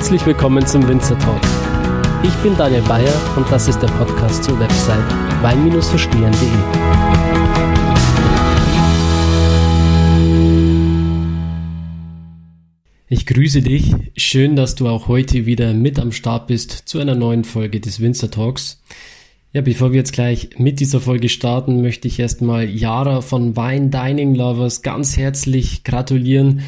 Herzlich 0.00 0.24
willkommen 0.24 0.66
zum 0.66 0.88
Winzer 0.88 1.18
Talk. 1.18 1.42
Ich 2.22 2.32
bin 2.36 2.56
Daniel 2.56 2.80
Bayer 2.80 3.12
und 3.36 3.46
das 3.52 3.68
ist 3.68 3.80
der 3.80 3.88
Podcast 3.88 4.42
zur 4.42 4.58
Website 4.58 5.04
wein-verstehen.de. 5.42 6.48
Ich 13.08 13.26
grüße 13.26 13.60
dich. 13.60 13.94
Schön, 14.16 14.56
dass 14.56 14.74
du 14.74 14.88
auch 14.88 15.06
heute 15.06 15.44
wieder 15.44 15.74
mit 15.74 15.98
am 15.98 16.12
Start 16.12 16.46
bist 16.46 16.70
zu 16.70 16.98
einer 16.98 17.14
neuen 17.14 17.44
Folge 17.44 17.78
des 17.78 18.00
Winzer 18.00 18.30
Talks. 18.30 18.82
Ja, 19.52 19.60
bevor 19.60 19.92
wir 19.92 19.98
jetzt 19.98 20.14
gleich 20.14 20.48
mit 20.56 20.80
dieser 20.80 21.02
Folge 21.02 21.28
starten, 21.28 21.82
möchte 21.82 22.08
ich 22.08 22.18
erstmal 22.18 22.64
Yara 22.64 23.20
von 23.20 23.54
Wine 23.54 23.90
Dining 23.90 24.34
Lovers 24.34 24.80
ganz 24.80 25.18
herzlich 25.18 25.84
gratulieren. 25.84 26.62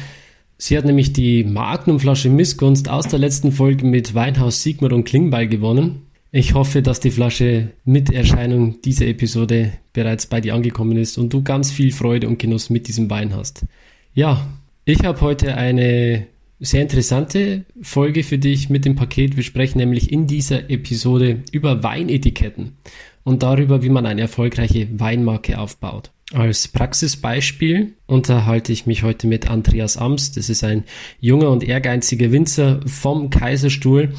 Sie 0.57 0.77
hat 0.77 0.85
nämlich 0.85 1.13
die 1.13 1.43
Magnumflasche 1.43 2.29
Missgunst 2.29 2.89
aus 2.89 3.07
der 3.07 3.19
letzten 3.19 3.51
Folge 3.51 3.85
mit 3.85 4.13
Weinhaus 4.13 4.63
Sigmar 4.63 4.93
und 4.93 5.03
Klingbeil 5.03 5.47
gewonnen. 5.47 6.03
Ich 6.31 6.53
hoffe, 6.53 6.81
dass 6.81 6.99
die 6.99 7.11
Flasche 7.11 7.69
mit 7.85 8.11
Erscheinung 8.11 8.81
dieser 8.81 9.07
Episode 9.07 9.73
bereits 9.93 10.25
bei 10.25 10.41
dir 10.41 10.55
angekommen 10.55 10.97
ist 10.97 11.17
und 11.17 11.31
du 11.31 11.43
ganz 11.43 11.71
viel 11.71 11.91
Freude 11.91 12.27
und 12.27 12.39
Genuss 12.39 12.69
mit 12.69 12.87
diesem 12.87 13.09
Wein 13.09 13.35
hast. 13.35 13.65
Ja, 14.13 14.47
ich 14.85 15.03
habe 15.03 15.21
heute 15.21 15.55
eine 15.55 16.27
sehr 16.59 16.81
interessante 16.81 17.65
Folge 17.81 18.23
für 18.23 18.37
dich 18.37 18.69
mit 18.69 18.85
dem 18.85 18.95
Paket. 18.95 19.35
Wir 19.35 19.43
sprechen 19.43 19.79
nämlich 19.79 20.11
in 20.11 20.27
dieser 20.27 20.69
Episode 20.69 21.43
über 21.51 21.83
Weinetiketten 21.83 22.77
und 23.23 23.43
darüber, 23.43 23.83
wie 23.83 23.89
man 23.89 24.05
eine 24.05 24.21
erfolgreiche 24.21 24.87
Weinmarke 24.99 25.59
aufbaut. 25.59 26.12
Als 26.33 26.67
Praxisbeispiel 26.67 27.93
unterhalte 28.07 28.73
ich 28.73 28.87
mich 28.87 29.03
heute 29.03 29.27
mit 29.27 29.51
Andreas 29.51 29.97
Ams. 29.97 30.31
Das 30.31 30.49
ist 30.49 30.63
ein 30.63 30.83
junger 31.19 31.51
und 31.51 31.63
ehrgeiziger 31.63 32.31
Winzer 32.31 32.79
vom 32.87 33.29
Kaiserstuhl, 33.29 34.13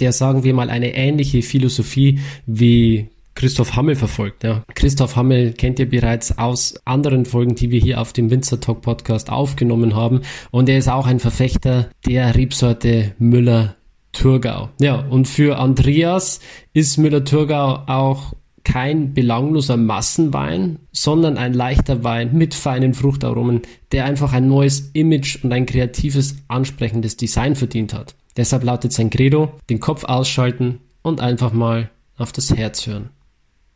der, 0.00 0.12
sagen 0.12 0.42
wir 0.42 0.54
mal, 0.54 0.70
eine 0.70 0.94
ähnliche 0.96 1.40
Philosophie 1.42 2.18
wie 2.46 3.06
Christoph 3.36 3.76
Hammel 3.76 3.94
verfolgt. 3.94 4.42
Ja. 4.42 4.64
Christoph 4.74 5.14
Hammel 5.14 5.52
kennt 5.52 5.78
ihr 5.78 5.88
bereits 5.88 6.36
aus 6.36 6.74
anderen 6.84 7.24
Folgen, 7.26 7.54
die 7.54 7.70
wir 7.70 7.80
hier 7.80 8.00
auf 8.00 8.12
dem 8.12 8.30
Winzer 8.30 8.60
Talk 8.60 8.82
Podcast 8.82 9.30
aufgenommen 9.30 9.94
haben. 9.94 10.22
Und 10.50 10.68
er 10.68 10.78
ist 10.78 10.88
auch 10.88 11.06
ein 11.06 11.20
Verfechter 11.20 11.90
der 12.06 12.34
Rebsorte 12.34 13.14
Müller 13.18 13.76
Thurgau. 14.10 14.70
Ja, 14.80 14.96
und 14.96 15.28
für 15.28 15.58
Andreas 15.58 16.40
ist 16.72 16.98
Müller 16.98 17.24
Thurgau 17.24 17.84
auch 17.86 18.34
kein 18.64 19.14
belangloser 19.14 19.76
Massenwein, 19.76 20.78
sondern 20.92 21.36
ein 21.36 21.54
leichter 21.54 22.04
Wein 22.04 22.30
mit 22.32 22.54
feinen 22.54 22.94
Fruchtaromen, 22.94 23.62
der 23.92 24.04
einfach 24.04 24.32
ein 24.32 24.48
neues 24.48 24.90
Image 24.92 25.42
und 25.42 25.52
ein 25.52 25.66
kreatives, 25.66 26.36
ansprechendes 26.48 27.16
Design 27.16 27.56
verdient 27.56 27.94
hat. 27.94 28.14
Deshalb 28.36 28.64
lautet 28.64 28.92
sein 28.92 29.10
Credo, 29.10 29.52
den 29.68 29.80
Kopf 29.80 30.04
ausschalten 30.04 30.78
und 31.02 31.20
einfach 31.20 31.52
mal 31.52 31.90
auf 32.16 32.32
das 32.32 32.54
Herz 32.54 32.86
hören. 32.86 33.10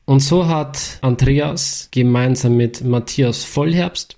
Und 0.05 0.21
so 0.21 0.47
hat 0.47 0.99
Andreas 1.03 1.89
gemeinsam 1.91 2.57
mit 2.57 2.85
Matthias 2.85 3.45
Vollherbst 3.45 4.17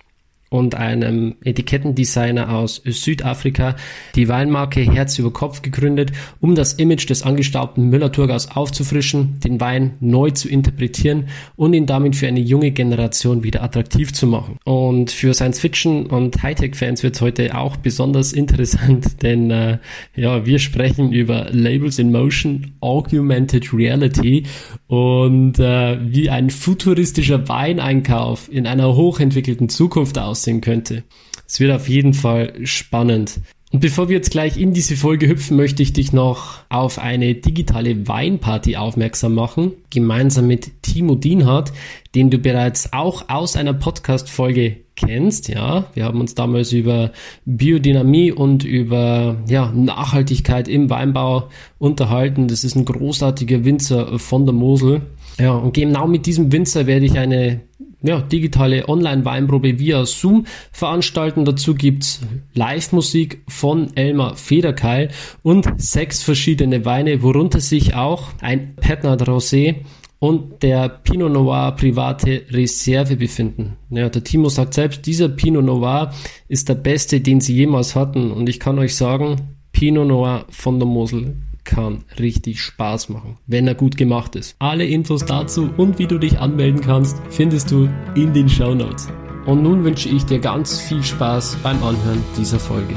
und 0.49 0.75
einem 0.75 1.35
Etikettendesigner 1.43 2.55
aus 2.55 2.81
Südafrika 2.83 3.75
die 4.15 4.27
Weinmarke 4.27 4.81
Herz 4.81 5.19
über 5.19 5.31
Kopf 5.31 5.61
gegründet, 5.61 6.11
um 6.41 6.55
das 6.55 6.73
Image 6.73 7.09
des 7.09 7.21
angestaubten 7.23 7.89
Müller-Thurgaus 7.89 8.49
aufzufrischen, 8.51 9.39
den 9.41 9.61
Wein 9.61 9.93
neu 9.99 10.31
zu 10.31 10.49
interpretieren 10.49 11.27
und 11.55 11.73
ihn 11.73 11.85
damit 11.85 12.15
für 12.15 12.27
eine 12.27 12.39
junge 12.39 12.71
Generation 12.71 13.43
wieder 13.43 13.63
attraktiv 13.63 14.11
zu 14.11 14.25
machen. 14.25 14.57
Und 14.65 15.11
für 15.11 15.33
Science-Fiction 15.33 16.07
und 16.07 16.41
Hightech-Fans 16.41 17.03
wird 17.03 17.15
es 17.15 17.21
heute 17.21 17.55
auch 17.55 17.77
besonders 17.77 18.33
interessant, 18.33 19.21
denn 19.21 19.51
äh, 19.51 19.77
ja, 20.15 20.45
wir 20.45 20.57
sprechen 20.59 21.11
über 21.11 21.47
Labels 21.51 21.99
in 21.99 22.11
Motion, 22.11 22.73
Augmented 22.81 23.71
Reality 23.71 24.43
und 24.87 25.59
äh, 25.59 25.97
wie 26.01 26.31
ein 26.31 26.49
futuristischer 26.49 27.47
Weineinkauf 27.47 28.51
in 28.51 28.65
einer 28.65 28.95
hochentwickelten 28.95 29.69
Zukunft 29.69 30.17
aussieht 30.17 30.38
aussehen 30.39 30.61
könnte. 30.61 31.03
Es 31.45 31.59
wird 31.59 31.71
auf 31.71 31.89
jeden 31.89 32.13
Fall 32.13 32.53
spannend. 32.65 33.39
Und 33.71 33.81
bevor 33.81 34.09
wir 34.09 34.15
jetzt 34.15 34.31
gleich 34.31 34.57
in 34.57 34.73
diese 34.73 34.95
Folge 34.95 35.27
hüpfen, 35.27 35.55
möchte 35.55 35.83
ich 35.83 35.93
dich 35.93 36.11
noch 36.11 36.61
auf 36.69 36.97
eine 36.97 37.35
digitale 37.35 38.07
Weinparty 38.07 38.77
aufmerksam 38.77 39.35
machen, 39.35 39.73
gemeinsam 39.91 40.47
mit 40.47 40.81
Timo 40.81 41.13
Dienhardt, 41.13 41.71
den 42.15 42.31
du 42.31 42.39
bereits 42.39 42.93
auch 42.93 43.29
aus 43.29 43.55
einer 43.55 43.73
Podcast-Folge 43.73 44.77
kennst. 44.95 45.49
Ja, 45.49 45.85
wir 45.93 46.05
haben 46.05 46.19
uns 46.19 46.33
damals 46.33 46.71
über 46.71 47.11
Biodynamie 47.45 48.31
und 48.31 48.63
über 48.63 49.37
ja, 49.47 49.71
Nachhaltigkeit 49.71 50.67
im 50.67 50.89
Weinbau 50.89 51.49
unterhalten. 51.77 52.47
Das 52.47 52.63
ist 52.63 52.75
ein 52.75 52.85
großartiger 52.85 53.65
Winzer 53.65 54.17
von 54.17 54.47
der 54.47 54.55
Mosel. 54.55 55.01
Ja, 55.39 55.53
und 55.53 55.75
genau 55.75 56.07
mit 56.07 56.25
diesem 56.25 56.51
Winzer 56.51 56.87
werde 56.87 57.05
ich 57.05 57.19
eine 57.19 57.61
ja, 58.01 58.21
digitale 58.21 58.87
Online-Weinprobe 58.87 59.79
via 59.79 60.05
Zoom 60.05 60.45
veranstalten. 60.71 61.45
Dazu 61.45 61.75
gibt's 61.75 62.21
Live-Musik 62.53 63.43
von 63.47 63.95
Elmar 63.95 64.35
Federkeil 64.35 65.09
und 65.43 65.67
sechs 65.77 66.23
verschiedene 66.23 66.85
Weine, 66.85 67.21
worunter 67.21 67.59
sich 67.59 67.95
auch 67.95 68.29
ein 68.41 68.75
Petnat 68.75 69.27
Rosé 69.27 69.75
und 70.19 70.63
der 70.63 70.89
Pinot 70.89 71.31
Noir 71.31 71.75
private 71.75 72.43
Reserve 72.51 73.15
befinden. 73.15 73.77
Ja, 73.89 74.09
der 74.09 74.23
Timo 74.23 74.49
sagt 74.49 74.73
selbst, 74.73 75.05
dieser 75.05 75.29
Pinot 75.29 75.63
Noir 75.63 76.13
ist 76.47 76.67
der 76.69 76.75
beste, 76.75 77.21
den 77.21 77.39
sie 77.39 77.55
jemals 77.55 77.95
hatten. 77.95 78.31
Und 78.31 78.49
ich 78.49 78.59
kann 78.59 78.79
euch 78.79 78.95
sagen, 78.95 79.55
Pinot 79.71 80.07
Noir 80.07 80.45
von 80.49 80.79
der 80.79 80.87
Mosel 80.87 81.37
kann 81.69 82.03
richtig 82.17 82.61
Spaß 82.63 83.09
machen, 83.09 83.37
wenn 83.45 83.67
er 83.67 83.75
gut 83.75 83.95
gemacht 83.95 84.35
ist. 84.35 84.55
Alle 84.57 84.85
Infos 84.85 85.23
dazu 85.23 85.69
und 85.77 85.99
wie 85.99 86.07
du 86.07 86.17
dich 86.17 86.39
anmelden 86.39 86.81
kannst, 86.81 87.21
findest 87.29 87.69
du 87.69 87.87
in 88.15 88.33
den 88.33 88.49
Show 88.49 88.73
Notes. 88.73 89.07
Und 89.45 89.61
nun 89.61 89.83
wünsche 89.83 90.09
ich 90.09 90.25
dir 90.25 90.39
ganz 90.39 90.81
viel 90.81 91.03
Spaß 91.03 91.57
beim 91.61 91.81
Anhören 91.83 92.23
dieser 92.35 92.59
Folge. 92.59 92.95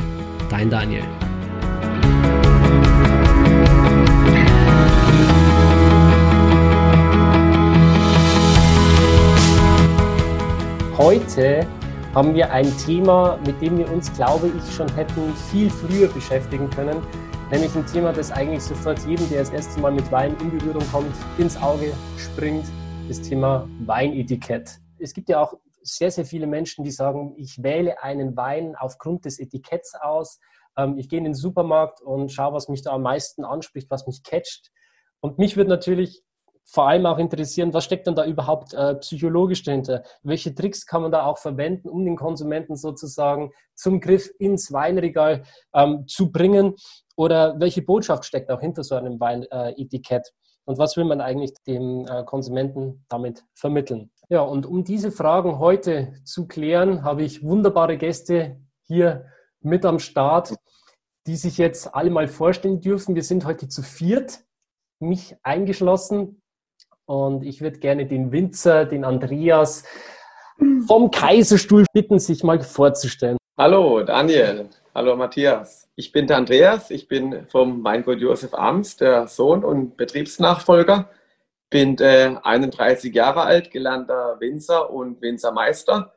Dein 0.48 0.70
Daniel. 0.70 1.02
Heute 10.96 11.66
haben 12.14 12.34
wir 12.34 12.50
ein 12.50 12.74
Thema, 12.78 13.38
mit 13.44 13.60
dem 13.60 13.76
wir 13.76 13.92
uns, 13.92 14.10
glaube 14.14 14.50
ich, 14.56 14.74
schon 14.74 14.90
hätten 14.94 15.34
viel 15.50 15.68
früher 15.68 16.08
beschäftigen 16.08 16.70
können 16.70 16.96
Nämlich 17.52 17.76
ein 17.76 17.84
Thema, 17.84 18.14
das 18.14 18.32
eigentlich 18.32 18.62
sofort 18.62 18.98
jedem, 19.06 19.28
der 19.28 19.40
das 19.40 19.50
erste 19.50 19.78
Mal 19.78 19.92
mit 19.92 20.10
Wein 20.10 20.34
in 20.40 20.56
Berührung 20.56 20.82
kommt, 20.90 21.14
ins 21.36 21.54
Auge 21.58 21.92
springt, 22.16 22.64
das 23.08 23.20
Thema 23.20 23.68
Weinetikett. 23.80 24.78
Es 24.98 25.12
gibt 25.12 25.28
ja 25.28 25.42
auch 25.42 25.52
sehr, 25.82 26.10
sehr 26.10 26.24
viele 26.24 26.46
Menschen, 26.46 26.82
die 26.82 26.90
sagen, 26.90 27.34
ich 27.36 27.62
wähle 27.62 28.02
einen 28.02 28.38
Wein 28.38 28.74
aufgrund 28.74 29.26
des 29.26 29.38
Etiketts 29.38 29.94
aus. 29.94 30.40
Ähm, 30.78 30.96
ich 30.96 31.10
gehe 31.10 31.18
in 31.18 31.24
den 31.24 31.34
Supermarkt 31.34 32.00
und 32.00 32.32
schaue, 32.32 32.54
was 32.54 32.70
mich 32.70 32.80
da 32.80 32.92
am 32.92 33.02
meisten 33.02 33.44
anspricht, 33.44 33.90
was 33.90 34.06
mich 34.06 34.22
catcht. 34.22 34.70
Und 35.20 35.38
mich 35.38 35.58
würde 35.58 35.68
natürlich 35.68 36.22
vor 36.64 36.88
allem 36.88 37.06
auch 37.06 37.18
interessieren, 37.18 37.74
was 37.74 37.84
steckt 37.84 38.06
denn 38.06 38.14
da 38.14 38.24
überhaupt 38.24 38.72
äh, 38.72 38.94
psychologisch 38.94 39.62
dahinter? 39.62 40.04
Welche 40.22 40.54
Tricks 40.54 40.86
kann 40.86 41.02
man 41.02 41.12
da 41.12 41.26
auch 41.26 41.38
verwenden, 41.38 41.88
um 41.88 42.04
den 42.04 42.16
Konsumenten 42.16 42.76
sozusagen 42.76 43.50
zum 43.74 44.00
Griff 44.00 44.30
ins 44.38 44.72
Weinregal 44.72 45.42
ähm, 45.74 46.06
zu 46.06 46.32
bringen? 46.32 46.76
Oder 47.16 47.58
welche 47.60 47.82
Botschaft 47.82 48.24
steckt 48.24 48.50
auch 48.50 48.60
hinter 48.60 48.84
so 48.84 48.94
einem 48.94 49.20
Weinetikett? 49.20 50.32
Und 50.64 50.78
was 50.78 50.96
will 50.96 51.04
man 51.04 51.20
eigentlich 51.20 51.52
dem 51.66 52.06
äh, 52.06 52.24
Konsumenten 52.24 53.04
damit 53.08 53.44
vermitteln? 53.54 54.10
Ja, 54.28 54.42
und 54.42 54.64
um 54.64 54.84
diese 54.84 55.10
Fragen 55.10 55.58
heute 55.58 56.14
zu 56.24 56.46
klären, 56.46 57.02
habe 57.02 57.22
ich 57.22 57.42
wunderbare 57.42 57.98
Gäste 57.98 58.60
hier 58.82 59.26
mit 59.60 59.84
am 59.84 59.98
Start, 59.98 60.54
die 61.26 61.36
sich 61.36 61.58
jetzt 61.58 61.94
alle 61.94 62.10
mal 62.10 62.28
vorstellen 62.28 62.80
dürfen. 62.80 63.14
Wir 63.14 63.22
sind 63.24 63.44
heute 63.44 63.68
zu 63.68 63.82
viert, 63.82 64.40
mich 65.00 65.36
eingeschlossen. 65.42 66.42
Und 67.04 67.42
ich 67.44 67.60
würde 67.60 67.78
gerne 67.78 68.06
den 68.06 68.32
Winzer, 68.32 68.86
den 68.86 69.04
Andreas 69.04 69.84
vom 70.86 71.10
Kaiserstuhl 71.10 71.84
bitten, 71.92 72.18
sich 72.18 72.44
mal 72.44 72.60
vorzustellen. 72.60 73.36
Hallo 73.58 74.02
Daniel, 74.02 74.70
hallo 74.94 75.14
Matthias. 75.14 75.86
Ich 75.94 76.10
bin 76.10 76.26
der 76.26 76.38
Andreas, 76.38 76.90
ich 76.90 77.06
bin 77.06 77.46
vom 77.48 77.84
Weingut 77.84 78.18
Josef 78.18 78.54
Arms, 78.54 78.96
der 78.96 79.26
Sohn 79.26 79.62
und 79.62 79.98
Betriebsnachfolger. 79.98 81.10
Bin 81.68 81.98
äh, 81.98 82.34
31 82.42 83.14
Jahre 83.14 83.42
alt, 83.42 83.70
gelernter 83.70 84.38
Winzer 84.40 84.90
und 84.90 85.20
Winzermeister 85.20 86.14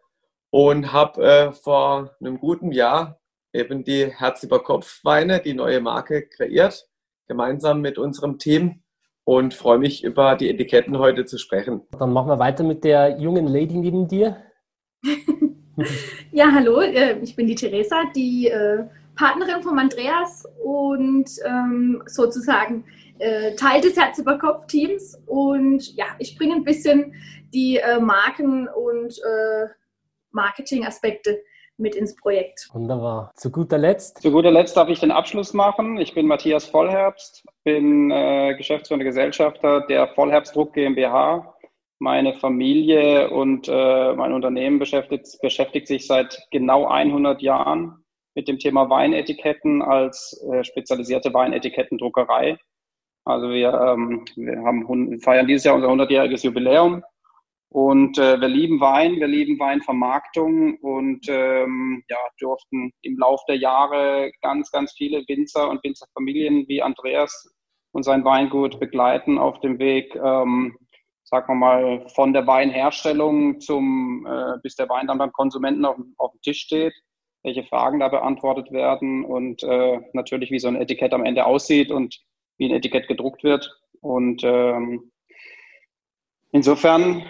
und 0.49 0.93
habe 0.93 1.25
äh, 1.25 1.51
vor 1.51 2.15
einem 2.21 2.39
guten 2.39 2.71
Jahr 2.71 3.19
eben 3.51 3.83
die 3.83 4.05
Herz 4.05 4.41
über 4.43 4.63
Kopf 4.63 5.03
Weine, 5.03 5.41
die 5.41 5.53
neue 5.53 5.81
Marke 5.81 6.25
kreiert, 6.29 6.87
gemeinsam 7.27 7.81
mit 7.81 7.97
unserem 7.97 8.39
Team 8.39 8.81
und 9.25 9.53
freue 9.53 9.79
mich 9.79 10.05
über 10.05 10.37
die 10.37 10.49
Etiketten 10.49 10.99
heute 10.99 11.25
zu 11.25 11.37
sprechen. 11.37 11.81
Dann 11.99 12.13
machen 12.13 12.29
wir 12.29 12.39
weiter 12.39 12.63
mit 12.63 12.85
der 12.85 13.19
jungen 13.19 13.47
Lady 13.47 13.75
neben 13.75 14.07
dir. 14.07 14.41
ja, 16.31 16.51
hallo, 16.51 16.81
äh, 16.81 17.18
ich 17.22 17.36
bin 17.36 17.48
die 17.48 17.56
Theresa, 17.56 18.04
die 18.16 18.48
äh, 18.48 18.83
Partnerin 19.16 19.62
von 19.63 19.80
Andreas 19.80 20.45
und 20.63 21.30
ähm, 21.45 22.04
sozusagen 22.06 22.86
äh, 23.19 23.56
Teil 23.56 23.81
des 23.81 23.98
Herz 23.98 24.18
über 24.19 24.38
Kopf 24.38 24.68
Teams. 24.68 25.22
Und 25.25 25.95
ja, 25.95 26.06
ich 26.19 26.38
bringe 26.38 26.56
ein 26.56 26.63
bisschen 26.63 27.13
die 27.54 27.80
Marken- 28.01 28.68
und 28.68 29.18
Marketing-Aspekte 30.31 31.39
mit 31.78 31.95
ins 31.95 32.16
Projekt. 32.16 32.69
Wunderbar. 32.74 33.31
Zu 33.36 33.51
guter 33.51 33.78
Letzt? 33.78 34.21
Zu 34.21 34.31
guter 34.31 34.51
Letzt 34.51 34.78
darf 34.78 34.89
ich 34.89 35.00
den 35.00 35.12
Abschluss 35.12 35.54
machen. 35.54 35.98
Ich 35.98 36.13
bin 36.13 36.28
Matthias 36.28 36.66
Vollherbst, 36.66 37.45
bin 37.63 38.12
äh, 38.12 38.56
Geschäftsführender 38.56 39.06
Gesellschafter 39.06 39.81
der 39.81 40.07
Vollherbstdruck 40.07 40.74
GmbH. 40.74 41.55
Meine 42.00 42.33
Familie 42.33 43.30
und 43.30 43.68
äh, 43.69 44.13
mein 44.13 44.33
Unternehmen 44.33 44.80
beschäftigt, 44.80 45.27
beschäftigt 45.42 45.88
sich 45.88 46.06
seit 46.07 46.38
genau 46.51 46.88
100 46.88 47.42
Jahren 47.42 48.03
mit 48.36 48.47
dem 48.47 48.59
Thema 48.59 48.89
Weinetiketten 48.89 49.81
als 49.81 50.39
äh, 50.51 50.63
spezialisierte 50.63 51.33
Weinetikettendruckerei. 51.33 52.57
Also 53.24 53.50
wir, 53.50 53.74
ähm, 53.74 54.25
wir 54.36 54.62
haben, 54.63 55.19
feiern 55.21 55.47
dieses 55.47 55.63
Jahr 55.63 55.75
unser 55.75 55.89
100-jähriges 55.89 56.44
Jubiläum 56.44 57.01
und 57.75 58.18
äh, 58.18 58.39
wir 58.39 58.47
lieben 58.47 58.80
Wein, 58.80 59.15
wir 59.15 59.27
lieben 59.27 59.59
Weinvermarktung 59.59 60.77
und 60.77 61.27
ähm, 61.27 62.03
ja, 62.07 62.18
durften 62.39 62.92
im 63.01 63.18
Laufe 63.18 63.44
der 63.50 63.57
Jahre 63.57 64.31
ganz, 64.42 64.71
ganz 64.71 64.94
viele 64.94 65.24
Winzer 65.27 65.69
und 65.69 65.83
Winzerfamilien 65.83 66.68
wie 66.68 66.81
Andreas 66.81 67.53
und 67.92 68.03
sein 68.03 68.24
Weingut 68.24 68.80
begleiten 68.80 69.38
auf 69.38 69.59
dem 69.59 69.80
Weg, 69.80 70.15
ähm, 70.15 70.77
sagen 71.25 71.48
wir 71.48 71.56
mal, 71.56 72.07
von 72.10 72.33
der 72.33 72.48
Weinherstellung 72.48 73.60
zum, 73.60 74.25
äh, 74.27 74.60
bis 74.62 74.75
der 74.75 74.88
Wein 74.89 75.07
dann 75.07 75.18
beim 75.18 75.33
Konsumenten 75.33 75.83
auf, 75.83 75.98
auf 76.18 76.31
dem 76.31 76.42
Tisch 76.42 76.62
steht, 76.62 76.94
welche 77.44 77.63
Fragen 77.63 78.00
da 78.00 78.07
beantwortet 78.07 78.72
werden 78.72 79.25
und 79.25 79.63
äh, 79.63 80.00
natürlich, 80.13 80.51
wie 80.51 80.60
so 80.60 80.68
ein 80.68 80.75
Etikett 80.75 81.13
am 81.13 81.25
Ende 81.25 81.45
aussieht 81.45 81.92
und 81.92 82.16
wie 82.57 82.69
ein 82.69 82.75
Etikett 82.75 83.07
gedruckt 83.07 83.44
wird. 83.44 83.69
Und 84.01 84.44
ähm, 84.44 85.12
insofern 86.51 87.25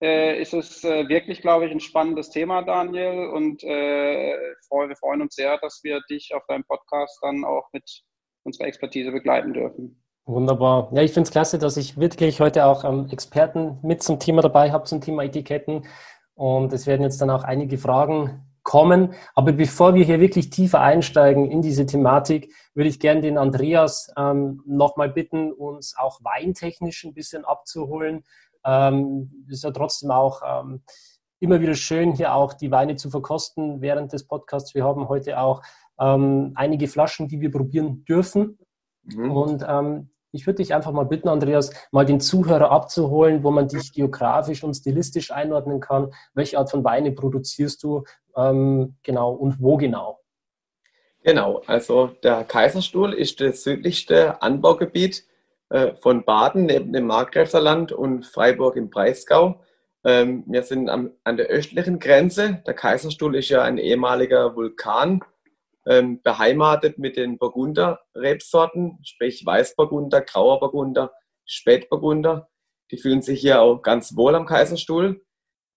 äh, 0.00 0.40
ist 0.40 0.54
es 0.54 0.84
äh, 0.84 1.08
wirklich, 1.08 1.40
glaube 1.40 1.66
ich, 1.66 1.72
ein 1.72 1.80
spannendes 1.80 2.30
Thema, 2.30 2.62
Daniel. 2.62 3.28
Und 3.28 3.64
äh, 3.64 4.36
wir 4.70 4.96
freuen 4.96 5.22
uns 5.22 5.34
sehr, 5.34 5.58
dass 5.58 5.80
wir 5.82 6.00
dich 6.10 6.34
auf 6.34 6.44
deinem 6.46 6.64
Podcast 6.64 7.18
dann 7.22 7.44
auch 7.44 7.68
mit 7.72 8.02
unserer 8.44 8.66
Expertise 8.66 9.10
begleiten 9.10 9.52
dürfen. 9.52 10.02
Wunderbar. 10.28 10.90
Ja, 10.92 11.00
ich 11.00 11.14
finde 11.14 11.26
es 11.26 11.30
klasse, 11.30 11.56
dass 11.58 11.78
ich 11.78 11.96
wirklich 11.96 12.38
heute 12.38 12.66
auch 12.66 12.84
ähm, 12.84 13.08
Experten 13.10 13.78
mit 13.80 14.02
zum 14.02 14.18
Thema 14.18 14.42
dabei 14.42 14.70
habe, 14.72 14.84
zum 14.84 15.00
Thema 15.00 15.24
Etiketten. 15.24 15.86
Und 16.34 16.70
es 16.74 16.86
werden 16.86 17.00
jetzt 17.00 17.22
dann 17.22 17.30
auch 17.30 17.44
einige 17.44 17.78
Fragen 17.78 18.44
kommen. 18.62 19.14
Aber 19.34 19.52
bevor 19.52 19.94
wir 19.94 20.04
hier 20.04 20.20
wirklich 20.20 20.50
tiefer 20.50 20.82
einsteigen 20.82 21.50
in 21.50 21.62
diese 21.62 21.86
Thematik, 21.86 22.52
würde 22.74 22.90
ich 22.90 23.00
gerne 23.00 23.22
den 23.22 23.38
Andreas 23.38 24.12
ähm, 24.18 24.62
nochmal 24.66 25.08
bitten, 25.08 25.50
uns 25.50 25.96
auch 25.96 26.20
weintechnisch 26.22 27.04
ein 27.04 27.14
bisschen 27.14 27.46
abzuholen. 27.46 28.22
Ähm, 28.66 29.46
ist 29.48 29.64
ja 29.64 29.70
trotzdem 29.70 30.10
auch 30.10 30.42
ähm, 30.44 30.82
immer 31.40 31.62
wieder 31.62 31.74
schön, 31.74 32.12
hier 32.12 32.34
auch 32.34 32.52
die 32.52 32.70
Weine 32.70 32.96
zu 32.96 33.08
verkosten 33.08 33.80
während 33.80 34.12
des 34.12 34.26
Podcasts. 34.26 34.74
Wir 34.74 34.84
haben 34.84 35.08
heute 35.08 35.40
auch 35.40 35.62
ähm, 35.98 36.52
einige 36.54 36.86
Flaschen, 36.86 37.28
die 37.28 37.40
wir 37.40 37.50
probieren 37.50 38.04
dürfen. 38.04 38.58
Mhm. 39.04 39.30
Und 39.30 39.64
ähm, 39.66 40.10
ich 40.32 40.46
würde 40.46 40.56
dich 40.56 40.74
einfach 40.74 40.92
mal 40.92 41.04
bitten, 41.04 41.28
Andreas, 41.28 41.70
mal 41.90 42.04
den 42.04 42.20
Zuhörer 42.20 42.70
abzuholen, 42.70 43.42
wo 43.42 43.50
man 43.50 43.68
dich 43.68 43.92
geografisch 43.92 44.62
und 44.62 44.74
stilistisch 44.74 45.30
einordnen 45.30 45.80
kann. 45.80 46.12
Welche 46.34 46.58
Art 46.58 46.70
von 46.70 46.84
Weine 46.84 47.12
produzierst 47.12 47.82
du 47.82 48.04
ähm, 48.36 48.96
genau 49.02 49.32
und 49.32 49.60
wo 49.60 49.76
genau? 49.76 50.20
Genau, 51.22 51.62
also 51.66 52.10
der 52.22 52.44
Kaiserstuhl 52.44 53.12
ist 53.12 53.40
das 53.40 53.62
südlichste 53.62 54.40
Anbaugebiet 54.40 55.24
äh, 55.70 55.94
von 55.96 56.24
Baden 56.24 56.66
neben 56.66 56.92
dem 56.92 57.06
Markgräflerland 57.06 57.92
und 57.92 58.24
Freiburg 58.24 58.76
im 58.76 58.88
Breisgau. 58.88 59.60
Ähm, 60.04 60.44
wir 60.46 60.62
sind 60.62 60.88
am, 60.88 61.10
an 61.24 61.36
der 61.36 61.46
östlichen 61.46 61.98
Grenze. 61.98 62.62
Der 62.66 62.74
Kaiserstuhl 62.74 63.34
ist 63.36 63.48
ja 63.48 63.62
ein 63.62 63.78
ehemaliger 63.78 64.54
Vulkan, 64.54 65.20
ähm, 65.88 66.20
beheimatet 66.22 66.98
mit 66.98 67.16
den 67.16 67.38
Burgunder-Rebsorten, 67.38 68.98
sprich 69.02 69.44
Weißburgunder, 69.44 70.20
Grauer 70.20 70.60
Burgunder, 70.60 71.12
Spätburgunder. 71.46 72.48
Die 72.90 72.98
fühlen 72.98 73.22
sich 73.22 73.40
hier 73.40 73.60
auch 73.62 73.80
ganz 73.80 74.14
wohl 74.14 74.34
am 74.34 74.46
Kaiserstuhl. 74.46 75.24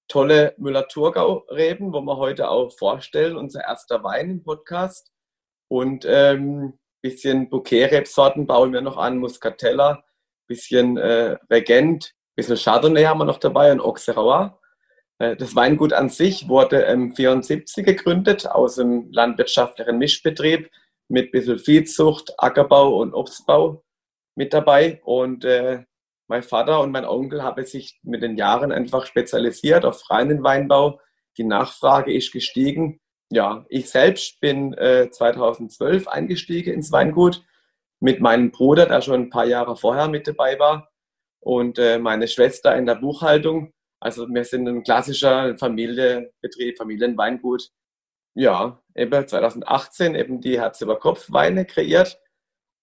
Tolle 0.10 0.54
Müller-Thurgau-Reben, 0.58 1.94
wo 1.94 2.02
wir 2.02 2.18
heute 2.18 2.50
auch 2.50 2.72
vorstellen, 2.78 3.38
unser 3.38 3.64
erster 3.64 4.04
Wein 4.04 4.30
im 4.30 4.44
Podcast. 4.44 5.12
Und 5.70 6.06
ähm, 6.06 6.78
bisschen 7.02 7.50
Bouquet-Rebsorten 7.50 8.46
bauen 8.46 8.74
wir 8.74 8.82
noch 8.82 8.98
an, 8.98 9.18
Muscatella, 9.18 10.04
bisschen 10.48 10.98
äh, 10.98 11.38
Regent, 11.50 12.14
bisschen 12.36 12.58
Chardonnay 12.58 13.06
haben 13.06 13.20
wir 13.20 13.26
noch 13.26 13.40
dabei 13.40 13.72
und 13.72 13.80
Auxerrois. 13.80 14.52
Äh, 15.22 15.36
das 15.36 15.56
Weingut 15.56 15.94
an 15.94 16.10
sich 16.10 16.48
wurde 16.48 16.82
im 16.84 17.16
74 17.16 17.86
gegründet 17.86 18.48
aus 18.48 18.80
einem 18.80 19.12
landwirtschaftlichen 19.12 19.98
Mischbetrieb 19.98 20.70
mit 21.08 21.32
bisschen 21.32 21.60
Viehzucht, 21.60 22.34
Ackerbau 22.38 23.00
und 23.00 23.14
Obstbau 23.14 23.84
mit 24.36 24.54
dabei. 24.54 25.02
Und 25.04 25.46
äh, 25.46 25.84
mein 26.28 26.44
Vater 26.44 26.80
und 26.80 26.92
mein 26.92 27.06
Onkel 27.06 27.44
haben 27.44 27.66
sich 27.66 28.00
mit 28.04 28.24
den 28.24 28.38
Jahren 28.38 28.72
einfach 28.72 29.06
spezialisiert 29.06 29.86
auf 29.86 30.10
reinen 30.10 30.44
Weinbau. 30.44 31.00
Die 31.38 31.44
Nachfrage 31.44 32.14
ist 32.14 32.32
gestiegen 32.32 33.02
ja, 33.32 33.66
ich 33.70 33.90
selbst 33.90 34.42
bin 34.42 34.74
äh, 34.74 35.10
2012 35.10 36.08
eingestiegen 36.08 36.74
ins 36.74 36.92
Weingut 36.92 37.44
mit 38.02 38.20
meinem 38.20 38.52
Bruder, 38.52 38.86
der 38.86 39.02
schon 39.02 39.22
ein 39.22 39.30
paar 39.30 39.46
Jahre 39.46 39.78
vorher 39.78 40.10
mit 40.10 40.28
dabei 40.28 40.60
war, 40.60 40.90
und 41.40 41.80
äh, 41.80 41.98
meine 41.98 42.28
Schwester 42.28 42.76
in 42.76 42.86
der 42.86 42.96
Buchhaltung. 42.96 43.74
Also 44.02 44.28
wir 44.28 44.44
sind 44.44 44.68
ein 44.68 44.84
klassischer 44.84 45.56
Familienbetrieb, 45.58 46.78
Familienweingut. 46.78 47.70
Ja, 48.34 48.82
eben 48.96 49.28
2018 49.28 50.16
eben 50.16 50.42
die 50.42 50.60
Herz 50.60 50.82
über 50.82 50.98
Kopf 51.00 51.32
Weine 51.32 51.66
kreiert, 51.66 52.20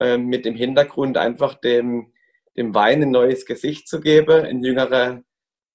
äh, 0.00 0.16
mit 0.16 0.44
dem 0.44 0.54
Hintergrund 0.54 1.16
einfach 1.16 1.54
dem, 1.54 2.12
dem 2.56 2.74
Wein 2.74 3.02
ein 3.02 3.10
neues 3.10 3.46
Gesicht 3.46 3.88
zu 3.88 4.00
geben, 4.00 4.44
ein 4.44 4.62
jüngere, 4.62 5.22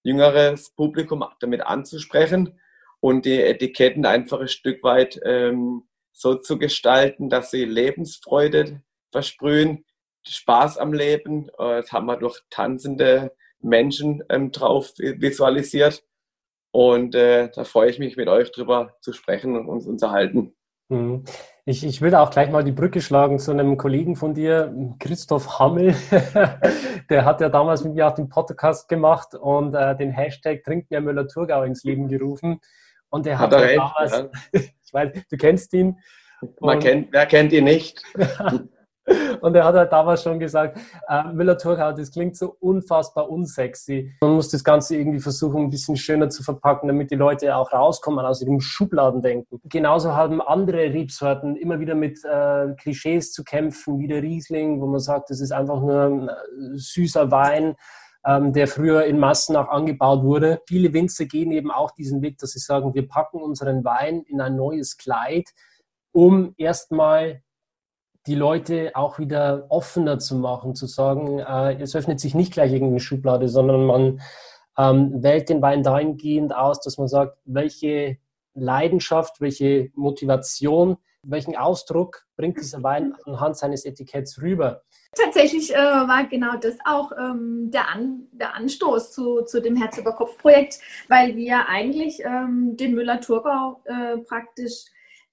jüngeres 0.04 0.74
Publikum 0.76 1.26
damit 1.40 1.62
anzusprechen 1.62 2.60
und 3.02 3.26
die 3.26 3.42
Etiketten 3.42 4.06
einfach 4.06 4.40
ein 4.40 4.48
Stück 4.48 4.82
weit 4.84 5.20
ähm, 5.26 5.84
so 6.14 6.36
zu 6.36 6.58
gestalten, 6.58 7.30
dass 7.30 7.52
sie 7.52 7.66
Lebensfreude 7.66 8.82
versprühen, 9.12 9.84
Spaß 10.26 10.78
am 10.78 10.94
Leben. 10.94 11.50
Äh, 11.58 11.82
das 11.82 11.92
haben 11.92 12.06
wir 12.06 12.18
durch 12.18 12.40
tanzende 12.50 13.36
Menschen 13.64 14.24
ähm, 14.30 14.52
drauf 14.52 14.94
visualisiert. 14.98 16.04
Und 16.72 17.16
äh, 17.16 17.50
da 17.54 17.64
freue 17.64 17.90
ich 17.90 18.00
mich, 18.00 18.18
mit 18.18 18.28
euch 18.28 18.52
drüber 18.52 18.96
zu 19.02 19.14
sprechen 19.14 19.56
und 19.56 19.68
uns 19.68 19.86
unterhalten. 19.86 20.56
Mhm. 20.90 21.24
Ich, 21.66 21.86
ich 21.86 22.02
will 22.02 22.14
auch 22.14 22.30
gleich 22.30 22.52
mal 22.52 22.64
die 22.64 22.72
Brücke 22.72 23.00
schlagen 23.00 23.40
zu 23.40 23.52
einem 23.52 23.78
Kollegen 23.78 24.16
von 24.16 24.34
dir, 24.34 24.74
Christoph 25.00 25.60
Hammel. 25.60 25.96
Der 27.10 27.24
hat 27.24 27.40
ja 27.42 27.50
damals 27.50 27.84
mit 27.84 27.94
mir 27.94 28.08
auch 28.08 28.16
den 28.16 28.28
Podcast 28.28 28.90
gemacht 28.90 29.34
und 29.36 29.74
äh, 29.74 29.96
den 29.96 30.12
Hashtag 30.12 30.64
Trinkt 30.64 30.92
mehr 30.92 31.00
Müller-Thurgau 31.00 31.64
ins 31.64 31.84
Leben 31.84 32.10
gerufen. 32.10 32.60
Und 33.10 33.28
er 33.28 33.40
hat, 33.40 33.54
hat 33.54 33.62
er 33.62 33.76
damals, 33.76 34.12
ja. 34.12 34.30
ich 34.84 34.94
weiß, 34.94 35.12
du 35.30 35.38
kennst 35.38 35.74
ihn. 35.74 36.00
Man 36.60 36.80
kennt, 36.80 37.14
wer 37.14 37.26
kennt 37.28 37.54
ihn 37.54 37.64
nicht? 37.66 38.02
Und 39.42 39.56
er 39.56 39.66
hat 39.66 39.76
halt 39.76 39.92
damals 39.92 40.24
schon 40.24 40.40
gesagt, 40.40 40.80
äh, 41.08 41.24
Müller-Thurgau, 41.34 41.92
das 41.92 42.12
klingt 42.12 42.38
so 42.38 42.56
unfassbar 42.60 43.30
unsexy. 43.30 44.12
Man 44.22 44.34
muss 44.34 44.50
das 44.50 44.64
Ganze 44.64 44.96
irgendwie 44.96 45.20
versuchen, 45.20 45.64
ein 45.64 45.70
bisschen 45.70 45.98
schöner 45.98 46.30
zu 46.30 46.44
verpacken, 46.44 46.88
damit 46.88 47.12
die 47.12 47.16
Leute 47.16 47.56
auch 47.56 47.72
rauskommen 47.74 48.26
aus 48.26 48.42
ihrem 48.42 48.60
Schubladendenken. 48.60 49.60
Genauso 49.66 50.14
haben 50.14 50.42
andere 50.42 50.94
Rebsorten 50.94 51.56
immer 51.56 51.80
wieder 51.80 51.96
mit 51.96 52.24
äh, 52.24 52.74
Klischees 52.78 53.32
zu 53.32 53.44
kämpfen, 53.44 54.00
wie 54.00 54.08
der 54.08 54.22
Riesling, 54.22 54.82
wo 54.82 54.88
man 54.88 55.00
sagt, 55.00 55.30
das 55.30 55.42
ist 55.42 55.52
einfach 55.52 55.82
nur 55.82 56.02
ein 56.04 56.30
äh, 56.30 56.34
süßer 56.76 57.30
Wein 57.32 57.76
ähm, 58.26 58.54
der 58.54 58.68
früher 58.68 59.04
in 59.04 59.20
Massen 59.20 59.56
auch 59.56 59.68
angebaut 59.68 60.24
wurde. 60.24 60.62
Viele 60.68 60.94
Winzer 60.94 61.26
gehen 61.26 61.52
eben 61.52 61.72
auch 61.72 61.92
diesen 61.92 62.22
Weg, 62.22 62.38
dass 62.38 62.52
sie 62.52 62.60
sagen, 62.60 62.94
wir 62.94 63.08
packen 63.08 63.42
unseren 63.42 63.84
Wein 63.84 64.22
in 64.22 64.40
ein 64.40 64.56
neues 64.56 64.98
Kleid, 64.98 65.50
um 66.14 66.54
erstmal 66.58 67.42
die 68.28 68.36
Leute 68.36 68.92
auch 68.94 69.20
wieder 69.20 69.66
offener 69.70 70.20
zu 70.20 70.36
machen, 70.36 70.76
zu 70.76 70.86
sagen, 70.88 71.40
äh, 71.40 71.82
es 71.82 71.96
öffnet 71.96 72.20
sich 72.20 72.36
nicht 72.36 72.54
gleich 72.54 72.72
irgendeine 72.72 73.00
Schublade, 73.00 73.50
sondern 73.50 73.86
man 73.86 74.22
ähm, 74.78 75.22
wählt 75.22 75.50
den 75.50 75.62
Wein 75.62 75.84
dahingehend 75.84 76.56
aus, 76.56 76.80
dass 76.80 76.98
man 76.98 77.08
sagt, 77.08 77.38
welche 77.46 78.18
Leidenschaft, 78.54 79.42
welche 79.42 79.92
Motivation, 79.96 80.98
welchen 81.24 81.56
Ausdruck 81.56 82.26
bringt 82.36 82.60
dieser 82.60 82.84
Wein 82.84 83.16
anhand 83.26 83.58
seines 83.58 83.86
Etiketts 83.86 84.42
rüber. 84.42 84.84
Tatsächlich 85.16 85.74
äh, 85.74 85.78
war 85.78 86.26
genau 86.28 86.58
das 86.58 86.76
auch 86.86 87.12
ähm, 87.12 87.70
der, 87.72 87.90
An 87.90 88.28
der 88.32 88.56
Anstoß 88.56 89.12
zu, 89.12 89.44
zu 89.44 89.62
dem 89.62 89.76
Herz 89.76 89.98
über 89.98 90.14
Kopf 90.14 90.38
Projekt, 90.38 90.80
weil 91.08 91.36
wir 91.36 91.68
eigentlich 91.68 92.22
ähm, 92.24 92.76
den 92.76 92.96
Müller-Thurgau 92.96 93.82
äh, 93.86 94.18
praktisch 94.20 94.86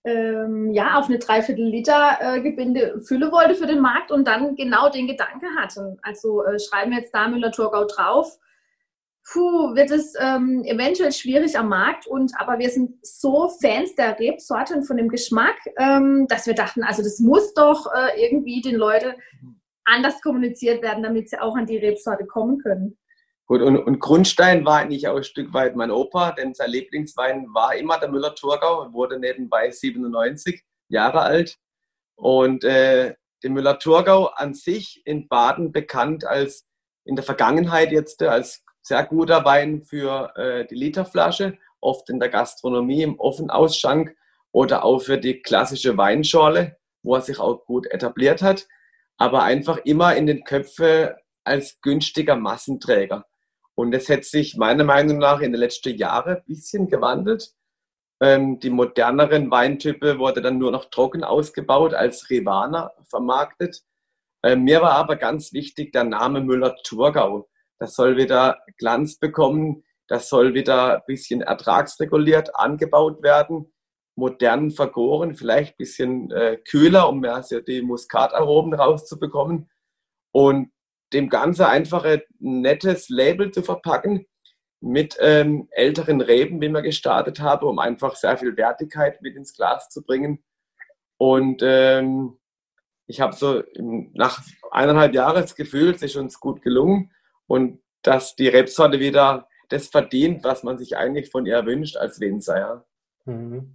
ähm, 0.05 0.71
ja, 0.73 0.99
auf 0.99 1.09
eine 1.09 1.19
Dreiviertel 1.19 1.65
Liter 1.65 2.19
äh, 2.21 2.41
Gebinde 2.41 3.01
Fülle 3.07 3.31
wollte 3.31 3.55
für 3.55 3.67
den 3.67 3.81
Markt 3.81 4.11
und 4.11 4.27
dann 4.27 4.57
genau 4.57 4.89
den 4.89 5.07
Gedanke 5.07 5.47
hatte. 5.59 5.97
Also 6.03 6.45
äh, 6.45 6.59
schreiben 6.59 6.93
wir 6.93 7.01
jetzt 7.01 7.15
da 7.15 7.29
Müller-Thurgau 7.29 7.85
drauf, 7.85 8.39
puh, 9.31 9.75
wird 9.75 9.91
es 9.91 10.15
ähm, 10.19 10.65
eventuell 10.65 11.13
schwierig 11.13 11.59
am 11.59 11.69
Markt. 11.69 12.07
Und 12.07 12.33
aber 12.39 12.59
wir 12.59 12.71
sind 12.71 12.95
so 13.05 13.49
Fans 13.61 13.95
der 13.95 14.19
Rebsorte 14.19 14.75
und 14.75 14.85
von 14.85 14.97
dem 14.97 15.09
Geschmack, 15.09 15.57
ähm, 15.79 16.27
dass 16.29 16.47
wir 16.47 16.55
dachten, 16.55 16.83
also 16.83 17.03
das 17.03 17.19
muss 17.19 17.53
doch 17.55 17.87
äh, 17.95 18.25
irgendwie 18.25 18.63
den 18.63 18.77
Leuten 18.77 19.13
anders 19.85 20.21
kommuniziert 20.23 20.83
werden, 20.83 21.03
damit 21.03 21.29
sie 21.29 21.41
auch 21.41 21.57
an 21.57 21.67
die 21.67 21.79
Rebsorte 21.79 22.25
kommen 22.27 22.59
können. 22.59 22.97
Gut, 23.51 23.63
und, 23.63 23.79
und 23.79 23.99
Grundstein 23.99 24.65
war 24.65 24.79
eigentlich 24.79 25.09
auch 25.09 25.17
ein 25.17 25.25
Stück 25.25 25.53
weit 25.53 25.75
mein 25.75 25.91
Opa, 25.91 26.31
denn 26.31 26.55
sein 26.55 26.71
Lieblingswein 26.71 27.49
war 27.53 27.75
immer 27.75 27.99
der 27.99 28.09
Müller-Thurgau 28.09 28.81
und 28.81 28.93
wurde 28.93 29.19
nebenbei 29.19 29.73
97 29.73 30.63
Jahre 30.89 31.23
alt. 31.23 31.57
Und 32.15 32.63
äh, 32.63 33.17
der 33.43 33.51
Müller-Thurgau 33.51 34.27
an 34.27 34.55
sich 34.55 35.03
in 35.05 35.27
Baden 35.27 35.73
bekannt 35.73 36.25
als 36.25 36.69
in 37.05 37.17
der 37.17 37.25
Vergangenheit 37.25 37.91
jetzt 37.91 38.23
als 38.23 38.63
sehr 38.83 39.03
guter 39.03 39.45
Wein 39.45 39.83
für 39.83 40.33
äh, 40.37 40.65
die 40.69 40.77
Literflasche, 40.77 41.59
oft 41.81 42.09
in 42.09 42.21
der 42.21 42.29
Gastronomie 42.29 43.03
im 43.03 43.19
Offenausschank 43.19 44.15
oder 44.53 44.85
auch 44.85 45.01
für 45.01 45.19
die 45.19 45.43
klassische 45.43 45.97
Weinschorle, 45.97 46.77
wo 47.03 47.17
er 47.17 47.23
sich 47.23 47.41
auch 47.41 47.67
gut 47.67 47.89
etabliert 47.91 48.43
hat, 48.43 48.69
aber 49.17 49.43
einfach 49.43 49.79
immer 49.79 50.15
in 50.15 50.29
den 50.29 50.45
Köpfen 50.45 51.09
als 51.43 51.81
günstiger 51.81 52.37
Massenträger. 52.37 53.27
Und 53.81 53.93
das 53.93 54.09
hat 54.09 54.25
sich 54.25 54.57
meiner 54.57 54.85
Meinung 54.85 55.19
nach 55.19 55.41
in 55.41 55.53
den 55.53 55.61
letzten 55.61 55.97
Jahren 55.97 56.37
ein 56.37 56.45
bisschen 56.47 56.89
gewandelt. 56.89 57.53
Ähm, 58.23 58.61
die 58.61 58.71
moderneren 58.71 59.51
Weintypen 59.51 60.19
wurde 60.19 60.43
dann 60.43 60.59
nur 60.59 60.71
noch 60.71 60.87
trocken 60.87 61.25
ausgebaut, 61.25 61.95
als 61.95 62.31
Rivana 62.31 62.93
vermarktet. 63.09 63.83
Ähm, 64.45 64.65
mir 64.65 64.83
war 64.83 64.93
aber 64.93 65.17
ganz 65.17 65.53
wichtig 65.53 65.93
der 65.93 66.05
Name 66.05 66.41
Müller-Thurgau 66.41 67.49
das 67.81 67.95
soll 67.95 68.17
wieder 68.17 68.63
Glanz 68.77 69.19
bekommen, 69.19 69.85
das 70.07 70.29
soll 70.29 70.55
wieder 70.55 70.97
ein 70.97 71.03
bisschen 71.07 71.41
ertragsreguliert 71.41 72.55
angebaut 72.55 73.23
werden, 73.23 73.73
modern 74.17 74.71
vergoren, 74.71 75.35
vielleicht 75.35 75.75
ein 75.75 75.79
bisschen 75.79 76.31
äh, 76.31 76.59
kühler, 76.59 77.09
um 77.09 77.21
mehr 77.21 77.37
also 77.37 77.61
die 77.61 77.81
Muskataromen 77.81 78.79
rauszubekommen 78.79 79.71
und 80.33 80.71
dem 81.13 81.29
Ganze 81.29 81.69
einfach 81.69 82.05
ein 82.05 82.23
nettes 82.39 83.09
Label 83.09 83.51
zu 83.51 83.63
verpacken 83.63 84.27
mit 84.81 85.17
ähm, 85.21 85.69
älteren 85.71 86.21
Reben, 86.21 86.61
wie 86.61 86.69
wir 86.69 86.83
gestartet 86.83 87.41
haben, 87.41 87.67
um 87.67 87.79
einfach 87.79 88.17
sehr 88.17 88.37
viel 88.39 88.57
Wertigkeit 88.57 89.21
mit 89.21 89.37
ins 89.37 89.55
Glas 89.55 89.91
zu 89.91 90.03
bringen. 90.03 90.43
Und 91.19 91.61
ähm, 91.63 92.39
ich 93.07 93.21
habe 93.21 93.35
so 93.35 93.63
nach 94.15 94.43
eineinhalb 94.71 95.15
Jahren 95.15 95.43
das 95.43 95.55
Gefühl, 95.55 95.91
es 95.91 96.03
ist 96.03 96.17
uns 96.17 96.41
gut 96.41 96.63
gelungen 96.63 97.11
und 97.47 97.81
dass 98.03 98.37
die 98.37 98.49
Rebsorte 98.49 99.01
wieder 99.01 99.49
das 99.69 99.89
verdient, 99.89 100.45
was 100.45 100.63
man 100.63 100.79
sich 100.79 100.97
eigentlich 100.97 101.31
von 101.31 101.45
ihr 101.45 101.67
wünscht 101.67 101.97
als 101.97 102.21
Winzer. 102.21 102.59
Ja, 102.59 102.85
mhm. 103.27 103.75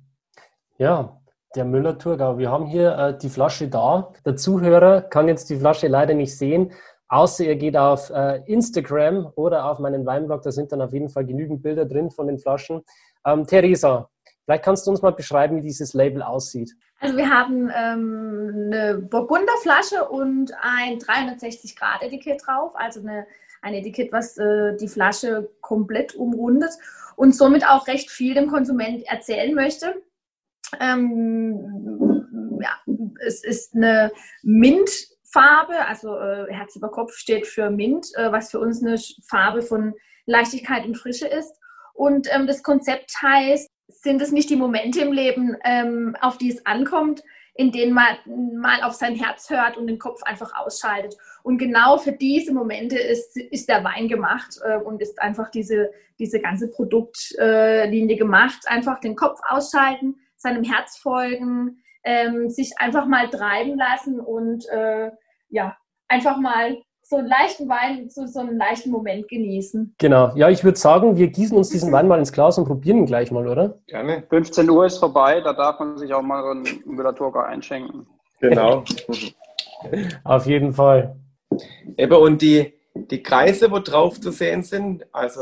ja 0.77 1.21
der 1.55 1.65
Müller-Thurgau. 1.65 2.37
Wir 2.37 2.51
haben 2.51 2.65
hier 2.65 2.97
äh, 2.97 3.17
die 3.17 3.29
Flasche 3.29 3.67
da. 3.67 4.13
Der 4.25 4.35
Zuhörer 4.35 5.01
kann 5.01 5.27
jetzt 5.27 5.49
die 5.49 5.57
Flasche 5.57 5.87
leider 5.87 6.13
nicht 6.13 6.37
sehen, 6.37 6.73
außer 7.07 7.45
er 7.45 7.55
geht 7.55 7.77
auf 7.77 8.09
äh, 8.09 8.41
Instagram 8.45 9.31
oder 9.35 9.65
auf 9.65 9.79
meinen 9.79 10.05
Weinblog. 10.05 10.41
Da 10.41 10.51
sind 10.51 10.71
dann 10.71 10.81
auf 10.81 10.93
jeden 10.93 11.09
Fall 11.09 11.25
genügend 11.25 11.61
Bilder 11.63 11.85
drin 11.85 12.11
von 12.11 12.27
den 12.27 12.39
Flaschen. 12.39 12.83
Ähm, 13.25 13.45
Theresa, 13.45 14.09
vielleicht 14.45 14.63
kannst 14.63 14.85
du 14.87 14.91
uns 14.91 15.01
mal 15.01 15.11
beschreiben, 15.11 15.57
wie 15.57 15.61
dieses 15.61 15.93
Label 15.93 16.21
aussieht. 16.21 16.73
Also 16.99 17.17
wir 17.17 17.29
haben 17.29 17.69
ähm, 17.75 18.71
eine 18.71 18.97
Burgunderflasche 18.97 20.07
und 20.07 20.53
ein 20.61 20.99
360-Grad-Etikett 20.99 22.41
drauf, 22.45 22.71
also 22.75 23.01
eine 23.01 23.25
ein 23.65 23.73
Etikett, 23.73 24.11
was 24.11 24.37
äh, 24.37 24.77
die 24.77 24.87
Flasche 24.87 25.49
komplett 25.59 26.15
umrundet 26.15 26.71
und 27.15 27.35
somit 27.35 27.67
auch 27.67 27.87
recht 27.87 28.11
viel 28.11 28.35
dem 28.35 28.47
Konsument 28.47 29.03
erzählen 29.07 29.53
möchte. 29.55 30.01
Ähm, 30.79 32.59
ja, 32.61 32.77
es 33.25 33.43
ist 33.43 33.75
eine 33.75 34.11
Mintfarbe, 35.35 35.85
also 35.87 36.17
äh, 36.17 36.51
Herz 36.51 36.75
über 36.75 36.89
Kopf 36.89 37.13
steht 37.15 37.45
für 37.45 37.69
Mint, 37.69 38.07
äh, 38.15 38.31
was 38.31 38.51
für 38.51 38.59
uns 38.59 38.81
eine 38.81 38.97
Farbe 39.27 39.61
von 39.61 39.93
Leichtigkeit 40.25 40.85
und 40.85 40.97
Frische 40.97 41.27
ist. 41.27 41.53
Und 41.93 42.27
ähm, 42.33 42.47
das 42.47 42.63
Konzept 42.63 43.13
heißt, 43.21 43.69
sind 43.87 44.21
es 44.21 44.31
nicht 44.31 44.49
die 44.49 44.55
Momente 44.55 45.01
im 45.01 45.11
Leben, 45.11 45.55
ähm, 45.63 46.15
auf 46.21 46.37
die 46.37 46.51
es 46.51 46.65
ankommt, 46.65 47.21
in 47.53 47.71
denen 47.71 47.93
man 47.93 48.17
mal 48.59 48.83
auf 48.83 48.93
sein 48.93 49.15
Herz 49.15 49.49
hört 49.49 49.77
und 49.77 49.87
den 49.87 49.99
Kopf 49.99 50.23
einfach 50.23 50.53
ausschaltet. 50.55 51.15
Und 51.43 51.57
genau 51.57 51.97
für 51.97 52.11
diese 52.11 52.53
Momente 52.53 52.97
ist, 52.97 53.37
ist 53.37 53.69
der 53.69 53.83
Wein 53.83 54.07
gemacht 54.07 54.57
äh, 54.65 54.77
und 54.77 55.01
ist 55.01 55.21
einfach 55.21 55.51
diese, 55.51 55.91
diese 56.19 56.41
ganze 56.41 56.69
Produktlinie 56.69 58.17
gemacht. 58.17 58.59
Einfach 58.65 58.99
den 58.99 59.15
Kopf 59.15 59.39
ausschalten, 59.47 60.15
seinem 60.35 60.63
Herz 60.63 60.97
folgen, 60.97 61.81
ähm, 62.03 62.49
sich 62.49 62.77
einfach 62.77 63.05
mal 63.07 63.29
treiben 63.29 63.77
lassen 63.77 64.19
und 64.19 64.67
äh, 64.69 65.11
ja, 65.55 65.75
einfach 66.09 66.37
mal 66.37 66.77
so 67.01 67.17
einen 67.17 67.27
leichten 67.27 67.69
Wein, 67.69 68.09
so, 68.09 68.25
so 68.25 68.39
einen 68.39 68.57
leichten 68.57 68.89
Moment 68.89 69.27
genießen. 69.27 69.95
Genau. 69.97 70.31
Ja, 70.35 70.49
ich 70.49 70.63
würde 70.63 70.77
sagen, 70.77 71.17
wir 71.17 71.27
gießen 71.27 71.55
uns 71.55 71.69
diesen 71.69 71.91
Wein 71.91 72.07
mal 72.07 72.19
ins 72.19 72.33
Glas 72.33 72.57
und 72.57 72.65
probieren 72.65 72.97
ihn 72.97 73.05
gleich 73.05 73.31
mal, 73.31 73.47
oder? 73.47 73.79
Gerne. 73.87 74.23
15 74.29 74.69
Uhr 74.69 74.85
ist 74.85 74.97
vorbei, 74.97 75.39
da 75.41 75.53
darf 75.53 75.79
man 75.79 75.97
sich 75.97 76.13
auch 76.13 76.23
mal 76.23 76.41
so 76.41 76.49
einen 76.49 76.83
Müller-Turka 76.85 77.43
einschenken. 77.43 78.07
Genau. 78.41 78.83
Auf 80.23 80.45
jeden 80.47 80.73
Fall. 80.73 81.15
Eben, 81.95 82.15
und 82.15 82.41
die, 82.41 82.73
die 82.95 83.21
Kreise, 83.21 83.71
wo 83.71 83.79
drauf 83.79 84.19
zu 84.19 84.31
sehen 84.31 84.63
sind, 84.63 85.05
also 85.13 85.41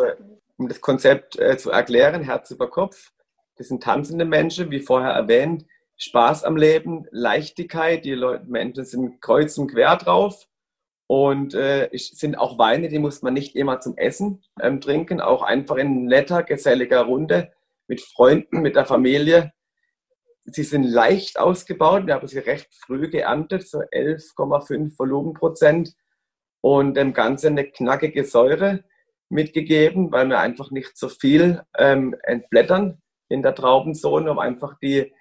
um 0.57 0.67
das 0.67 0.81
Konzept 0.81 1.39
äh, 1.39 1.57
zu 1.57 1.71
erklären, 1.71 2.23
Herz 2.23 2.51
über 2.51 2.69
Kopf, 2.69 3.13
das 3.57 3.69
sind 3.69 3.81
tanzende 3.81 4.25
Menschen, 4.25 4.69
wie 4.69 4.79
vorher 4.79 5.11
erwähnt, 5.11 5.65
Spaß 5.97 6.43
am 6.43 6.57
Leben, 6.57 7.05
Leichtigkeit, 7.11 8.05
die 8.05 8.13
Leute, 8.13 8.45
Menschen 8.47 8.85
sind 8.85 9.21
kreuz 9.21 9.57
und 9.57 9.71
quer 9.71 9.95
drauf 9.95 10.47
und 11.07 11.53
äh, 11.53 11.89
sind 11.93 12.35
auch 12.37 12.57
Weine, 12.57 12.89
die 12.89 12.99
muss 12.99 13.21
man 13.21 13.33
nicht 13.33 13.55
immer 13.55 13.79
zum 13.79 13.97
Essen 13.97 14.43
ähm, 14.61 14.81
trinken, 14.81 15.21
auch 15.21 15.43
einfach 15.43 15.77
in 15.77 16.05
netter, 16.05 16.43
geselliger 16.43 17.01
Runde 17.01 17.51
mit 17.87 18.01
Freunden, 18.01 18.61
mit 18.61 18.75
der 18.75 18.85
Familie. 18.85 19.53
Sie 20.45 20.63
sind 20.63 20.83
leicht 20.83 21.39
ausgebaut. 21.39 22.05
Wir 22.05 22.15
haben 22.15 22.27
sie 22.27 22.39
recht 22.39 22.67
früh 22.73 23.09
geerntet, 23.09 23.67
so 23.67 23.79
11,5 23.79 24.97
Volumenprozent 24.97 25.93
und 26.61 26.95
dem 26.95 27.13
Ganze 27.13 27.47
eine 27.47 27.65
knackige 27.65 28.25
Säure 28.25 28.83
mitgegeben, 29.29 30.11
weil 30.11 30.27
wir 30.27 30.39
einfach 30.39 30.71
nicht 30.71 30.97
so 30.97 31.09
viel 31.09 31.61
ähm, 31.77 32.15
entblättern 32.23 33.01
in 33.29 33.41
der 33.41 33.55
Traubenzone, 33.55 34.31
um 34.31 34.39
einfach 34.39 34.77
die, 34.79 35.13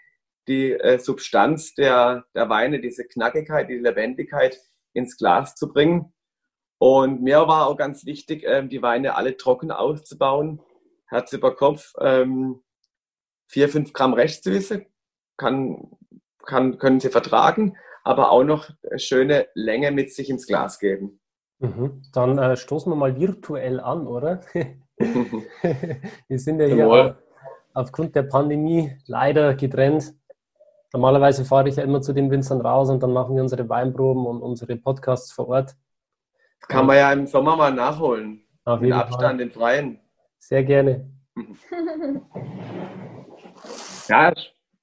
die 0.49 0.72
äh, 0.72 0.99
Substanz 0.99 1.75
der, 1.75 2.25
der 2.34 2.49
Weine, 2.49 2.80
diese 2.80 3.04
Knackigkeit, 3.04 3.68
die 3.68 3.78
Lebendigkeit 3.78 4.58
ins 4.92 5.16
Glas 5.16 5.54
zu 5.54 5.72
bringen. 5.72 6.12
Und 6.78 7.22
mir 7.22 7.46
war 7.46 7.68
auch 7.68 7.76
ganz 7.76 8.04
wichtig, 8.06 8.44
ähm, 8.46 8.68
die 8.68 8.82
Weine 8.82 9.14
alle 9.14 9.37
trocken 9.37 9.70
auszubauen. 9.70 10.61
Herz 11.06 11.32
über 11.32 11.54
Kopf, 11.54 11.92
ähm, 12.00 12.62
4, 13.49 13.68
5 13.68 13.92
Gramm 13.92 14.14
Restsüße 14.14 14.87
kann, 15.37 15.90
kann, 16.44 16.78
können 16.78 17.00
Sie 17.00 17.11
vertragen, 17.11 17.76
aber 18.02 18.32
auch 18.32 18.44
noch 18.44 18.70
eine 18.88 18.99
schöne 18.99 19.46
Länge 19.54 19.92
mit 19.92 20.12
sich 20.12 20.30
ins 20.30 20.46
Glas 20.46 20.78
geben. 20.78 21.20
Mhm. 21.58 22.02
Dann 22.12 22.38
äh, 22.38 22.56
stoßen 22.56 22.90
wir 22.90 22.96
mal 22.96 23.18
virtuell 23.18 23.78
an, 23.78 24.06
oder? 24.06 24.40
wir 24.99 26.38
sind 26.38 26.61
ja 26.61 26.66
hier 26.66 27.16
aufgrund 27.75 28.14
der 28.16 28.25
Pandemie 28.25 28.96
leider 29.06 29.54
getrennt. 29.54 30.14
Normalerweise 30.92 31.44
fahre 31.44 31.68
ich 31.68 31.76
ja 31.76 31.84
immer 31.84 32.02
zu 32.02 32.12
den 32.12 32.30
Winzern 32.30 32.61
raus 32.61 32.90
und 32.90 33.02
dann 33.02 33.12
machen 33.12 33.34
wir 33.34 33.42
unsere 33.42 33.68
Weinproben 33.68 34.26
und 34.26 34.42
unsere 34.42 34.76
Podcasts 34.76 35.32
vor 35.32 35.49
Ort. 35.49 35.75
Kann 36.68 36.87
man 36.87 36.96
ja 36.96 37.12
im 37.12 37.26
Sommer 37.26 37.56
mal 37.56 37.72
nachholen. 37.72 38.42
Auf 38.64 38.82
jeden 38.82 38.92
Abstand, 38.92 39.22
Fall. 39.22 39.37
den 39.38 39.50
freien. 39.50 40.00
Sehr 40.38 40.62
gerne. 40.62 41.11
ja, 44.08 44.32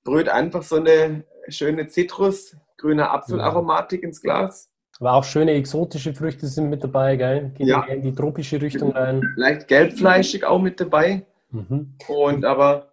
brüht 0.04 0.30
einfach 0.30 0.64
so 0.64 0.78
eine 0.78 1.24
schöne 1.48 1.88
Zitrus, 1.88 2.58
grüne 2.78 3.10
Apfelaromatik 3.10 4.02
ja. 4.02 4.08
ins 4.08 4.22
Glas. 4.22 4.72
Aber 5.00 5.14
auch 5.14 5.24
schöne 5.24 5.52
exotische 5.52 6.14
Früchte 6.14 6.48
sind 6.48 6.70
mit 6.70 6.84
dabei, 6.84 7.16
gell? 7.16 7.52
Gehen 7.56 7.68
ja. 7.68 7.84
in 7.84 8.02
die 8.02 8.14
tropische 8.14 8.62
Richtung 8.62 8.92
rein. 8.92 9.22
Leicht 9.38 9.68
gelbfleischig 9.68 10.44
auch 10.44 10.60
mit 10.60 10.82
dabei. 10.82 11.26
Mhm. 11.52 11.96
Und 12.08 12.44
aber 12.44 12.92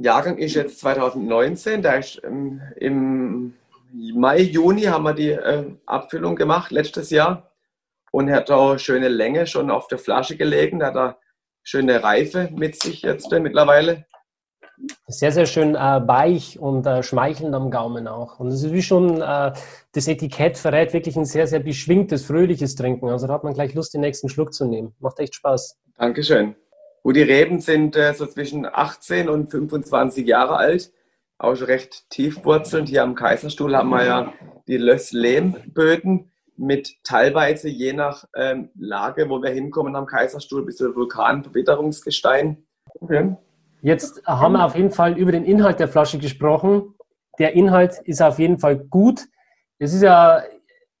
Jahrgang 0.00 0.38
ist 0.38 0.54
jetzt 0.54 0.78
2019, 0.80 1.82
da 1.82 1.94
ist 1.94 2.20
ähm, 2.24 2.60
im 2.76 3.54
Mai, 3.92 4.40
Juni 4.40 4.82
haben 4.82 5.04
wir 5.04 5.14
die 5.14 5.30
äh, 5.30 5.64
Abfüllung 5.86 6.36
gemacht, 6.36 6.70
letztes 6.70 7.10
Jahr. 7.10 7.50
Und 8.10 8.30
hat 8.30 8.50
auch 8.50 8.78
schöne 8.78 9.08
Länge 9.08 9.46
schon 9.46 9.70
auf 9.70 9.86
der 9.88 9.98
Flasche 9.98 10.36
gelegen, 10.36 10.82
hat 10.82 10.96
er 10.96 11.18
schöne 11.62 12.02
Reife 12.02 12.48
mit 12.54 12.80
sich 12.80 13.02
jetzt 13.02 13.32
äh, 13.32 13.40
mittlerweile. 13.40 14.06
Sehr, 15.08 15.32
sehr 15.32 15.46
schön 15.46 15.74
äh, 15.74 15.78
weich 15.78 16.58
und 16.58 16.86
äh, 16.86 17.02
schmeichelnd 17.02 17.54
am 17.54 17.70
Gaumen 17.70 18.06
auch. 18.06 18.38
Und 18.38 18.48
es 18.48 18.62
ist 18.62 18.72
wie 18.72 18.82
schon, 18.82 19.20
äh, 19.20 19.52
das 19.92 20.08
Etikett 20.08 20.56
verrät 20.56 20.92
wirklich 20.92 21.16
ein 21.16 21.24
sehr, 21.24 21.46
sehr 21.46 21.58
beschwingtes, 21.58 22.24
fröhliches 22.24 22.76
Trinken. 22.76 23.08
Also 23.08 23.26
da 23.26 23.34
hat 23.34 23.44
man 23.44 23.54
gleich 23.54 23.74
Lust, 23.74 23.92
den 23.92 24.02
nächsten 24.02 24.28
Schluck 24.28 24.54
zu 24.54 24.66
nehmen. 24.66 24.94
Macht 25.00 25.18
echt 25.18 25.34
Spaß. 25.34 25.76
Dankeschön. 25.98 26.54
Gut, 27.02 27.16
die 27.16 27.22
Reben 27.22 27.60
sind 27.60 27.96
äh, 27.96 28.12
so 28.14 28.26
zwischen 28.26 28.66
18 28.66 29.28
und 29.28 29.50
25 29.50 30.26
Jahre 30.26 30.56
alt, 30.56 30.92
auch 31.38 31.54
schon 31.54 31.66
recht 31.66 32.10
tiefwurzelnd. 32.10 32.88
Hier 32.88 33.02
am 33.02 33.14
Kaiserstuhl 33.14 33.76
haben 33.76 33.90
wir 33.90 34.04
ja 34.04 34.32
die 34.66 34.76
Löss-Lehmböden 34.76 36.30
mit 36.56 36.96
teilweise 37.04 37.68
je 37.68 37.92
nach 37.92 38.24
ähm, 38.34 38.70
Lage, 38.76 39.30
wo 39.30 39.40
wir 39.40 39.50
hinkommen 39.50 39.94
am 39.96 40.06
Kaiserstuhl, 40.06 40.64
bis 40.64 40.76
zu 40.76 40.94
Vulkanverbitterungsgestein. 40.94 42.66
Okay. 43.00 43.36
Jetzt 43.80 44.26
haben 44.26 44.54
wir 44.54 44.64
auf 44.64 44.74
jeden 44.74 44.90
Fall 44.90 45.16
über 45.16 45.30
den 45.30 45.44
Inhalt 45.44 45.78
der 45.78 45.88
Flasche 45.88 46.18
gesprochen. 46.18 46.94
Der 47.38 47.54
Inhalt 47.54 48.00
ist 48.04 48.20
auf 48.20 48.40
jeden 48.40 48.58
Fall 48.58 48.76
gut. 48.76 49.26
Es 49.78 49.94
ist 49.94 50.02
ja 50.02 50.42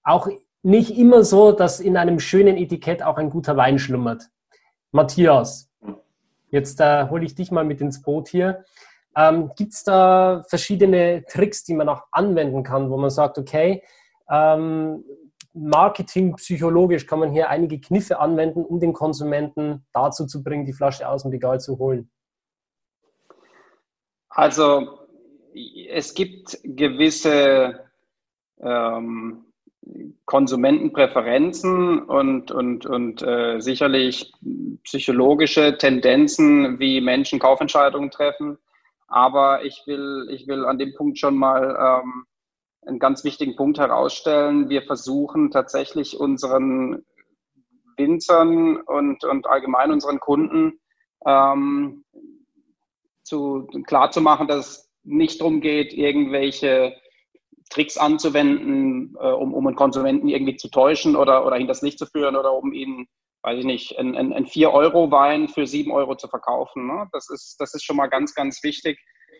auch 0.04 0.28
nicht 0.62 0.96
immer 0.96 1.24
so, 1.24 1.50
dass 1.50 1.80
in 1.80 1.96
einem 1.96 2.20
schönen 2.20 2.56
Etikett 2.56 3.02
auch 3.02 3.16
ein 3.16 3.30
guter 3.30 3.56
Wein 3.56 3.80
schlummert. 3.80 4.28
Matthias, 4.92 5.67
jetzt 6.50 6.80
äh, 6.80 7.08
hole 7.08 7.24
ich 7.24 7.34
dich 7.34 7.50
mal 7.50 7.64
mit 7.64 7.80
ins 7.80 8.02
Boot 8.02 8.28
hier. 8.28 8.64
Ähm, 9.16 9.50
Gibt 9.56 9.72
es 9.72 9.84
da 9.84 10.44
verschiedene 10.48 11.24
Tricks, 11.28 11.64
die 11.64 11.74
man 11.74 11.88
auch 11.88 12.04
anwenden 12.12 12.62
kann, 12.62 12.90
wo 12.90 12.96
man 12.96 13.10
sagt, 13.10 13.38
okay, 13.38 13.82
ähm, 14.30 15.04
Marketing 15.54 16.36
psychologisch 16.36 17.06
kann 17.06 17.18
man 17.18 17.32
hier 17.32 17.48
einige 17.48 17.80
Kniffe 17.80 18.20
anwenden, 18.20 18.64
um 18.64 18.78
den 18.80 18.92
Konsumenten 18.92 19.86
dazu 19.92 20.26
zu 20.26 20.42
bringen, 20.42 20.66
die 20.66 20.72
Flasche 20.72 21.08
aus 21.08 21.22
dem 21.22 21.30
Regal 21.30 21.60
zu 21.60 21.78
holen? 21.78 22.10
Also 24.28 24.98
es 25.90 26.14
gibt 26.14 26.60
gewisse 26.62 27.80
ähm, 28.60 29.47
Konsumentenpräferenzen 30.24 32.02
und, 32.02 32.50
und, 32.50 32.86
und 32.86 33.22
äh, 33.22 33.60
sicherlich 33.60 34.32
psychologische 34.84 35.78
Tendenzen, 35.78 36.78
wie 36.78 37.00
Menschen 37.00 37.38
Kaufentscheidungen 37.38 38.10
treffen. 38.10 38.58
Aber 39.06 39.64
ich 39.64 39.82
will, 39.86 40.28
ich 40.30 40.46
will 40.46 40.66
an 40.66 40.78
dem 40.78 40.94
Punkt 40.94 41.18
schon 41.18 41.36
mal 41.36 42.02
ähm, 42.04 42.24
einen 42.86 42.98
ganz 42.98 43.24
wichtigen 43.24 43.56
Punkt 43.56 43.78
herausstellen. 43.78 44.68
Wir 44.68 44.82
versuchen 44.82 45.50
tatsächlich 45.50 46.18
unseren 46.18 47.04
Winzern 47.96 48.76
und, 48.76 49.24
und 49.24 49.46
allgemein 49.46 49.90
unseren 49.90 50.20
Kunden 50.20 50.78
ähm, 51.26 52.04
zu, 53.22 53.66
klar 53.86 54.10
zu 54.10 54.20
machen, 54.20 54.46
dass 54.46 54.58
es 54.68 54.90
nicht 55.02 55.40
darum 55.40 55.60
geht, 55.60 55.92
irgendwelche 55.92 56.94
Tricks 57.68 57.96
anzuwenden, 57.96 59.16
äh, 59.20 59.30
um, 59.30 59.54
um 59.54 59.66
einen 59.66 59.76
Konsumenten 59.76 60.28
irgendwie 60.28 60.56
zu 60.56 60.68
täuschen 60.68 61.16
oder, 61.16 61.46
oder 61.46 61.56
hinters 61.56 61.82
Licht 61.82 61.98
zu 61.98 62.06
führen 62.06 62.36
oder 62.36 62.52
um 62.52 62.72
ihn, 62.72 63.06
weiß 63.42 63.58
ich 63.58 63.64
nicht, 63.64 63.98
einen, 63.98 64.16
einen 64.16 64.46
4-Euro-Wein 64.46 65.48
für 65.48 65.66
7 65.66 65.90
Euro 65.90 66.16
zu 66.16 66.28
verkaufen. 66.28 66.86
Ne? 66.86 67.08
Das, 67.12 67.28
ist, 67.30 67.56
das 67.58 67.74
ist 67.74 67.84
schon 67.84 67.96
mal 67.96 68.08
ganz, 68.08 68.34
ganz 68.34 68.62
wichtig. 68.62 68.98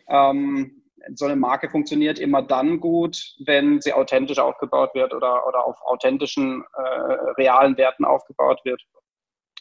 Ähm, 0.08 0.82
so 1.14 1.25
eine 1.25 1.37
Marke 1.37 1.70
funktioniert 1.70 2.18
immer 2.18 2.42
dann 2.42 2.80
gut, 2.80 3.35
wenn 3.44 3.80
sie 3.80 3.92
authentisch 3.92 4.38
aufgebaut 4.38 4.95
wird 4.95 5.14
oder, 5.14 5.47
oder 5.47 5.64
auf 5.64 5.76
authentischen, 5.82 6.64
äh, 6.75 6.80
realen 7.36 7.76
Werten 7.76 8.04
aufgebaut 8.04 8.60
wird. 8.64 8.82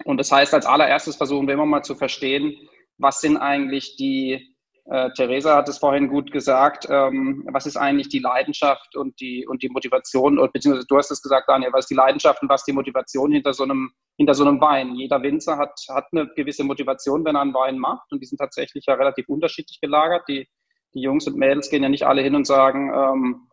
Und 0.04 0.18
das 0.18 0.32
heißt, 0.32 0.54
als 0.54 0.66
allererstes 0.66 1.16
versuchen 1.16 1.48
wir 1.48 1.54
immer 1.54 1.66
mal 1.66 1.84
zu 1.84 1.96
verstehen, 1.96 2.56
was 2.98 3.22
sind 3.22 3.38
eigentlich 3.38 3.96
die, 3.98 4.56
äh, 4.90 5.12
Theresa 5.12 5.56
hat 5.56 5.68
es 5.68 5.80
vorhin 5.80 6.08
gut 6.08 6.32
gesagt, 6.32 6.88
ähm, 6.90 7.46
was 7.52 7.66
ist 7.66 7.76
eigentlich 7.76 8.08
die 8.08 8.20
Leidenschaft 8.20 8.96
und 8.96 9.20
die, 9.20 9.46
und 9.46 9.62
die 9.62 9.68
Motivation, 9.70 10.40
und, 10.40 10.54
beziehungsweise 10.54 10.88
du 10.88 10.98
hast 10.98 11.12
es 11.12 11.22
gesagt, 11.22 11.50
Daniel, 11.50 11.74
was 11.74 11.86
ist 11.86 11.90
die 11.90 11.96
Leidenschaft 11.96 12.42
und 12.42 12.50
was 12.50 12.64
die 12.64 12.72
Motivation 12.72 13.32
hinter 13.32 13.54
so 13.54 13.64
einem, 13.64 13.92
hinter 14.16 14.34
so 14.34 14.46
einem 14.46 14.62
Wein? 14.62 14.96
Jeder 14.96 15.22
Winzer 15.22 15.58
hat, 15.58 15.78
hat 15.90 16.06
eine 16.14 16.28
gewisse 16.36 16.64
Motivation, 16.64 17.26
wenn 17.26 17.36
er 17.36 17.42
einen 17.42 17.54
Wein 17.54 17.78
macht, 17.78 18.12
und 18.12 18.22
die 18.22 18.26
sind 18.26 18.38
tatsächlich 18.38 18.86
ja 18.88 18.94
relativ 18.94 19.28
unterschiedlich 19.28 19.82
gelagert. 19.82 20.24
Die, 20.30 20.48
die 20.94 21.02
Jungs 21.02 21.28
und 21.28 21.36
Mädels 21.36 21.70
gehen 21.70 21.84
ja 21.84 21.90
nicht 21.90 22.06
alle 22.06 22.22
hin 22.22 22.36
und 22.36 22.48
sagen, 22.48 22.92
ähm, 22.94 23.48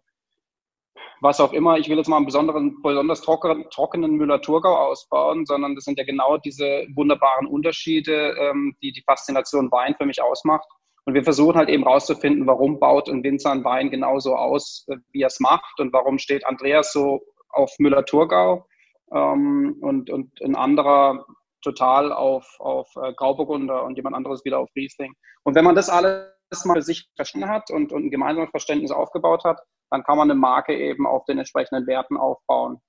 was 1.20 1.40
auch 1.40 1.52
immer, 1.52 1.78
ich 1.78 1.88
will 1.88 1.96
jetzt 1.96 2.08
mal 2.08 2.18
einen 2.18 2.26
besonderen, 2.26 2.80
besonders 2.80 3.22
trockenen, 3.22 3.68
trockenen 3.70 4.12
Müller-Thurgau 4.12 4.76
ausbauen, 4.76 5.46
sondern 5.46 5.74
das 5.74 5.82
sind 5.82 5.98
ja 5.98 6.04
genau 6.04 6.36
diese 6.36 6.86
wunderbaren 6.94 7.48
Unterschiede, 7.48 8.36
ähm, 8.38 8.76
die 8.82 8.92
die 8.92 9.02
Faszination 9.02 9.72
Wein 9.72 9.96
für 9.98 10.06
mich 10.06 10.22
ausmacht. 10.22 10.68
Und 11.06 11.14
wir 11.14 11.24
versuchen 11.24 11.56
halt 11.56 11.68
eben 11.68 11.84
rauszufinden, 11.84 12.46
warum 12.46 12.80
baut 12.80 13.08
ein 13.08 13.22
Winzer 13.22 13.50
einen 13.50 13.64
Wein 13.64 13.90
genauso 13.90 14.36
aus, 14.36 14.86
äh, 14.88 14.96
wie 15.12 15.22
er 15.22 15.28
es 15.28 15.40
macht 15.40 15.80
und 15.80 15.92
warum 15.92 16.18
steht 16.18 16.46
Andreas 16.46 16.92
so 16.92 17.22
auf 17.50 17.74
Müller-Thurgau 17.78 18.66
ähm, 19.12 19.76
und, 19.80 20.10
und 20.10 20.40
ein 20.42 20.56
anderer 20.56 21.26
total 21.62 22.12
auf, 22.12 22.56
auf 22.58 22.88
äh, 22.96 23.12
Grauburgunder 23.14 23.84
und 23.84 23.96
jemand 23.96 24.16
anderes 24.16 24.44
wieder 24.44 24.58
auf 24.58 24.70
Riesling. 24.76 25.14
Und 25.44 25.54
wenn 25.54 25.64
man 25.64 25.74
das 25.74 25.88
alles 25.88 26.26
mal 26.64 26.74
für 26.74 26.82
sich 26.82 27.08
verstanden 27.16 27.48
hat 27.48 27.70
und, 27.70 27.92
und 27.92 28.06
ein 28.06 28.10
gemeinsames 28.10 28.50
Verständnis 28.50 28.90
aufgebaut 28.90 29.44
hat, 29.44 29.60
dann 29.90 30.04
kann 30.04 30.18
man 30.18 30.30
eine 30.30 30.38
Marke 30.38 30.76
eben 30.76 31.06
auf 31.06 31.24
den 31.24 31.38
entsprechenden 31.38 31.86
Werten 31.86 32.16
aufbauen. 32.16 32.80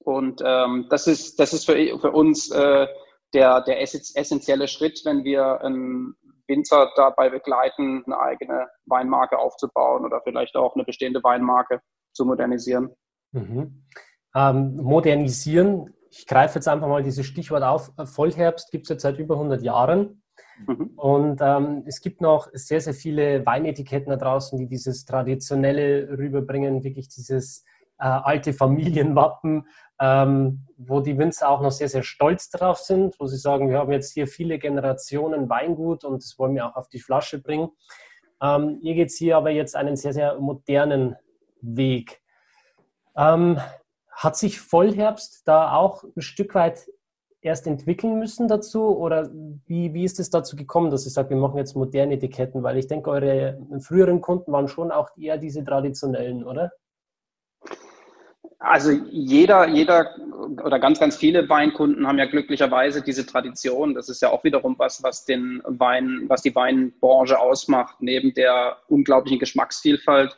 Und 0.00 0.42
ähm, 0.44 0.86
das 0.90 1.06
ist, 1.06 1.38
das 1.40 1.52
ist 1.52 1.66
für, 1.66 1.74
für 1.98 2.12
uns 2.12 2.50
äh, 2.50 2.86
der, 3.34 3.62
der 3.62 3.80
essentielle 3.80 4.68
Schritt, 4.68 5.02
wenn 5.04 5.24
wir 5.24 5.60
einen 5.62 6.14
Winzer 6.48 6.90
dabei 6.96 7.30
begleiten, 7.30 8.02
eine 8.06 8.18
eigene 8.18 8.68
Weinmarke 8.86 9.38
aufzubauen 9.38 10.04
oder 10.04 10.20
vielleicht 10.22 10.56
auch 10.56 10.74
eine 10.74 10.84
bestehende 10.84 11.22
Weinmarke 11.22 11.80
zu 12.12 12.24
modernisieren. 12.24 12.94
Mhm. 13.32 13.84
Ähm, 14.34 14.76
modernisieren, 14.76 15.94
ich 16.10 16.26
greife 16.26 16.56
jetzt 16.56 16.68
einfach 16.68 16.88
mal 16.88 17.02
dieses 17.02 17.26
Stichwort 17.26 17.62
auf. 17.62 17.92
Vollherbst 18.04 18.70
gibt 18.70 18.84
es 18.84 18.90
jetzt 18.90 19.02
seit 19.02 19.18
über 19.18 19.34
100 19.34 19.62
Jahren. 19.62 20.22
Mhm. 20.66 20.92
Und 20.96 21.40
ähm, 21.42 21.82
es 21.86 22.00
gibt 22.00 22.20
noch 22.20 22.48
sehr, 22.52 22.80
sehr 22.80 22.94
viele 22.94 23.44
Weinetiketten 23.44 24.10
da 24.10 24.16
draußen, 24.16 24.58
die 24.58 24.66
dieses 24.66 25.04
Traditionelle 25.04 26.08
rüberbringen, 26.16 26.82
wirklich 26.82 27.08
dieses 27.08 27.64
äh, 27.98 28.04
alte 28.04 28.52
Familienwappen, 28.52 29.66
ähm, 30.00 30.66
wo 30.76 31.00
die 31.00 31.18
Winzer 31.18 31.48
auch 31.48 31.60
noch 31.60 31.70
sehr, 31.70 31.88
sehr 31.88 32.02
stolz 32.02 32.50
drauf 32.50 32.78
sind, 32.78 33.18
wo 33.18 33.26
sie 33.26 33.38
sagen, 33.38 33.70
wir 33.70 33.78
haben 33.78 33.92
jetzt 33.92 34.12
hier 34.12 34.26
viele 34.26 34.58
Generationen 34.58 35.48
Weingut 35.48 36.04
und 36.04 36.22
das 36.22 36.38
wollen 36.38 36.54
wir 36.54 36.66
auch 36.66 36.76
auf 36.76 36.88
die 36.88 37.00
Flasche 37.00 37.40
bringen. 37.40 37.70
Ähm, 38.42 38.78
ihr 38.82 38.94
geht 38.94 39.10
hier 39.10 39.36
aber 39.36 39.50
jetzt 39.50 39.76
einen 39.76 39.96
sehr, 39.96 40.12
sehr 40.12 40.38
modernen 40.38 41.16
Weg. 41.60 42.20
Ähm, 43.16 43.58
hat 44.10 44.36
sich 44.36 44.60
Vollherbst 44.60 45.46
da 45.46 45.72
auch 45.72 46.04
ein 46.04 46.20
Stück 46.20 46.54
weit 46.54 46.86
erst 47.40 47.66
entwickeln 47.66 48.18
müssen 48.18 48.48
dazu? 48.48 48.96
Oder 48.96 49.30
wie, 49.66 49.94
wie 49.94 50.04
ist 50.04 50.20
es 50.20 50.30
dazu 50.30 50.56
gekommen, 50.56 50.90
dass 50.90 51.06
ihr 51.06 51.10
sagt, 51.10 51.30
wir 51.30 51.36
machen 51.36 51.58
jetzt 51.58 51.76
moderne 51.76 52.14
Etiketten? 52.14 52.62
Weil 52.62 52.76
ich 52.76 52.88
denke, 52.88 53.10
eure 53.10 53.58
früheren 53.80 54.20
Kunden 54.20 54.52
waren 54.52 54.68
schon 54.68 54.90
auch 54.90 55.10
eher 55.16 55.38
diese 55.38 55.64
traditionellen, 55.64 56.44
oder? 56.44 56.72
Also 58.58 58.90
jeder, 59.10 59.68
jeder 59.68 60.16
oder 60.64 60.78
ganz, 60.78 60.98
ganz 60.98 61.16
viele 61.16 61.48
Weinkunden 61.48 62.06
haben 62.06 62.18
ja 62.18 62.24
glücklicherweise 62.24 63.02
diese 63.02 63.26
Tradition. 63.26 63.94
Das 63.94 64.08
ist 64.08 64.22
ja 64.22 64.30
auch 64.30 64.44
wiederum 64.44 64.76
was, 64.78 65.02
was 65.02 65.24
den 65.24 65.60
Wein, 65.64 66.24
was 66.28 66.42
die 66.42 66.54
Weinbranche 66.54 67.38
ausmacht. 67.38 67.96
Neben 68.00 68.32
der 68.32 68.78
unglaublichen 68.88 69.38
Geschmacksvielfalt 69.38 70.36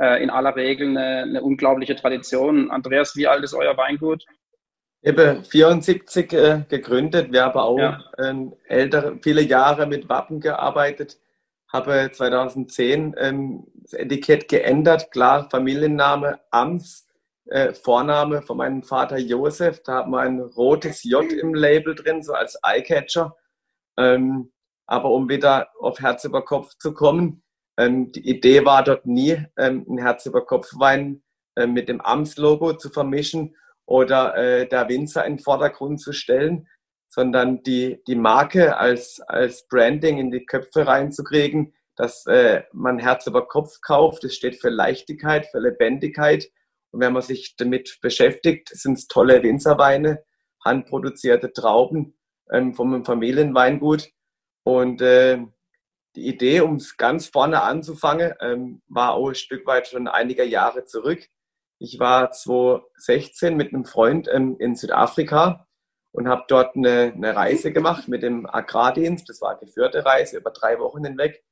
äh, 0.00 0.22
in 0.22 0.30
aller 0.30 0.56
Regel 0.56 0.88
eine, 0.88 1.22
eine 1.22 1.42
unglaubliche 1.42 1.96
Tradition. 1.96 2.70
Andreas, 2.70 3.16
wie 3.16 3.26
alt 3.26 3.44
ist 3.44 3.54
euer 3.54 3.76
Weingut? 3.76 4.24
Eben 5.02 5.44
74 5.44 6.32
äh, 6.32 6.64
gegründet. 6.68 7.32
Wir 7.32 7.44
haben 7.44 7.58
auch 7.58 7.78
ja. 7.78 8.00
ähm, 8.18 8.54
ältere, 8.66 9.18
viele 9.22 9.42
Jahre 9.42 9.86
mit 9.86 10.08
Wappen 10.08 10.40
gearbeitet. 10.40 11.18
Habe 11.72 12.10
2010 12.12 13.14
ähm, 13.18 13.66
das 13.74 13.92
Etikett 13.92 14.48
geändert. 14.48 15.10
Klar, 15.12 15.48
Familienname 15.50 16.40
Ams, 16.50 17.07
äh, 17.50 17.72
Vorname 17.74 18.42
von 18.42 18.58
meinem 18.58 18.82
Vater 18.82 19.18
Josef. 19.18 19.82
Da 19.82 19.98
hat 19.98 20.08
man 20.08 20.26
ein 20.26 20.40
rotes 20.40 21.04
J 21.04 21.32
im 21.32 21.54
Label 21.54 21.94
drin, 21.94 22.22
so 22.22 22.32
als 22.32 22.58
Eyecatcher. 22.62 23.36
Ähm, 23.98 24.52
aber 24.86 25.10
um 25.10 25.28
wieder 25.28 25.68
auf 25.80 26.00
Herz 26.00 26.24
über 26.24 26.44
Kopf 26.44 26.74
zu 26.78 26.94
kommen, 26.94 27.42
ähm, 27.78 28.10
die 28.12 28.28
Idee 28.28 28.64
war 28.64 28.82
dort 28.82 29.06
nie, 29.06 29.44
ähm, 29.56 29.86
ein 29.88 29.98
Herz 29.98 30.26
über 30.26 30.44
Kopf 30.44 30.72
Wein 30.78 31.22
äh, 31.56 31.66
mit 31.66 31.88
dem 31.88 32.00
Ams-Logo 32.00 32.74
zu 32.74 32.90
vermischen 32.90 33.56
oder 33.86 34.36
äh, 34.36 34.68
der 34.68 34.88
Winzer 34.88 35.24
in 35.24 35.36
den 35.36 35.42
Vordergrund 35.42 36.00
zu 36.00 36.12
stellen, 36.12 36.68
sondern 37.08 37.62
die, 37.62 38.02
die 38.06 38.16
Marke 38.16 38.76
als, 38.76 39.20
als 39.26 39.66
Branding 39.68 40.18
in 40.18 40.30
die 40.30 40.44
Köpfe 40.44 40.86
reinzukriegen, 40.86 41.74
dass 41.96 42.26
äh, 42.26 42.62
man 42.72 42.98
Herz 42.98 43.26
über 43.26 43.46
Kopf 43.48 43.80
kauft. 43.80 44.24
Das 44.24 44.34
steht 44.34 44.60
für 44.60 44.68
Leichtigkeit, 44.68 45.46
für 45.46 45.58
Lebendigkeit. 45.58 46.48
Und 46.90 47.00
wenn 47.00 47.12
man 47.12 47.22
sich 47.22 47.56
damit 47.56 47.98
beschäftigt, 48.00 48.70
sind 48.70 48.98
es 48.98 49.06
tolle 49.06 49.42
Winzerweine, 49.42 50.24
handproduzierte 50.64 51.52
Trauben 51.52 52.18
ähm, 52.50 52.74
vom 52.74 53.04
Familienweingut. 53.04 54.08
Und 54.64 55.00
äh, 55.02 55.38
die 56.16 56.26
Idee, 56.26 56.60
um 56.60 56.76
es 56.76 56.96
ganz 56.96 57.28
vorne 57.28 57.62
anzufangen, 57.62 58.34
ähm, 58.40 58.82
war 58.88 59.12
auch 59.12 59.28
ein 59.28 59.34
Stück 59.34 59.66
weit 59.66 59.88
schon 59.88 60.08
einige 60.08 60.44
Jahre 60.44 60.84
zurück. 60.84 61.28
Ich 61.78 62.00
war 62.00 62.32
2016 62.32 63.56
mit 63.56 63.72
einem 63.72 63.84
Freund 63.84 64.28
ähm, 64.32 64.56
in 64.58 64.74
Südafrika 64.74 65.66
und 66.12 66.28
habe 66.28 66.44
dort 66.48 66.74
eine, 66.74 67.12
eine, 67.14 67.36
Reise 67.36 67.72
gemacht 67.72 68.08
mit 68.08 68.22
dem 68.22 68.46
Agrardienst. 68.46 69.28
Das 69.28 69.40
war 69.40 69.50
eine 69.50 69.60
geführte 69.60 70.04
Reise 70.04 70.38
über 70.38 70.50
drei 70.50 70.78
Wochen 70.80 71.04
hinweg. 71.04 71.44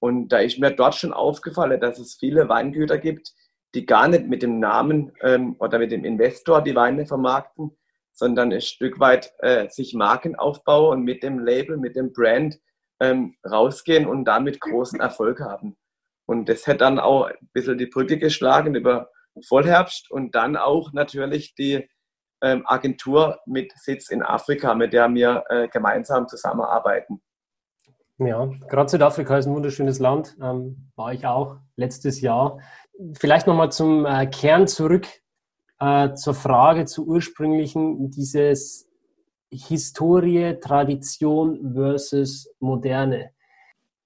Und 0.00 0.28
da 0.30 0.38
ist 0.38 0.58
mir 0.58 0.70
dort 0.72 0.96
schon 0.96 1.12
aufgefallen, 1.12 1.80
dass 1.80 1.98
es 1.98 2.16
viele 2.16 2.48
Weingüter 2.48 2.98
gibt, 2.98 3.32
die 3.74 3.86
gar 3.86 4.08
nicht 4.08 4.26
mit 4.26 4.42
dem 4.42 4.60
Namen 4.60 5.12
ähm, 5.22 5.56
oder 5.58 5.78
mit 5.78 5.92
dem 5.92 6.04
Investor 6.04 6.62
die 6.62 6.74
Weine 6.74 7.06
vermarkten, 7.06 7.76
sondern 8.12 8.52
ein 8.52 8.60
Stück 8.60 8.98
weit 8.98 9.32
äh, 9.38 9.68
sich 9.68 9.94
Marken 9.94 10.36
aufbauen 10.36 10.98
und 10.98 11.04
mit 11.04 11.22
dem 11.22 11.38
Label, 11.38 11.76
mit 11.76 11.96
dem 11.96 12.12
Brand 12.12 12.58
ähm, 13.00 13.36
rausgehen 13.48 14.06
und 14.06 14.24
damit 14.24 14.60
großen 14.60 15.00
Erfolg 15.00 15.40
haben. 15.40 15.76
Und 16.26 16.48
das 16.48 16.66
hat 16.66 16.80
dann 16.80 16.98
auch 16.98 17.26
ein 17.26 17.48
bisschen 17.52 17.78
die 17.78 17.86
Brücke 17.86 18.18
geschlagen 18.18 18.74
über 18.74 19.10
Vollherbst 19.46 20.10
und 20.10 20.34
dann 20.34 20.56
auch 20.56 20.92
natürlich 20.92 21.54
die 21.54 21.88
ähm, 22.42 22.64
Agentur 22.66 23.40
mit 23.46 23.72
Sitz 23.76 24.10
in 24.10 24.22
Afrika, 24.22 24.74
mit 24.74 24.92
der 24.92 25.12
wir 25.14 25.44
äh, 25.48 25.68
gemeinsam 25.68 26.28
zusammenarbeiten. 26.28 27.22
Ja, 28.18 28.46
gerade 28.68 28.88
Südafrika 28.88 29.38
ist 29.38 29.46
ein 29.46 29.54
wunderschönes 29.54 30.00
Land, 30.00 30.36
ähm, 30.42 30.90
war 30.96 31.12
ich 31.12 31.24
auch 31.24 31.58
letztes 31.76 32.20
Jahr. 32.20 32.58
Vielleicht 33.14 33.46
nochmal 33.46 33.70
zum 33.70 34.06
äh, 34.06 34.26
Kern 34.26 34.66
zurück, 34.66 35.06
äh, 35.78 36.14
zur 36.14 36.34
Frage, 36.34 36.84
zur 36.84 37.06
ursprünglichen, 37.06 38.10
dieses 38.10 38.88
Historie, 39.50 40.58
Tradition 40.60 41.74
versus 41.74 42.50
Moderne. 42.58 43.30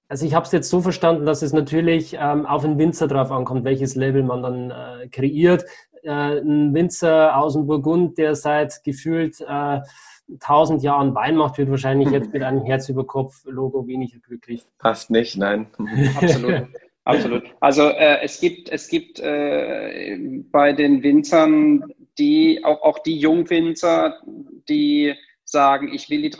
Also 0.08 0.26
ich 0.26 0.34
habe 0.34 0.44
es 0.44 0.52
jetzt 0.52 0.68
so 0.68 0.82
verstanden, 0.82 1.24
dass 1.24 1.40
es 1.40 1.54
natürlich 1.54 2.14
ähm, 2.20 2.44
auf 2.44 2.62
den 2.62 2.76
Winzer 2.76 3.08
drauf 3.08 3.30
ankommt, 3.30 3.64
welches 3.64 3.94
Label 3.94 4.22
man 4.22 4.42
dann 4.42 4.70
äh, 4.70 5.08
kreiert. 5.08 5.64
Äh, 6.02 6.40
ein 6.40 6.74
Winzer 6.74 7.36
aus 7.38 7.54
dem 7.54 7.66
Burgund, 7.66 8.18
der 8.18 8.34
seit 8.34 8.84
gefühlt 8.84 9.40
äh, 9.40 9.80
1000 10.34 10.82
Jahren 10.82 11.14
Wein 11.14 11.36
macht, 11.36 11.56
wird 11.56 11.70
wahrscheinlich 11.70 12.10
jetzt 12.10 12.30
mit 12.32 12.42
einem 12.42 12.62
Herz 12.62 12.90
über 12.90 13.06
Kopf 13.06 13.42
Logo 13.46 13.86
weniger 13.86 14.18
glücklich. 14.18 14.66
Passt 14.78 15.10
nicht, 15.10 15.38
nein. 15.38 15.68
Absolut. 16.20 16.68
Absolut. 17.04 17.42
Also 17.60 17.88
äh, 17.88 18.20
es 18.22 18.40
gibt, 18.40 18.68
es 18.70 18.88
gibt 18.88 19.18
äh, 19.18 20.16
bei 20.50 20.72
den 20.72 21.02
Winzern 21.02 21.92
die, 22.18 22.62
auch, 22.64 22.82
auch 22.82 22.98
die 23.00 23.18
Jungwinzer, 23.18 24.20
die 24.68 25.14
sagen, 25.44 25.92
ich 25.92 26.08
will 26.08 26.22
die 26.22 26.30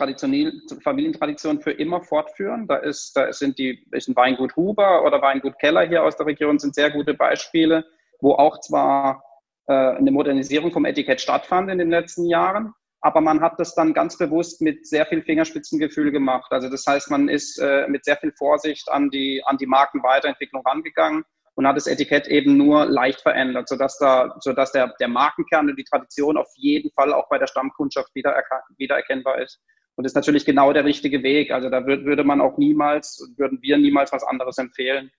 Familientradition 0.81 1.61
für 1.61 1.71
immer 1.71 2.01
fortführen. 2.01 2.67
Da 2.67 2.77
ist, 2.77 3.15
da 3.15 3.31
sind 3.33 3.57
die, 3.59 3.85
ist 3.91 4.07
ein 4.07 4.15
Weingut 4.15 4.55
Huber 4.55 5.05
oder 5.05 5.21
Weingut 5.21 5.59
Keller 5.59 5.87
hier 5.87 6.03
aus 6.03 6.15
der 6.15 6.25
Region 6.25 6.59
sind 6.59 6.75
sehr 6.75 6.91
gute 6.91 7.13
Beispiele, 7.13 7.85
wo 8.21 8.33
auch 8.33 8.59
zwar 8.61 9.23
äh, 9.67 9.73
eine 9.73 10.11
Modernisierung 10.11 10.71
vom 10.71 10.85
Etikett 10.85 11.21
stattfand 11.21 11.69
in 11.69 11.77
den 11.77 11.89
letzten 11.89 12.25
Jahren, 12.25 12.73
aber 13.03 13.19
man 13.19 13.41
hat 13.41 13.59
das 13.59 13.75
dann 13.75 13.93
ganz 13.93 14.17
bewusst 14.17 14.61
mit 14.61 14.87
sehr 14.87 15.05
viel 15.05 15.21
Fingerspitzengefühl 15.21 16.09
gemacht. 16.11 16.49
Also 16.51 16.69
das 16.69 16.85
heißt, 16.87 17.11
man 17.11 17.27
ist 17.27 17.59
äh, 17.59 17.85
mit 17.89 18.05
sehr 18.05 18.15
viel 18.15 18.31
Vorsicht 18.31 18.89
an 18.89 19.09
die, 19.09 19.43
an 19.45 19.57
die 19.57 19.65
Markenweiterentwicklung 19.65 20.65
rangegangen 20.65 21.25
und 21.55 21.67
hat 21.67 21.75
das 21.75 21.85
Etikett 21.85 22.29
eben 22.29 22.55
nur 22.55 22.85
leicht 22.85 23.19
verändert, 23.19 23.67
sodass, 23.67 23.97
da, 23.97 24.33
sodass 24.39 24.71
der, 24.71 24.93
der 25.01 25.09
Markenkern 25.09 25.69
und 25.69 25.77
die 25.77 25.83
Tradition 25.83 26.37
auf 26.37 26.47
jeden 26.55 26.91
Fall 26.91 27.13
auch 27.13 27.27
bei 27.27 27.37
der 27.37 27.47
Stammkundschaft 27.47 28.15
wieder, 28.15 28.41
wiedererkennbar 28.77 29.41
ist. 29.41 29.59
Und 29.95 30.05
das 30.05 30.11
ist 30.11 30.15
natürlich 30.15 30.45
genau 30.45 30.71
der 30.71 30.85
richtige 30.85 31.23
Weg. 31.23 31.51
Also 31.51 31.69
da 31.69 31.85
würd, 31.85 32.05
würde 32.05 32.23
man 32.23 32.39
auch 32.39 32.57
niemals, 32.57 33.33
würden 33.35 33.61
wir 33.61 33.77
niemals 33.77 34.13
was 34.13 34.23
anderes 34.23 34.57
empfehlen. 34.57 35.11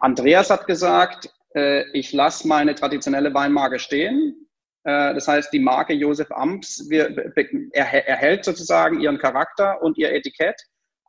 Andreas 0.00 0.48
hat 0.48 0.66
gesagt, 0.66 1.30
äh, 1.54 1.84
ich 1.92 2.14
lasse 2.14 2.48
meine 2.48 2.74
traditionelle 2.74 3.34
Weinmarke 3.34 3.78
stehen. 3.78 4.47
Äh, 4.88 5.14
das 5.14 5.28
heißt, 5.28 5.52
die 5.52 5.60
Marke 5.60 5.92
Josef 5.92 6.30
Amps 6.30 6.88
wir, 6.88 7.32
er, 7.72 8.08
erhält 8.08 8.44
sozusagen 8.44 9.00
ihren 9.00 9.18
Charakter 9.18 9.82
und 9.82 9.98
ihr 9.98 10.12
Etikett 10.12 10.56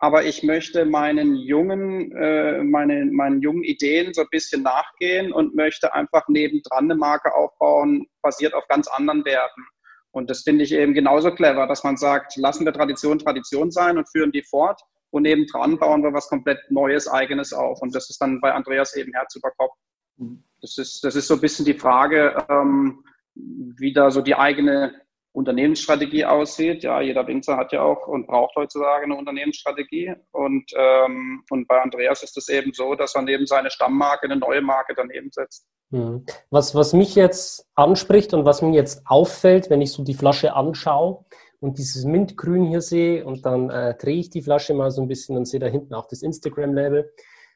aber 0.01 0.23
ich 0.23 0.43
möchte 0.43 0.85
meinen 0.85 1.35
jungen, 1.35 2.13
äh, 2.13 2.63
meine, 2.63 3.05
meinen 3.05 3.41
jungen 3.41 3.63
Ideen 3.63 4.13
so 4.13 4.21
ein 4.21 4.27
bisschen 4.31 4.63
nachgehen 4.63 5.33
und 5.33 5.55
möchte 5.55 5.93
einfach 5.93 6.27
nebendran 6.29 6.85
eine 6.85 6.95
Marke 6.95 7.35
aufbauen, 7.35 8.07
basiert 8.21 8.53
auf 8.53 8.65
ganz 8.69 8.87
anderen 8.87 9.25
Werten. 9.25 9.61
Und 10.11 10.29
das 10.29 10.43
finde 10.43 10.63
ich 10.63 10.71
eben 10.71 10.93
genauso 10.93 11.31
clever, 11.31 11.67
dass 11.67 11.83
man 11.83 11.97
sagt, 11.97 12.37
lassen 12.37 12.65
wir 12.65 12.71
Tradition 12.71 13.19
Tradition 13.19 13.71
sein 13.71 13.97
und 13.97 14.09
führen 14.09 14.31
die 14.31 14.41
fort 14.41 14.81
und 15.11 15.23
nebendran 15.23 15.77
bauen 15.77 16.01
wir 16.01 16.13
was 16.13 16.29
komplett 16.29 16.59
Neues, 16.69 17.09
Eigenes 17.09 17.51
auf. 17.51 17.81
Und 17.81 17.93
das 17.93 18.09
ist 18.09 18.21
dann 18.21 18.39
bei 18.39 18.53
Andreas 18.53 18.95
eben 18.95 19.13
Herz 19.13 19.35
über 19.35 19.51
Kopf. 19.57 19.73
Das 20.61 20.77
ist, 20.77 21.03
das 21.03 21.15
ist 21.15 21.27
so 21.27 21.35
ein 21.35 21.41
bisschen 21.41 21.65
die 21.65 21.77
Frage, 21.77 22.45
ähm, 22.49 23.03
wie 23.35 23.93
da 23.93 24.11
so 24.11 24.21
die 24.21 24.35
eigene 24.35 24.93
Unternehmensstrategie 25.31 26.25
aussieht. 26.25 26.83
Ja, 26.83 27.01
jeder 27.01 27.25
Winzer 27.27 27.57
hat 27.57 27.71
ja 27.71 27.81
auch 27.81 28.07
und 28.07 28.27
braucht 28.27 28.55
heutzutage 28.55 29.05
eine 29.05 29.15
Unternehmensstrategie. 29.15 30.13
Und, 30.31 30.71
ähm, 30.75 31.43
und 31.49 31.67
bei 31.67 31.81
Andreas 31.81 32.23
ist 32.23 32.37
es 32.37 32.49
eben 32.49 32.73
so, 32.73 32.95
dass 32.95 33.15
er 33.15 33.21
neben 33.21 33.45
seine 33.45 33.69
Stammmarke 33.69 34.25
eine 34.25 34.37
neue 34.37 34.61
Marke 34.61 34.93
daneben 34.95 35.29
setzt. 35.31 35.67
Hm. 35.91 36.25
Was, 36.49 36.75
was 36.75 36.93
mich 36.93 37.15
jetzt 37.15 37.67
anspricht 37.75 38.33
und 38.33 38.45
was 38.45 38.61
mir 38.61 38.73
jetzt 38.73 39.03
auffällt, 39.05 39.69
wenn 39.69 39.81
ich 39.81 39.91
so 39.91 40.03
die 40.03 40.13
Flasche 40.13 40.53
anschaue 40.53 41.25
und 41.59 41.77
dieses 41.77 42.05
Mintgrün 42.05 42.65
hier 42.65 42.81
sehe 42.81 43.25
und 43.25 43.45
dann 43.45 43.69
äh, 43.69 43.95
drehe 43.97 44.19
ich 44.19 44.29
die 44.29 44.41
Flasche 44.41 44.73
mal 44.73 44.91
so 44.91 45.01
ein 45.01 45.07
bisschen 45.07 45.37
und 45.37 45.45
sehe 45.45 45.59
da 45.59 45.67
hinten 45.67 45.93
auch 45.93 46.07
das 46.07 46.21
Instagram-Label, 46.21 47.11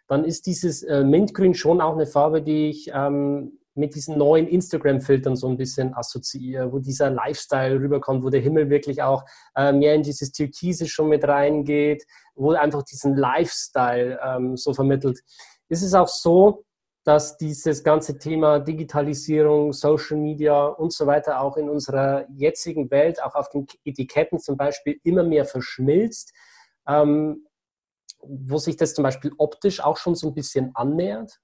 dann 0.07 0.25
ist 0.25 0.45
dieses 0.45 0.83
äh, 0.83 1.03
Mintgrün 1.03 1.53
schon 1.53 1.81
auch 1.81 1.93
eine 1.93 2.05
Farbe, 2.05 2.41
die 2.41 2.69
ich 2.69 2.91
ähm, 2.93 3.59
mit 3.75 3.95
diesen 3.95 4.17
neuen 4.17 4.47
Instagram-Filtern 4.47 5.35
so 5.35 5.47
ein 5.47 5.57
bisschen 5.57 5.95
assoziiere, 5.95 6.71
wo 6.71 6.79
dieser 6.79 7.09
Lifestyle 7.09 7.79
rüberkommt, 7.79 8.23
wo 8.23 8.29
der 8.29 8.41
Himmel 8.41 8.69
wirklich 8.69 9.01
auch 9.01 9.23
äh, 9.55 9.71
mehr 9.71 9.95
in 9.95 10.03
dieses 10.03 10.31
Türkise 10.31 10.87
schon 10.87 11.09
mit 11.09 11.27
reingeht, 11.27 12.05
wo 12.35 12.51
einfach 12.51 12.83
diesen 12.83 13.15
Lifestyle 13.15 14.19
ähm, 14.23 14.57
so 14.57 14.73
vermittelt. 14.73 15.21
Ist 15.69 15.83
es 15.83 15.93
auch 15.93 16.07
so, 16.07 16.65
dass 17.03 17.35
dieses 17.37 17.83
ganze 17.83 18.17
Thema 18.17 18.59
Digitalisierung, 18.59 19.73
Social 19.73 20.17
Media 20.17 20.65
und 20.65 20.93
so 20.93 21.05
weiter 21.05 21.41
auch 21.41 21.57
in 21.57 21.69
unserer 21.69 22.25
jetzigen 22.29 22.89
Welt, 22.91 23.21
auch 23.21 23.35
auf 23.35 23.49
den 23.49 23.67
Etiketten 23.83 24.39
zum 24.39 24.55
Beispiel, 24.55 24.99
immer 25.03 25.23
mehr 25.23 25.45
verschmilzt, 25.45 26.33
ähm, 26.87 27.45
wo 28.21 28.57
sich 28.57 28.77
das 28.77 28.93
zum 28.93 29.03
Beispiel 29.03 29.33
optisch 29.37 29.81
auch 29.81 29.97
schon 29.97 30.15
so 30.15 30.27
ein 30.27 30.33
bisschen 30.33 30.71
annähert? 30.75 31.41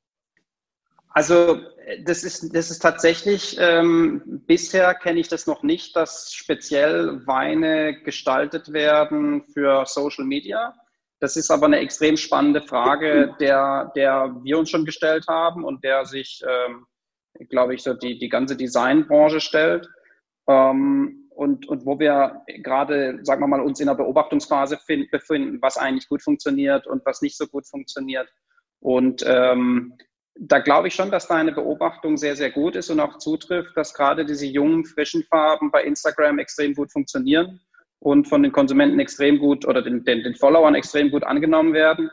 Also 1.09 1.59
das 2.05 2.23
ist, 2.23 2.55
das 2.55 2.69
ist 2.69 2.79
tatsächlich, 2.79 3.57
ähm, 3.59 4.21
bisher 4.45 4.93
kenne 4.93 5.19
ich 5.19 5.27
das 5.27 5.47
noch 5.47 5.63
nicht, 5.63 5.95
dass 5.95 6.31
speziell 6.33 7.25
Weine 7.25 8.01
gestaltet 8.03 8.71
werden 8.71 9.43
für 9.53 9.85
Social 9.85 10.25
Media. 10.25 10.75
Das 11.19 11.35
ist 11.35 11.49
aber 11.49 11.65
eine 11.65 11.79
extrem 11.79 12.15
spannende 12.15 12.61
Frage, 12.61 13.35
der, 13.39 13.91
der 13.95 14.37
wir 14.43 14.59
uns 14.59 14.69
schon 14.69 14.85
gestellt 14.85 15.25
haben 15.27 15.65
und 15.65 15.83
der 15.83 16.05
sich, 16.05 16.41
ähm, 16.47 16.85
glaube 17.49 17.73
ich, 17.73 17.83
so 17.83 17.93
die, 17.93 18.19
die 18.19 18.29
ganze 18.29 18.55
Designbranche 18.55 19.41
stellt. 19.41 19.89
Ähm, 20.47 21.29
und, 21.31 21.67
und 21.67 21.85
wo 21.85 21.99
wir 21.99 22.41
gerade, 22.63 23.19
sagen 23.23 23.41
wir 23.41 23.47
mal, 23.47 23.61
uns 23.61 23.79
in 23.79 23.87
der 23.87 23.95
Beobachtungsphase 23.95 24.77
find, 24.85 25.09
befinden, 25.09 25.59
was 25.61 25.77
eigentlich 25.77 26.07
gut 26.07 26.21
funktioniert 26.21 26.85
und 26.85 27.05
was 27.05 27.21
nicht 27.21 27.37
so 27.37 27.47
gut 27.47 27.67
funktioniert. 27.67 28.29
Und 28.79 29.23
ähm, 29.25 29.97
da 30.41 30.59
glaube 30.59 30.87
ich 30.87 30.95
schon, 30.95 31.11
dass 31.11 31.27
deine 31.27 31.51
Beobachtung 31.51 32.15
sehr, 32.15 32.35
sehr 32.35 32.49
gut 32.49 32.75
ist 32.75 32.89
und 32.89 32.99
auch 33.01 33.17
zutrifft, 33.17 33.75
dass 33.75 33.93
gerade 33.93 34.25
diese 34.25 34.45
jungen, 34.45 34.85
frischen 34.85 35.23
Farben 35.23 35.69
bei 35.69 35.83
Instagram 35.83 36.39
extrem 36.39 36.73
gut 36.73 36.91
funktionieren 36.91 37.59
und 37.99 38.27
von 38.27 38.41
den 38.41 38.53
Konsumenten 38.53 38.99
extrem 38.99 39.39
gut 39.39 39.67
oder 39.67 39.81
den, 39.81 40.05
den, 40.05 40.23
den 40.23 40.35
Followern 40.35 40.75
extrem 40.75 41.11
gut 41.11 41.25
angenommen 41.25 41.73
werden. 41.73 42.09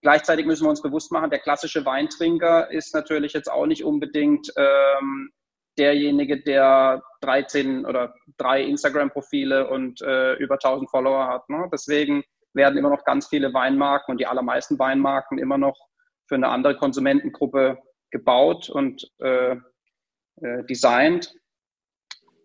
Gleichzeitig 0.00 0.46
müssen 0.46 0.64
wir 0.64 0.70
uns 0.70 0.80
bewusst 0.80 1.12
machen, 1.12 1.30
der 1.30 1.38
klassische 1.38 1.84
Weintrinker 1.84 2.70
ist 2.70 2.94
natürlich 2.94 3.34
jetzt 3.34 3.50
auch 3.50 3.66
nicht 3.66 3.84
unbedingt 3.84 4.50
ähm, 4.56 5.30
derjenige, 5.78 6.42
der 6.42 7.02
13 7.20 7.84
oder 7.84 8.14
drei 8.38 8.62
Instagram-Profile 8.62 9.68
und 9.68 10.00
äh, 10.00 10.34
über 10.34 10.54
1000 10.54 10.88
Follower 10.88 11.26
hat. 11.26 11.48
Ne? 11.50 11.68
Deswegen 11.70 12.22
werden 12.54 12.78
immer 12.78 12.88
noch 12.88 13.04
ganz 13.04 13.28
viele 13.28 13.52
Weinmarken 13.52 14.12
und 14.12 14.18
die 14.18 14.26
allermeisten 14.26 14.78
Weinmarken 14.78 15.38
immer 15.38 15.58
noch 15.58 15.76
für 16.26 16.34
eine 16.34 16.48
andere 16.48 16.76
Konsumentengruppe 16.76 17.78
gebaut 18.10 18.68
und 18.68 19.10
äh, 19.18 19.56
äh, 20.40 20.64
designt, 20.68 21.34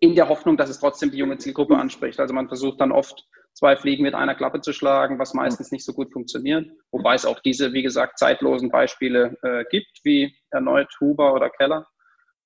in 0.00 0.16
der 0.16 0.28
Hoffnung, 0.28 0.56
dass 0.56 0.68
es 0.68 0.80
trotzdem 0.80 1.12
die 1.12 1.18
junge 1.18 1.38
Zielgruppe 1.38 1.76
anspricht. 1.76 2.18
Also 2.18 2.34
man 2.34 2.48
versucht 2.48 2.80
dann 2.80 2.90
oft 2.90 3.24
zwei 3.52 3.76
Fliegen 3.76 4.02
mit 4.02 4.14
einer 4.14 4.34
Klappe 4.34 4.60
zu 4.60 4.72
schlagen, 4.72 5.18
was 5.18 5.34
meistens 5.34 5.70
nicht 5.70 5.84
so 5.84 5.92
gut 5.92 6.12
funktioniert. 6.12 6.68
Wobei 6.90 7.14
es 7.14 7.24
auch 7.24 7.38
diese, 7.40 7.72
wie 7.72 7.82
gesagt, 7.82 8.18
zeitlosen 8.18 8.70
Beispiele 8.70 9.36
äh, 9.42 9.64
gibt, 9.70 10.00
wie 10.02 10.34
erneut 10.50 10.88
Huber 11.00 11.34
oder 11.34 11.50
Keller. 11.50 11.86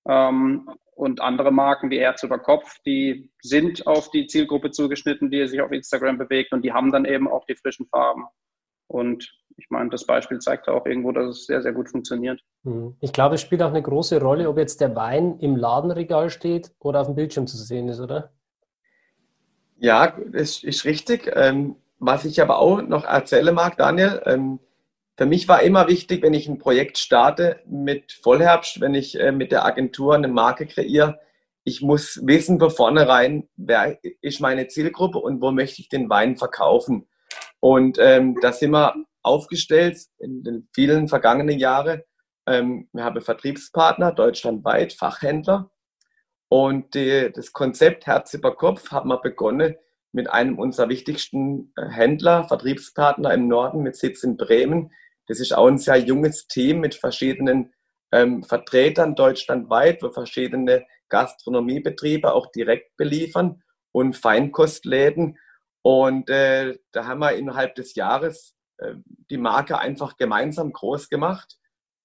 Ähm, 0.06 0.68
und 0.96 1.20
andere 1.20 1.50
Marken 1.50 1.90
wie 1.90 1.98
Erz 1.98 2.22
über 2.22 2.38
Kopf, 2.38 2.78
die 2.84 3.30
sind 3.40 3.86
auf 3.86 4.10
die 4.10 4.26
Zielgruppe 4.26 4.70
zugeschnitten, 4.70 5.30
die 5.30 5.46
sich 5.46 5.60
auf 5.60 5.72
Instagram 5.72 6.18
bewegt 6.18 6.52
und 6.52 6.62
die 6.62 6.72
haben 6.72 6.90
dann 6.90 7.04
eben 7.04 7.28
auch 7.28 7.44
die 7.44 7.56
frischen 7.56 7.86
Farben. 7.86 8.24
Und 8.88 9.30
ich 9.56 9.70
meine, 9.70 9.90
das 9.90 10.04
Beispiel 10.04 10.38
zeigt 10.38 10.68
auch 10.68 10.84
irgendwo, 10.86 11.12
dass 11.12 11.28
es 11.28 11.46
sehr, 11.46 11.62
sehr 11.62 11.72
gut 11.72 11.88
funktioniert. 11.88 12.40
Mhm. 12.62 12.96
Ich 13.00 13.12
glaube, 13.12 13.36
es 13.36 13.40
spielt 13.40 13.62
auch 13.62 13.70
eine 13.70 13.82
große 13.82 14.20
Rolle, 14.20 14.48
ob 14.48 14.58
jetzt 14.58 14.80
der 14.80 14.94
Wein 14.94 15.38
im 15.38 15.56
Ladenregal 15.56 16.30
steht 16.30 16.72
oder 16.78 17.00
auf 17.00 17.06
dem 17.06 17.16
Bildschirm 17.16 17.46
zu 17.46 17.56
sehen 17.56 17.88
ist, 17.88 18.00
oder? 18.00 18.32
Ja, 19.78 20.16
das 20.32 20.62
ist 20.62 20.84
richtig. 20.84 21.30
Ähm, 21.34 21.76
was 21.98 22.24
ich 22.24 22.40
aber 22.40 22.58
auch 22.58 22.82
noch 22.82 23.04
erzählen 23.04 23.54
mag, 23.54 23.76
Daniel, 23.76 24.22
ähm, 24.26 24.60
für 25.16 25.26
mich 25.26 25.48
war 25.48 25.62
immer 25.62 25.88
wichtig, 25.88 26.22
wenn 26.22 26.34
ich 26.34 26.46
ein 26.46 26.58
Projekt 26.58 26.98
starte 26.98 27.60
mit 27.66 28.12
Vollherbst, 28.12 28.82
wenn 28.82 28.94
ich 28.94 29.18
äh, 29.18 29.32
mit 29.32 29.50
der 29.50 29.64
Agentur 29.64 30.14
eine 30.14 30.28
Marke 30.28 30.66
kreiere, 30.66 31.18
ich 31.64 31.82
muss 31.82 32.20
wissen 32.22 32.60
von 32.60 32.70
vornherein, 32.70 33.48
wer 33.56 33.98
ist 34.20 34.40
meine 34.40 34.68
Zielgruppe 34.68 35.18
und 35.18 35.40
wo 35.40 35.50
möchte 35.50 35.80
ich 35.80 35.88
den 35.88 36.08
Wein 36.08 36.36
verkaufen. 36.36 37.08
Und 37.58 37.98
ähm, 37.98 38.38
da 38.40 38.52
sind 38.52 38.70
wir 38.70 38.94
aufgestellt 39.26 39.98
in 40.18 40.42
den 40.42 40.68
vielen 40.74 41.08
vergangenen 41.08 41.58
Jahren. 41.58 42.02
Ähm, 42.46 42.88
wir 42.92 43.04
haben 43.04 43.20
Vertriebspartner 43.20 44.12
deutschlandweit, 44.12 44.92
Fachhändler. 44.92 45.70
Und 46.48 46.94
die, 46.94 47.30
das 47.34 47.52
Konzept 47.52 48.06
Herz 48.06 48.32
über 48.34 48.54
Kopf 48.54 48.90
haben 48.92 49.08
wir 49.08 49.20
begonnen 49.20 49.74
mit 50.12 50.30
einem 50.30 50.58
unserer 50.58 50.88
wichtigsten 50.88 51.72
äh, 51.76 51.88
Händler, 51.88 52.44
Vertriebspartner 52.44 53.34
im 53.34 53.48
Norden 53.48 53.82
mit 53.82 53.96
Sitz 53.96 54.22
in 54.22 54.36
Bremen. 54.36 54.92
Das 55.26 55.40
ist 55.40 55.52
auch 55.52 55.66
ein 55.66 55.78
sehr 55.78 55.98
junges 55.98 56.46
Team 56.46 56.80
mit 56.80 56.94
verschiedenen 56.94 57.74
ähm, 58.12 58.44
Vertretern 58.44 59.14
deutschlandweit, 59.14 60.02
wo 60.02 60.10
verschiedene 60.10 60.86
Gastronomiebetriebe 61.08 62.32
auch 62.32 62.50
direkt 62.52 62.96
beliefern 62.96 63.62
und 63.92 64.16
Feinkostläden. 64.16 65.38
Und 65.82 66.30
äh, 66.30 66.78
da 66.92 67.06
haben 67.06 67.20
wir 67.20 67.34
innerhalb 67.34 67.74
des 67.74 67.94
Jahres 67.94 68.55
die 69.30 69.38
Marke 69.38 69.78
einfach 69.78 70.16
gemeinsam 70.16 70.72
groß 70.72 71.08
gemacht, 71.08 71.58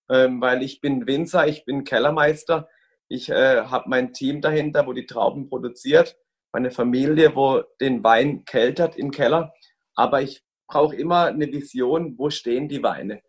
ähm, 0.10 0.42
weil 0.42 0.64
ich 0.64 0.82
bin 0.82 1.08
Winzer, 1.08 1.48
ich 1.48 1.66
bin 1.66 1.84
Kellermeister, 1.84 2.68
ich 3.08 3.30
äh, 3.30 3.64
habe 3.64 3.90
mein 3.90 4.14
Team 4.14 4.42
dahinter, 4.42 4.88
wo 4.88 4.94
die 4.94 5.06
Trauben 5.06 5.50
produziert, 5.50 6.18
meine 6.54 6.72
Familie, 6.72 7.36
wo 7.36 7.62
den 7.80 8.04
Wein 8.04 8.46
keltert 8.46 8.98
im 8.98 9.12
Keller. 9.12 9.54
Aber 9.96 10.22
ich 10.22 10.44
brauche 10.68 10.96
immer 10.96 11.26
eine 11.26 11.52
Vision, 11.52 12.18
wo 12.18 12.30
stehen 12.30 12.70
die 12.70 12.84
Weine. 12.84 13.22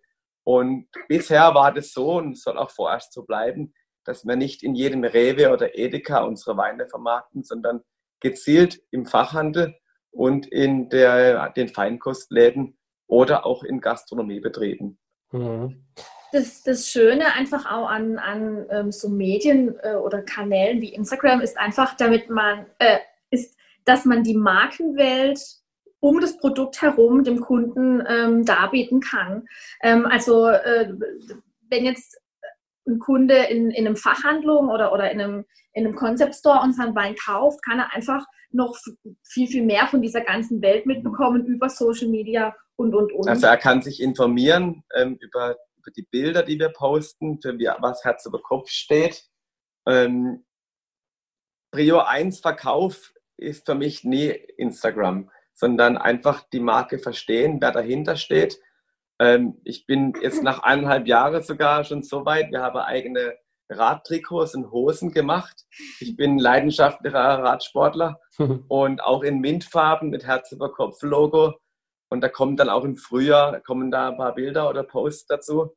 Und 0.44 0.88
bisher 1.08 1.54
war 1.54 1.72
das 1.72 1.92
so 1.92 2.16
und 2.18 2.38
soll 2.38 2.58
auch 2.58 2.70
vorerst 2.70 3.12
so 3.12 3.24
bleiben, 3.24 3.74
dass 4.04 4.24
wir 4.24 4.36
nicht 4.36 4.62
in 4.62 4.74
jedem 4.74 5.04
Rewe 5.04 5.52
oder 5.52 5.76
Edeka 5.78 6.22
unsere 6.22 6.56
Weine 6.56 6.88
vermarkten, 6.88 7.44
sondern 7.44 7.82
gezielt 8.20 8.80
im 8.90 9.06
Fachhandel 9.06 9.74
und 10.10 10.46
in 10.46 10.88
der, 10.88 11.50
den 11.50 11.68
Feinkostläden 11.68 12.76
oder 13.12 13.44
auch 13.44 13.62
in 13.62 13.82
Gastronomiebetrieben. 13.82 14.98
Mhm. 15.32 15.84
Das, 16.32 16.62
das 16.62 16.88
Schöne 16.88 17.34
einfach 17.34 17.70
auch 17.70 17.90
an, 17.90 18.18
an 18.18 18.64
ähm, 18.70 18.90
so 18.90 19.10
Medien 19.10 19.78
äh, 19.82 19.96
oder 19.96 20.22
Kanälen 20.22 20.80
wie 20.80 20.94
Instagram 20.94 21.42
ist 21.42 21.58
einfach, 21.58 21.94
damit 21.94 22.30
man, 22.30 22.64
äh, 22.78 23.00
ist, 23.30 23.54
dass 23.84 24.06
man 24.06 24.22
die 24.22 24.34
Markenwelt 24.34 25.38
um 26.00 26.22
das 26.22 26.38
Produkt 26.38 26.80
herum 26.80 27.22
dem 27.22 27.40
Kunden 27.40 28.02
ähm, 28.08 28.46
darbieten 28.46 29.00
kann. 29.00 29.46
Ähm, 29.82 30.06
also 30.06 30.48
äh, 30.48 30.94
wenn 31.68 31.84
jetzt 31.84 32.18
ein 32.86 32.98
Kunde 32.98 33.36
in, 33.44 33.70
in 33.70 33.86
einem 33.86 33.96
Fachhandlung 33.96 34.68
oder, 34.68 34.92
oder 34.92 35.10
in 35.10 35.20
einem, 35.20 35.44
in 35.72 35.86
einem 35.86 35.94
Concept 35.94 36.34
Store 36.34 36.60
unseren 36.62 36.94
Wein 36.94 37.14
kauft, 37.16 37.62
kann 37.64 37.78
er 37.78 37.92
einfach 37.94 38.24
noch 38.50 38.76
viel, 39.22 39.46
viel 39.46 39.64
mehr 39.64 39.86
von 39.86 40.02
dieser 40.02 40.20
ganzen 40.20 40.60
Welt 40.62 40.86
mitbekommen 40.86 41.46
über 41.46 41.68
Social 41.68 42.08
Media 42.08 42.54
und, 42.76 42.94
und, 42.94 43.12
und. 43.12 43.28
Also 43.28 43.46
er 43.46 43.56
kann 43.56 43.82
sich 43.82 44.00
informieren 44.00 44.84
ähm, 44.94 45.16
über, 45.20 45.56
über 45.78 45.90
die 45.96 46.06
Bilder, 46.10 46.42
die 46.42 46.58
wir 46.58 46.70
posten, 46.70 47.40
für 47.40 47.58
wie, 47.58 47.68
was 47.78 48.04
Herz 48.04 48.26
über 48.26 48.40
Kopf 48.40 48.68
steht. 48.68 49.24
Ähm, 49.86 50.44
Prio 51.70 52.00
1 52.00 52.40
Verkauf 52.40 53.14
ist 53.38 53.64
für 53.64 53.74
mich 53.74 54.04
nie 54.04 54.28
Instagram, 54.56 55.30
sondern 55.54 55.96
einfach 55.96 56.44
die 56.52 56.60
Marke 56.60 56.98
verstehen, 56.98 57.58
wer 57.60 57.72
dahinter 57.72 58.16
steht 58.16 58.58
ähm, 59.18 59.60
ich 59.64 59.86
bin 59.86 60.14
jetzt 60.20 60.42
nach 60.42 60.62
eineinhalb 60.62 61.06
Jahren 61.06 61.42
sogar 61.42 61.84
schon 61.84 62.02
so 62.02 62.24
weit. 62.24 62.50
Wir 62.50 62.62
haben 62.62 62.78
eigene 62.78 63.34
Radtrikots 63.68 64.54
und 64.54 64.70
Hosen 64.70 65.12
gemacht. 65.12 65.64
Ich 66.00 66.16
bin 66.16 66.38
leidenschaftlicher 66.38 67.18
Radsportler 67.18 68.20
und 68.68 69.02
auch 69.02 69.22
in 69.22 69.40
Mintfarben 69.40 70.10
mit 70.10 70.26
Herz 70.26 70.52
über 70.52 70.72
Kopf 70.72 71.02
Logo. 71.02 71.54
Und 72.10 72.20
da 72.20 72.28
kommen 72.28 72.56
dann 72.56 72.68
auch 72.68 72.84
im 72.84 72.96
Frühjahr 72.96 73.60
kommen 73.60 73.90
da 73.90 74.10
ein 74.10 74.18
paar 74.18 74.34
Bilder 74.34 74.68
oder 74.68 74.82
Posts 74.82 75.26
dazu. 75.26 75.74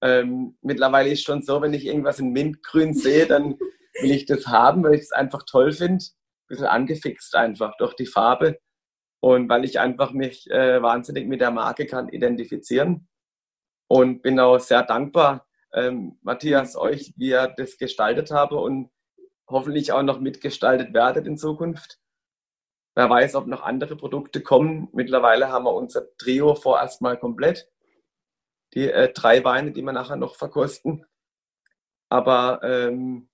Ähm, 0.00 0.56
mittlerweile 0.62 1.10
ist 1.10 1.24
schon 1.24 1.42
so, 1.42 1.60
wenn 1.60 1.74
ich 1.74 1.86
irgendwas 1.86 2.20
in 2.20 2.30
Mintgrün 2.30 2.94
sehe, 2.94 3.26
dann 3.26 3.58
will 4.00 4.10
ich 4.10 4.26
das 4.26 4.46
haben, 4.46 4.84
weil 4.84 4.94
ich 4.94 5.02
es 5.02 5.12
einfach 5.12 5.44
toll 5.44 5.72
finde. 5.72 6.04
Ein 6.04 6.48
bisschen 6.48 6.66
angefixt 6.66 7.34
einfach 7.34 7.76
durch 7.78 7.94
die 7.94 8.06
Farbe. 8.06 8.58
Und 9.22 9.48
weil 9.48 9.64
ich 9.64 9.78
einfach 9.78 10.10
mich 10.12 10.50
äh, 10.50 10.82
wahnsinnig 10.82 11.28
mit 11.28 11.40
der 11.40 11.52
Marke 11.52 11.86
kann 11.86 12.08
identifizieren. 12.08 13.06
Und 13.86 14.20
bin 14.22 14.40
auch 14.40 14.58
sehr 14.58 14.82
dankbar, 14.82 15.46
ähm, 15.72 16.18
Matthias, 16.22 16.74
euch, 16.76 17.14
wie 17.16 17.28
ihr 17.28 17.46
das 17.56 17.78
gestaltet 17.78 18.32
habe 18.32 18.56
und 18.56 18.90
hoffentlich 19.48 19.92
auch 19.92 20.02
noch 20.02 20.18
mitgestaltet 20.18 20.92
werdet 20.92 21.28
in 21.28 21.38
Zukunft. 21.38 22.00
Wer 22.96 23.08
weiß, 23.08 23.36
ob 23.36 23.46
noch 23.46 23.62
andere 23.62 23.94
Produkte 23.94 24.42
kommen. 24.42 24.88
Mittlerweile 24.92 25.50
haben 25.50 25.66
wir 25.66 25.74
unser 25.74 26.16
Trio 26.16 26.56
vorerst 26.56 27.00
mal 27.00 27.16
komplett. 27.16 27.70
Die 28.74 28.90
äh, 28.90 29.12
drei 29.12 29.44
Weine, 29.44 29.70
die 29.70 29.82
wir 29.82 29.92
nachher 29.92 30.16
noch 30.16 30.34
verkosten. 30.34 31.06
Aber 32.08 32.60
ähm, 32.64 33.28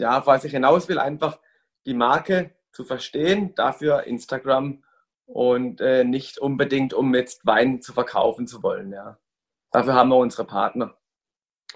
ja, 0.00 0.26
was 0.26 0.42
ich 0.42 0.50
hinaus 0.50 0.88
will, 0.88 0.98
einfach 0.98 1.38
die 1.86 1.94
Marke 1.94 2.56
zu 2.72 2.84
verstehen, 2.84 3.54
dafür 3.54 4.02
Instagram 4.02 4.82
und 5.28 5.80
äh, 5.80 6.04
nicht 6.04 6.38
unbedingt, 6.38 6.94
um 6.94 7.14
jetzt 7.14 7.46
Wein 7.46 7.80
zu 7.80 7.92
verkaufen 7.92 8.46
zu 8.46 8.62
wollen. 8.62 8.92
Ja. 8.92 9.18
Dafür 9.70 9.94
haben 9.94 10.08
wir 10.08 10.16
unsere 10.16 10.44
Partner. 10.44 10.94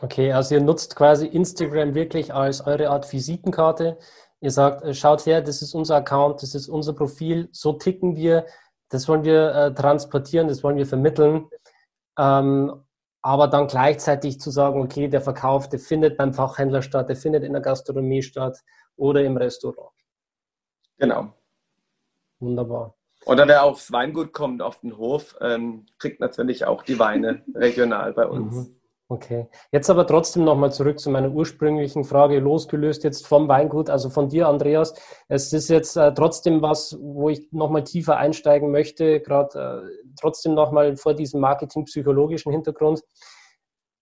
Okay, 0.01 0.33
also 0.33 0.55
ihr 0.55 0.63
nutzt 0.63 0.97
quasi 0.97 1.27
Instagram 1.27 1.95
wirklich 1.95 2.33
als 2.33 2.67
eure 2.67 2.89
Art 2.89 3.13
Visitenkarte. 3.13 3.99
Ihr 4.41 4.51
sagt, 4.51 4.83
äh, 4.83 4.95
schaut 4.95 5.27
her, 5.27 5.43
das 5.43 5.63
ist 5.63 5.75
unser 5.75 5.97
Account, 5.97 6.43
das 6.43 6.55
ist 6.55 6.69
unser 6.69 6.95
Profil, 6.95 7.49
so 7.53 7.75
ticken 7.75 8.17
wir, 8.17 8.47
das 8.89 9.07
wollen 9.07 9.25
wir 9.25 9.55
äh, 9.55 9.75
transportieren, 9.75 10.49
das 10.49 10.65
wollen 10.65 10.77
wir 10.77 10.87
vermitteln. 10.87 11.49
Ähm, 12.19 12.85
aber 13.23 13.47
dann 13.47 13.69
gleichzeitig 13.69 14.41
zu 14.41 14.51
sagen, 14.51 14.81
okay, 14.81 15.09
der 15.09 15.21
Verkauf, 15.21 15.69
der 15.69 15.79
findet 15.79 16.17
beim 16.17 16.33
Fachhändler 16.33 16.83
statt, 16.83 17.09
der 17.09 17.17
findet 17.17 17.45
in 17.45 17.53
der 17.53 17.63
Gastronomie 17.63 18.23
statt 18.23 18.59
oder 18.97 19.23
im 19.23 19.37
Restaurant. 19.37 19.93
Genau. 20.99 21.33
Wunderbar. 22.41 22.97
Oder 23.25 23.47
wer 23.47 23.65
aufs 23.65 23.93
Weingut 23.93 24.33
kommt, 24.33 24.63
auf 24.63 24.81
den 24.81 24.97
Hof, 24.97 25.37
ähm, 25.41 25.87
kriegt 25.99 26.21
natürlich 26.21 26.67
auch 26.67 26.83
die 26.83 26.99
Weine 26.99 27.43
regional 27.55 28.13
bei 28.13 28.27
uns. 28.27 28.55
Mhm. 28.55 28.77
Okay. 29.13 29.47
Jetzt 29.71 29.91
aber 29.91 30.07
trotzdem 30.07 30.45
nochmal 30.45 30.73
zurück 30.73 30.99
zu 30.99 31.11
meiner 31.11 31.31
ursprünglichen 31.31 32.03
Frage, 32.03 32.39
losgelöst 32.39 33.05
jetzt 33.05 33.27
vom 33.27 33.47
Weingut, 33.47 33.91
also 33.91 34.09
von 34.09 34.31
dir, 34.31 34.49
Andreas. 34.49 34.95
Es 35.29 35.53
ist 35.53 35.69
jetzt 35.69 35.97
äh, 35.99 36.15
trotzdem 36.15 36.63
was, 36.63 36.97
wo 36.99 37.29
ich 37.29 37.53
nochmal 37.53 37.85
tiefer 37.85 38.17
einsteigen 38.17 38.71
möchte, 38.71 39.21
gerade 39.21 39.85
äh, 39.85 40.13
trotzdem 40.19 40.55
nochmal 40.55 40.97
vor 40.97 41.13
diesem 41.13 41.43
marketingpsychologischen 41.43 42.53
Hintergrund. 42.53 43.03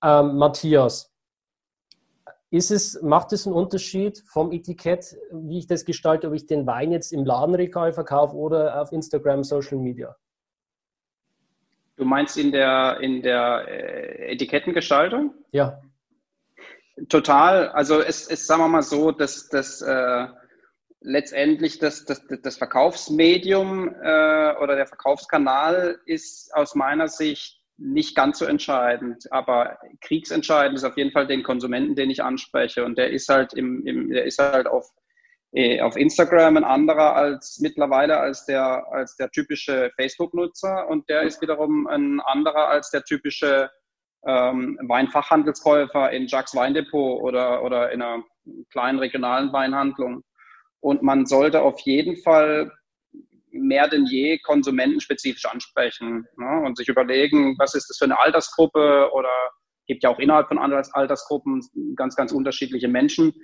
Ähm, 0.05 0.37
Matthias, 0.37 1.10
ist 2.51 2.71
es, 2.71 3.01
macht 3.01 3.33
es 3.33 3.47
einen 3.47 3.55
Unterschied 3.55 4.23
vom 4.27 4.53
Etikett, 4.53 5.17
wie 5.31 5.59
ich 5.59 5.67
das 5.67 5.85
gestalte, 5.85 6.29
ob 6.29 6.35
ich 6.35 6.47
den 6.47 6.67
Wein 6.67 6.91
jetzt 6.91 7.13
im 7.13 7.25
Ladenregal 7.25 7.93
verkaufe 7.93 8.35
oder 8.35 8.81
auf 8.81 8.93
Instagram, 8.93 9.45
Social 9.45 9.79
Media? 9.79 10.17
Du 11.97 12.05
meinst 12.05 12.37
in 12.37 12.51
der, 12.51 12.99
in 13.01 13.23
der 13.23 13.67
äh, 13.69 14.33
Etikettengestaltung? 14.33 15.35
Ja. 15.53 15.81
Total. 17.09 17.69
Also 17.69 18.01
es 18.01 18.27
ist, 18.27 18.47
sagen 18.47 18.63
wir 18.63 18.69
mal 18.69 18.83
so, 18.83 19.13
dass 19.13 19.49
das 19.49 19.81
äh, 19.81 20.27
letztendlich 21.01 21.79
das, 21.79 22.05
das, 22.05 22.23
das 22.43 22.57
Verkaufsmedium 22.57 23.89
äh, 23.89 24.55
oder 24.57 24.77
der 24.77 24.87
Verkaufskanal 24.87 26.01
ist 26.05 26.55
aus 26.55 26.75
meiner 26.75 27.09
Sicht 27.09 27.60
nicht 27.81 28.15
ganz 28.15 28.39
so 28.39 28.45
entscheidend, 28.45 29.25
aber 29.33 29.79
kriegsentscheidend 30.03 30.77
ist 30.77 30.85
auf 30.85 30.97
jeden 30.97 31.13
Fall 31.13 31.27
den 31.27 31.43
Konsumenten, 31.43 31.95
den 31.95 32.11
ich 32.11 32.23
anspreche. 32.23 32.85
Und 32.85 32.99
der 32.99 33.11
ist 33.11 33.29
halt 33.29 33.55
im, 33.55 33.87
im 33.87 34.11
der 34.11 34.27
ist 34.27 34.39
halt 34.39 34.67
auf, 34.67 34.87
äh, 35.53 35.81
auf 35.81 35.97
Instagram 35.97 36.59
ein 36.59 36.65
anderer 36.65 37.17
als 37.17 37.59
mittlerweile 37.61 38.19
als 38.19 38.45
der, 38.45 38.87
als 38.93 39.17
der 39.17 39.31
typische 39.31 39.91
Facebook-Nutzer 39.97 40.89
und 40.89 41.09
der 41.09 41.23
ist 41.23 41.41
wiederum 41.41 41.87
ein 41.87 42.21
anderer 42.21 42.69
als 42.69 42.91
der 42.91 43.03
typische 43.03 43.71
ähm, 44.27 44.79
Weinfachhandelskäufer 44.83 46.11
in 46.11 46.27
Jacques 46.27 46.55
Weindepot 46.55 47.23
oder, 47.23 47.63
oder 47.65 47.91
in 47.93 48.03
einer 48.03 48.23
kleinen 48.71 48.99
regionalen 48.99 49.53
Weinhandlung. 49.53 50.23
Und 50.81 51.03
man 51.03 51.25
sollte 51.25 51.63
auf 51.63 51.81
jeden 51.81 52.17
Fall 52.19 52.71
mehr 53.61 53.89
denn 53.89 54.07
je 54.07 54.39
konsumentenspezifisch 54.39 55.47
ansprechen 55.47 56.27
ne? 56.37 56.63
und 56.65 56.77
sich 56.77 56.89
überlegen, 56.89 57.57
was 57.59 57.75
ist 57.75 57.89
das 57.89 57.99
für 57.99 58.05
eine 58.05 58.19
Altersgruppe 58.19 59.11
oder 59.13 59.31
gibt 59.91 60.05
ja 60.05 60.11
auch 60.11 60.21
innerhalb 60.21 60.47
von 60.47 60.59
Altersgruppen 60.59 61.67
ganz, 61.97 62.15
ganz 62.15 62.31
unterschiedliche 62.31 62.87
Menschen. 62.87 63.35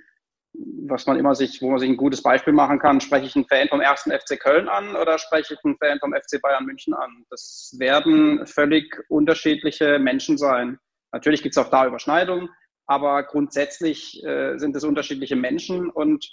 Was 0.87 1.05
man 1.05 1.19
immer 1.19 1.35
sich, 1.35 1.61
wo 1.61 1.69
man 1.69 1.79
sich 1.79 1.89
ein 1.89 1.97
gutes 1.97 2.23
Beispiel 2.23 2.53
machen 2.53 2.79
kann, 2.79 3.01
spreche 3.01 3.25
ich 3.25 3.35
einen 3.35 3.45
Fan 3.45 3.67
vom 3.67 3.81
ersten 3.81 4.11
FC 4.11 4.39
Köln 4.39 4.69
an 4.69 4.95
oder 4.95 5.17
spreche 5.17 5.55
ich 5.55 5.59
einen 5.65 5.77
Fan 5.77 5.99
vom 5.99 6.13
FC 6.13 6.41
Bayern 6.41 6.65
München 6.65 6.93
an? 6.93 7.25
Das 7.29 7.75
werden 7.77 8.47
völlig 8.47 8.95
unterschiedliche 9.09 9.99
Menschen 9.99 10.37
sein. 10.37 10.79
Natürlich 11.11 11.43
gibt 11.43 11.57
es 11.57 11.63
auch 11.63 11.69
da 11.69 11.85
Überschneidungen, 11.85 12.49
aber 12.85 13.23
grundsätzlich 13.23 14.23
äh, 14.23 14.57
sind 14.57 14.73
es 14.75 14.85
unterschiedliche 14.85 15.35
Menschen 15.35 15.89
und 15.89 16.25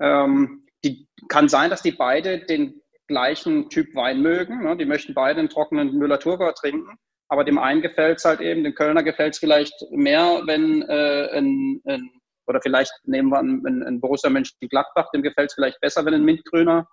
ähm, 0.00 0.66
die 0.84 1.08
kann 1.28 1.48
sein, 1.48 1.70
dass 1.70 1.82
die 1.82 1.92
beide 1.92 2.46
den 2.46 2.80
gleichen 3.06 3.68
Typ 3.70 3.94
Wein 3.94 4.20
mögen. 4.20 4.62
Ne? 4.62 4.76
Die 4.76 4.84
möchten 4.84 5.14
beide 5.14 5.40
einen 5.40 5.48
trockenen 5.48 5.96
Müller-Thurgau 5.96 6.52
trinken. 6.52 6.98
Aber 7.28 7.44
dem 7.44 7.58
einen 7.58 7.82
gefällt 7.82 8.18
es 8.18 8.24
halt 8.24 8.40
eben, 8.40 8.62
dem 8.62 8.74
Kölner 8.74 9.02
gefällt 9.02 9.34
es 9.34 9.40
vielleicht 9.40 9.74
mehr, 9.90 10.42
wenn 10.46 10.82
äh, 10.82 11.28
ein, 11.36 11.80
ein, 11.84 12.10
oder 12.46 12.60
vielleicht 12.62 12.92
nehmen 13.04 13.30
wir 13.30 13.38
einen, 13.38 13.66
einen 13.66 14.00
Borussia 14.00 14.30
Mönchengladbach, 14.30 15.10
dem 15.10 15.22
gefällt 15.22 15.50
es 15.50 15.54
vielleicht 15.54 15.80
besser, 15.80 16.04
wenn 16.04 16.14
ein 16.14 16.24
mintgrüner 16.24 16.86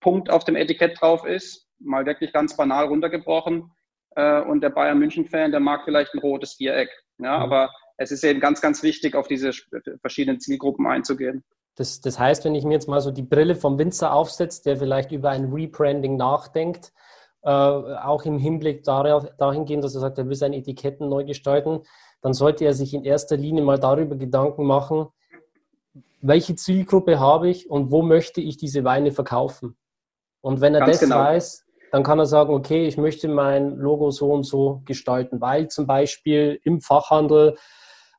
Punkt 0.00 0.30
auf 0.30 0.44
dem 0.44 0.56
Etikett 0.56 1.00
drauf 1.00 1.26
ist. 1.26 1.66
Mal 1.78 2.06
wirklich 2.06 2.32
ganz 2.32 2.56
banal 2.56 2.86
runtergebrochen. 2.86 3.70
Äh, 4.16 4.40
und 4.40 4.62
der 4.62 4.70
Bayern 4.70 4.98
München-Fan, 4.98 5.50
der 5.50 5.60
mag 5.60 5.84
vielleicht 5.84 6.14
ein 6.14 6.20
rotes 6.20 6.54
Viereck. 6.54 6.90
Ja, 7.18 7.36
mhm. 7.36 7.42
aber 7.42 7.70
es 7.98 8.10
ist 8.10 8.24
eben 8.24 8.40
ganz, 8.40 8.62
ganz 8.62 8.82
wichtig, 8.82 9.14
auf 9.14 9.28
diese 9.28 9.52
verschiedenen 10.00 10.40
Zielgruppen 10.40 10.86
einzugehen. 10.86 11.44
Das, 11.80 12.02
das 12.02 12.18
heißt, 12.18 12.44
wenn 12.44 12.54
ich 12.54 12.64
mir 12.64 12.74
jetzt 12.74 12.88
mal 12.88 13.00
so 13.00 13.10
die 13.10 13.22
Brille 13.22 13.54
vom 13.54 13.78
Winzer 13.78 14.12
aufsetze, 14.12 14.62
der 14.64 14.76
vielleicht 14.76 15.12
über 15.12 15.30
ein 15.30 15.50
Rebranding 15.50 16.18
nachdenkt, 16.18 16.92
äh, 17.40 17.48
auch 17.48 18.26
im 18.26 18.36
Hinblick 18.36 18.84
darauf, 18.84 19.26
dahingehend, 19.38 19.82
dass 19.82 19.94
er 19.94 20.02
sagt, 20.02 20.18
er 20.18 20.28
will 20.28 20.36
seine 20.36 20.58
Etiketten 20.58 21.08
neu 21.08 21.24
gestalten, 21.24 21.80
dann 22.20 22.34
sollte 22.34 22.66
er 22.66 22.74
sich 22.74 22.92
in 22.92 23.02
erster 23.02 23.38
Linie 23.38 23.62
mal 23.62 23.78
darüber 23.78 24.16
Gedanken 24.16 24.66
machen, 24.66 25.06
welche 26.20 26.54
Zielgruppe 26.54 27.18
habe 27.18 27.48
ich 27.48 27.70
und 27.70 27.90
wo 27.90 28.02
möchte 28.02 28.42
ich 28.42 28.58
diese 28.58 28.84
Weine 28.84 29.10
verkaufen. 29.10 29.74
Und 30.42 30.60
wenn 30.60 30.74
er 30.74 30.80
Ganz 30.80 30.98
das 30.98 31.08
genau. 31.08 31.16
weiß, 31.16 31.64
dann 31.92 32.02
kann 32.02 32.18
er 32.18 32.26
sagen, 32.26 32.52
okay, 32.52 32.86
ich 32.86 32.98
möchte 32.98 33.26
mein 33.26 33.76
Logo 33.76 34.10
so 34.10 34.30
und 34.30 34.44
so 34.44 34.82
gestalten, 34.84 35.40
weil 35.40 35.68
zum 35.68 35.86
Beispiel 35.86 36.60
im 36.62 36.82
Fachhandel 36.82 37.56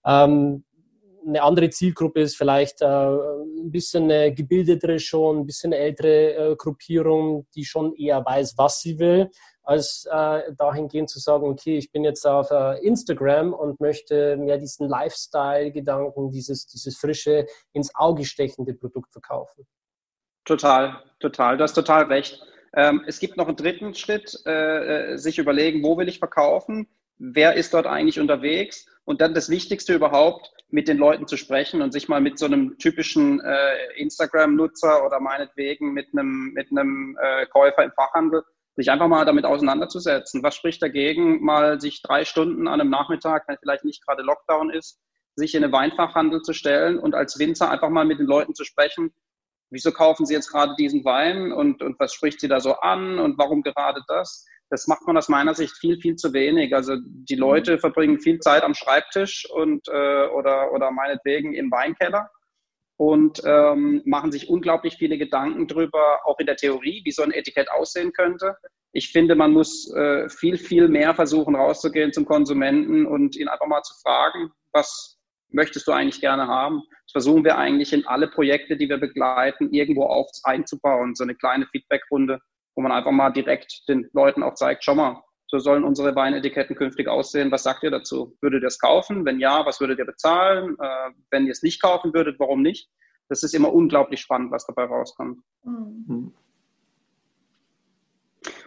ähm, 0.04 0.63
eine 1.25 1.43
andere 1.43 1.69
Zielgruppe 1.69 2.21
ist 2.21 2.38
vielleicht 2.38 2.81
äh, 2.81 2.86
ein 2.86 3.71
bisschen 3.71 4.05
eine 4.05 4.34
gebildetere 4.34 4.99
schon, 4.99 5.39
ein 5.39 5.45
bisschen 5.45 5.73
ältere 5.73 6.34
äh, 6.51 6.55
Gruppierung, 6.55 7.47
die 7.55 7.65
schon 7.65 7.93
eher 7.95 8.25
weiß, 8.25 8.57
was 8.57 8.81
sie 8.81 8.99
will, 8.99 9.29
als 9.63 10.07
äh, 10.12 10.53
dahingehend 10.57 11.10
zu 11.10 11.19
sagen, 11.19 11.45
okay, 11.45 11.77
ich 11.77 11.91
bin 11.91 12.03
jetzt 12.03 12.25
auf 12.25 12.49
äh, 12.51 12.86
Instagram 12.86 13.53
und 13.53 13.79
möchte 13.79 14.38
mehr 14.38 14.57
diesen 14.57 14.89
Lifestyle-Gedanken, 14.89 16.31
dieses, 16.31 16.65
dieses 16.67 16.97
frische, 16.97 17.45
ins 17.73 17.93
Auge 17.95 18.25
stechende 18.25 18.73
Produkt 18.73 19.12
verkaufen. 19.12 19.67
Total, 20.45 21.03
total, 21.19 21.57
du 21.57 21.63
hast 21.63 21.73
total 21.73 22.05
recht. 22.05 22.41
Ähm, 22.73 23.03
es 23.05 23.19
gibt 23.19 23.38
noch 23.38 23.47
einen 23.47 23.57
dritten 23.57 23.93
Schritt, 23.93 24.41
äh, 24.45 25.13
äh, 25.13 25.17
sich 25.17 25.38
überlegen, 25.38 25.84
wo 25.84 25.97
will 25.97 26.07
ich 26.07 26.19
verkaufen, 26.19 26.88
wer 27.17 27.53
ist 27.53 27.73
dort 27.73 27.86
eigentlich 27.86 28.19
unterwegs 28.19 28.88
und 29.03 29.21
dann 29.21 29.34
das 29.34 29.49
Wichtigste 29.49 29.93
überhaupt, 29.93 30.51
mit 30.71 30.88
den 30.88 30.97
Leuten 30.97 31.27
zu 31.27 31.38
sprechen 31.38 31.81
und 31.81 31.91
sich 31.91 32.07
mal 32.07 32.21
mit 32.21 32.39
so 32.39 32.45
einem 32.45 32.77
typischen 32.77 33.41
äh, 33.41 33.93
Instagram-Nutzer 33.97 35.05
oder 35.05 35.19
meinetwegen 35.19 35.93
mit 35.93 36.07
einem, 36.13 36.51
mit 36.53 36.71
einem 36.71 37.17
äh, 37.21 37.45
Käufer 37.47 37.84
im 37.84 37.91
Fachhandel, 37.91 38.43
sich 38.75 38.89
einfach 38.89 39.07
mal 39.07 39.25
damit 39.25 39.45
auseinanderzusetzen. 39.45 40.43
Was 40.43 40.55
spricht 40.55 40.81
dagegen, 40.81 41.43
mal 41.43 41.81
sich 41.81 42.01
drei 42.01 42.23
Stunden 42.23 42.67
an 42.67 42.79
einem 42.79 42.89
Nachmittag, 42.89 43.47
wenn 43.47 43.57
vielleicht 43.57 43.84
nicht 43.84 44.05
gerade 44.05 44.23
Lockdown 44.23 44.69
ist, 44.69 44.99
sich 45.36 45.55
in 45.55 45.63
einen 45.63 45.73
Weinfachhandel 45.73 46.41
zu 46.41 46.53
stellen 46.53 46.97
und 46.97 47.15
als 47.15 47.38
Winzer 47.38 47.69
einfach 47.69 47.89
mal 47.89 48.05
mit 48.05 48.19
den 48.19 48.27
Leuten 48.27 48.55
zu 48.55 48.63
sprechen, 48.63 49.13
wieso 49.69 49.91
kaufen 49.91 50.25
sie 50.25 50.34
jetzt 50.34 50.51
gerade 50.51 50.75
diesen 50.77 51.03
Wein 51.03 51.51
und, 51.51 51.81
und 51.81 51.99
was 51.99 52.13
spricht 52.13 52.39
sie 52.39 52.47
da 52.47 52.60
so 52.60 52.75
an 52.75 53.19
und 53.19 53.38
warum 53.38 53.62
gerade 53.63 54.01
das? 54.07 54.45
Das 54.71 54.88
macht 54.88 55.05
man 55.05 55.17
aus 55.17 55.27
meiner 55.27 55.53
Sicht 55.53 55.77
viel, 55.77 55.99
viel 55.99 56.15
zu 56.15 56.34
wenig. 56.34 56.73
Also 56.73 56.95
die 57.03 57.36
mhm. 57.36 57.41
Leute 57.41 57.77
verbringen 57.77 58.19
viel 58.19 58.39
Zeit 58.39 58.63
am 58.63 58.73
Schreibtisch 58.73 59.45
und 59.53 59.88
äh, 59.89 60.27
oder, 60.27 60.71
oder 60.71 60.91
meinetwegen 60.91 61.53
im 61.53 61.69
Weinkeller 61.69 62.29
und 62.97 63.41
ähm, 63.45 64.01
machen 64.05 64.31
sich 64.31 64.47
unglaublich 64.49 64.95
viele 64.95 65.17
Gedanken 65.17 65.67
darüber, 65.67 66.19
auch 66.23 66.39
in 66.39 66.45
der 66.45 66.55
Theorie, 66.55 67.01
wie 67.03 67.12
so 67.12 67.21
ein 67.21 67.31
Etikett 67.31 67.69
aussehen 67.69 68.13
könnte. 68.13 68.55
Ich 68.93 69.12
finde, 69.12 69.36
man 69.36 69.51
muss 69.51 69.93
äh, 69.93 70.29
viel, 70.29 70.57
viel 70.57 70.88
mehr 70.88 71.13
versuchen, 71.15 71.55
rauszugehen 71.55 72.13
zum 72.13 72.25
Konsumenten 72.25 73.05
und 73.05 73.36
ihn 73.36 73.49
einfach 73.49 73.67
mal 73.67 73.81
zu 73.81 73.93
fragen, 74.01 74.51
was 74.71 75.17
möchtest 75.49 75.86
du 75.88 75.91
eigentlich 75.91 76.21
gerne 76.21 76.47
haben? 76.47 76.84
Das 77.07 77.12
versuchen 77.12 77.43
wir 77.43 77.57
eigentlich 77.57 77.91
in 77.91 78.05
alle 78.05 78.29
Projekte, 78.29 78.77
die 78.77 78.88
wir 78.88 78.99
begleiten, 78.99 79.73
irgendwo 79.73 80.03
auf 80.03 80.29
einzubauen, 80.43 81.13
so 81.15 81.23
eine 81.23 81.36
kleine 81.36 81.65
Feedbackrunde 81.67 82.39
wo 82.75 82.81
man 82.81 82.91
einfach 82.91 83.12
mal 83.12 83.31
direkt 83.31 83.88
den 83.88 84.10
Leuten 84.13 84.43
auch 84.43 84.55
zeigt, 84.55 84.84
schau 84.84 84.95
mal, 84.95 85.21
so 85.47 85.60
sollen 85.60 85.84
unsere 85.84 86.15
Weinetiketten 86.15 86.75
künftig 86.75 87.10
aussehen. 87.10 87.51
Was 87.51 87.63
sagt 87.63 87.84
ihr 87.84 87.91
dazu? 87.91 88.38
Würdet 88.39 88.63
ihr 88.63 88.67
es 88.67 88.79
kaufen? 88.79 89.25
Wenn 89.25 89.39
ja, 89.39 89.65
was 89.65 89.81
würdet 89.81 89.99
ihr 89.99 90.05
bezahlen? 90.05 90.77
Äh, 90.79 91.12
wenn 91.29 91.45
ihr 91.45 91.51
es 91.51 91.62
nicht 91.62 91.81
kaufen 91.81 92.13
würdet, 92.13 92.39
warum 92.39 92.62
nicht? 92.62 92.89
Das 93.27 93.43
ist 93.43 93.53
immer 93.53 93.73
unglaublich 93.73 94.21
spannend, 94.21 94.51
was 94.51 94.65
dabei 94.65 94.86
rauskommt. 94.86 95.41
Mhm. 95.63 96.34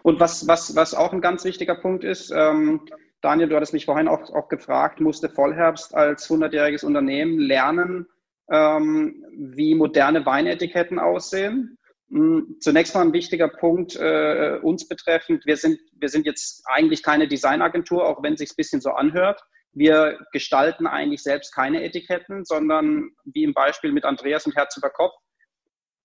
Und 0.02 0.20
was, 0.20 0.46
was, 0.46 0.76
was 0.76 0.94
auch 0.94 1.12
ein 1.12 1.22
ganz 1.22 1.44
wichtiger 1.44 1.74
Punkt 1.74 2.04
ist, 2.04 2.30
ähm, 2.30 2.82
Daniel, 3.22 3.48
du 3.48 3.56
hattest 3.56 3.72
mich 3.72 3.86
vorhin 3.86 4.06
auch, 4.06 4.30
auch 4.34 4.48
gefragt, 4.48 5.00
musste 5.00 5.30
Vollherbst 5.30 5.94
als 5.94 6.28
100-jähriges 6.28 6.84
Unternehmen 6.84 7.38
lernen, 7.38 8.06
ähm, 8.50 9.24
wie 9.32 9.74
moderne 9.74 10.26
Weinetiketten 10.26 10.98
aussehen. 10.98 11.78
Hm, 12.10 12.56
zunächst 12.60 12.94
mal 12.94 13.02
ein 13.02 13.12
wichtiger 13.12 13.48
Punkt 13.48 13.96
äh, 13.96 14.58
uns 14.62 14.86
betreffend. 14.86 15.46
Wir 15.46 15.56
sind, 15.56 15.80
wir 15.98 16.08
sind 16.08 16.26
jetzt 16.26 16.62
eigentlich 16.66 17.02
keine 17.02 17.28
Designagentur, 17.28 18.06
auch 18.06 18.22
wenn 18.22 18.34
es 18.34 18.40
sich 18.40 18.50
ein 18.50 18.56
bisschen 18.56 18.80
so 18.80 18.90
anhört. 18.90 19.40
Wir 19.72 20.18
gestalten 20.32 20.86
eigentlich 20.86 21.22
selbst 21.22 21.52
keine 21.54 21.82
Etiketten, 21.82 22.44
sondern 22.44 23.10
wie 23.24 23.42
im 23.42 23.54
Beispiel 23.54 23.90
mit 23.92 24.04
Andreas 24.04 24.46
und 24.46 24.54
Herz 24.54 24.76
über 24.76 24.90
Kopf. 24.90 25.14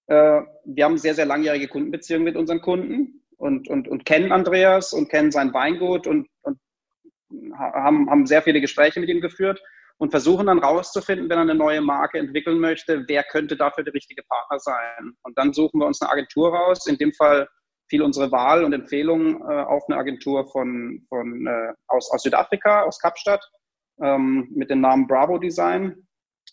Äh, 0.08 0.42
wir 0.66 0.86
haben 0.86 0.98
sehr, 0.98 1.16
sehr 1.16 1.26
langjährige 1.26 1.68
Kundenbeziehungen 1.68 2.24
mit 2.24 2.36
unseren 2.36 2.62
Kunden 2.62 3.24
und, 3.38 3.68
und, 3.68 3.88
und 3.88 4.06
kennen 4.06 4.32
Andreas 4.32 4.94
und 4.94 5.10
kennen 5.10 5.32
sein 5.32 5.54
Weingut 5.54 6.08
und, 6.08 6.28
und 6.42 6.60
haben, 7.56 8.10
haben 8.10 8.26
sehr 8.26 8.42
viele 8.42 8.62
Gespräche 8.62 9.00
mit 9.00 9.10
ihm 9.10 9.22
geführt 9.22 9.62
und 10.00 10.12
versuchen 10.12 10.48
dann 10.48 10.60
rauszufinden, 10.60 11.30
wenn 11.30 11.38
er 11.38 11.42
eine 11.42 11.56
neue 11.56 11.82
Marke 11.82 12.20
entwickeln 12.20 12.60
möchte, 12.60 13.04
wer 13.08 13.24
könnte 13.24 13.58
dafür 13.58 13.84
der 13.84 13.94
richtige 13.94 14.24
Partner 14.24 14.60
sein. 14.60 15.14
Und 15.24 15.38
dann 15.38 15.54
suchen 15.54 15.80
wir 15.80 15.88
uns 15.88 16.02
eine 16.02 16.10
Agentur 16.10 16.56
raus. 16.56 16.88
In 16.88 16.98
dem 16.98 17.12
Fall 17.14 17.48
fiel 17.90 18.02
unsere 18.02 18.32
Wahl 18.32 18.64
und 18.64 18.72
Empfehlung 18.72 19.42
äh, 19.42 19.62
auf 19.64 19.84
eine 19.88 20.00
Agentur 20.00 20.48
von, 20.48 21.06
von, 21.10 21.46
äh, 21.46 21.74
aus, 21.88 22.10
aus 22.12 22.24
Südafrika, 22.24 22.84
aus 22.84 23.00
Kapstadt, 23.00 23.44
ähm, 24.02 24.48
mit 24.56 24.70
dem 24.70 24.80
Namen 24.80 25.06
Bravo 25.06 25.38
Design, 25.38 26.08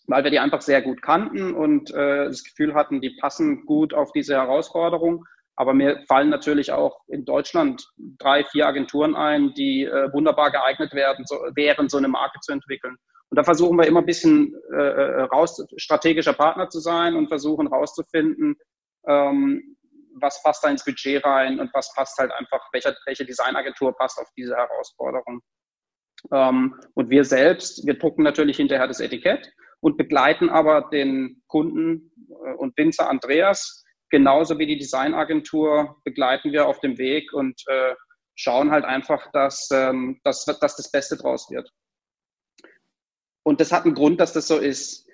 weil 0.07 0.25
wir 0.25 0.31
die 0.31 0.39
einfach 0.39 0.61
sehr 0.61 0.81
gut 0.81 1.01
kannten 1.01 1.53
und 1.53 1.91
äh, 1.91 2.25
das 2.25 2.43
Gefühl 2.43 2.73
hatten, 2.73 2.99
die 2.99 3.15
passen 3.21 3.65
gut 3.65 3.93
auf 3.93 4.11
diese 4.11 4.35
Herausforderung. 4.35 5.25
Aber 5.57 5.73
mir 5.73 6.03
fallen 6.07 6.29
natürlich 6.29 6.71
auch 6.71 7.01
in 7.07 7.25
Deutschland 7.25 7.89
drei, 8.19 8.43
vier 8.45 8.67
Agenturen 8.67 9.15
ein, 9.15 9.53
die 9.55 9.83
äh, 9.85 10.13
wunderbar 10.13 10.51
geeignet 10.51 10.93
werden, 10.93 11.25
so, 11.25 11.35
wären, 11.55 11.89
so 11.89 11.97
eine 11.97 12.07
Marke 12.07 12.39
zu 12.41 12.51
entwickeln. 12.51 12.95
Und 13.29 13.37
da 13.37 13.43
versuchen 13.43 13.75
wir 13.77 13.87
immer 13.87 13.99
ein 14.01 14.05
bisschen 14.05 14.55
äh, 14.71 14.77
äh, 14.77 15.21
raus, 15.23 15.65
strategischer 15.77 16.33
Partner 16.33 16.69
zu 16.69 16.79
sein 16.79 17.15
und 17.15 17.27
versuchen 17.27 17.67
rauszufinden, 17.67 18.55
ähm, 19.07 19.75
was 20.21 20.41
passt 20.43 20.63
da 20.63 20.69
ins 20.69 20.85
Budget 20.85 21.25
rein 21.25 21.59
und 21.59 21.73
was 21.73 21.91
passt 21.95 22.17
halt 22.19 22.31
einfach, 22.33 22.61
welche, 22.71 22.95
welche 23.05 23.25
Designagentur 23.25 23.95
passt 23.97 24.19
auf 24.19 24.29
diese 24.37 24.55
Herausforderung. 24.55 25.41
Ähm, 26.31 26.79
und 26.93 27.09
wir 27.09 27.23
selbst, 27.23 27.85
wir 27.85 27.97
drucken 27.97 28.23
natürlich 28.23 28.57
hinterher 28.57 28.87
das 28.87 28.99
Etikett 28.99 29.51
und 29.79 29.97
begleiten 29.97 30.49
aber 30.49 30.89
den 30.91 31.41
Kunden 31.47 32.11
äh, 32.29 32.53
und 32.53 32.77
Winzer 32.77 33.09
Andreas 33.09 33.83
genauso 34.09 34.57
wie 34.59 34.67
die 34.67 34.77
Designagentur 34.77 35.97
begleiten 36.03 36.51
wir 36.51 36.67
auf 36.67 36.79
dem 36.79 36.97
Weg 36.97 37.33
und 37.33 37.61
äh, 37.67 37.95
schauen 38.35 38.71
halt 38.71 38.85
einfach, 38.85 39.31
dass, 39.31 39.69
ähm, 39.71 40.19
dass, 40.23 40.45
dass 40.45 40.75
das 40.75 40.91
Beste 40.91 41.17
draus 41.17 41.49
wird. 41.49 41.71
Und 43.43 43.61
das 43.61 43.71
hat 43.71 43.85
einen 43.85 43.95
Grund, 43.95 44.19
dass 44.19 44.33
das 44.33 44.47
so 44.47 44.57
ist. 44.57 45.07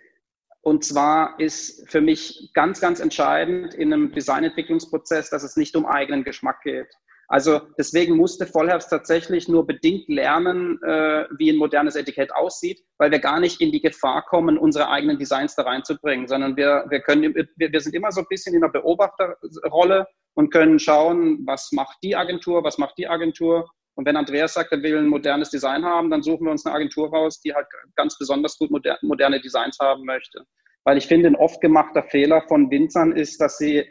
Und 0.62 0.84
zwar 0.86 1.40
ist 1.40 1.90
für 1.90 2.02
mich 2.02 2.52
ganz, 2.54 2.80
ganz 2.80 3.00
entscheidend 3.00 3.74
in 3.74 3.94
einem 3.94 4.12
Designentwicklungsprozess, 4.12 5.30
dass 5.30 5.44
es 5.44 5.58
nicht 5.58 5.76
um 5.76 5.86
eigenen 5.86 6.24
Geschmack 6.24 6.62
geht. 6.64 6.88
Also 7.28 7.62
deswegen 7.78 8.16
musste 8.18 8.46
Vollherbst 8.46 8.90
tatsächlich 8.90 9.48
nur 9.48 9.66
bedingt 9.66 10.08
lernen, 10.10 10.82
äh, 10.84 11.26
wie 11.38 11.50
ein 11.50 11.58
modernes 11.58 11.96
Etikett 11.96 12.34
aussieht, 12.36 12.84
weil 12.98 13.12
wir 13.12 13.20
gar 13.20 13.40
nicht 13.40 13.62
in 13.62 13.72
die 13.72 13.82
Gefahr 13.82 14.26
kommen, 14.26 14.58
unsere 14.58 14.90
eigenen 14.90 15.18
Designs 15.18 15.56
da 15.56 15.64
reinzubringen, 15.64 16.28
sondern 16.28 16.58
wir, 16.58 16.86
wir, 16.90 17.00
können, 17.00 17.34
wir, 17.34 17.72
wir 17.72 17.80
sind 17.80 17.96
immer 17.96 18.12
so 18.12 18.22
ein 18.22 18.28
bisschen 18.30 18.56
in 18.56 18.64
einer 18.64 18.72
Beobachterrolle 18.72 20.08
und 20.36 20.52
können 20.52 20.80
schauen, 20.80 21.40
was 21.46 21.72
macht 21.72 21.98
die 22.04 22.16
Agentur, 22.16 22.64
was 22.64 22.78
macht 22.78 22.98
die 22.98 23.08
Agentur. 23.08 23.70
Und 23.96 24.06
wenn 24.06 24.18
Andreas 24.18 24.54
sagt, 24.54 24.72
er 24.72 24.82
will 24.82 24.98
ein 24.98 25.08
modernes 25.08 25.50
Design 25.50 25.86
haben, 25.86 26.10
dann 26.10 26.24
suchen 26.24 26.46
wir 26.46 26.52
uns 26.52 26.66
eine 26.66 26.76
Agentur 26.76 27.10
raus, 27.10 27.40
die 27.42 27.54
halt 27.54 27.68
ganz 27.96 28.18
besonders 28.18 28.58
gut 28.58 28.72
moderne 29.02 29.40
Designs 29.40 29.78
haben 29.80 30.04
möchte. 30.04 30.46
Weil 30.84 30.98
ich 30.98 31.08
finde, 31.08 31.28
ein 31.28 31.36
oft 31.36 31.62
gemachter 31.62 32.04
Fehler 32.04 32.42
von 32.48 32.70
Winzern 32.70 33.14
ist, 33.14 33.40
dass 33.40 33.58
sie 33.58 33.86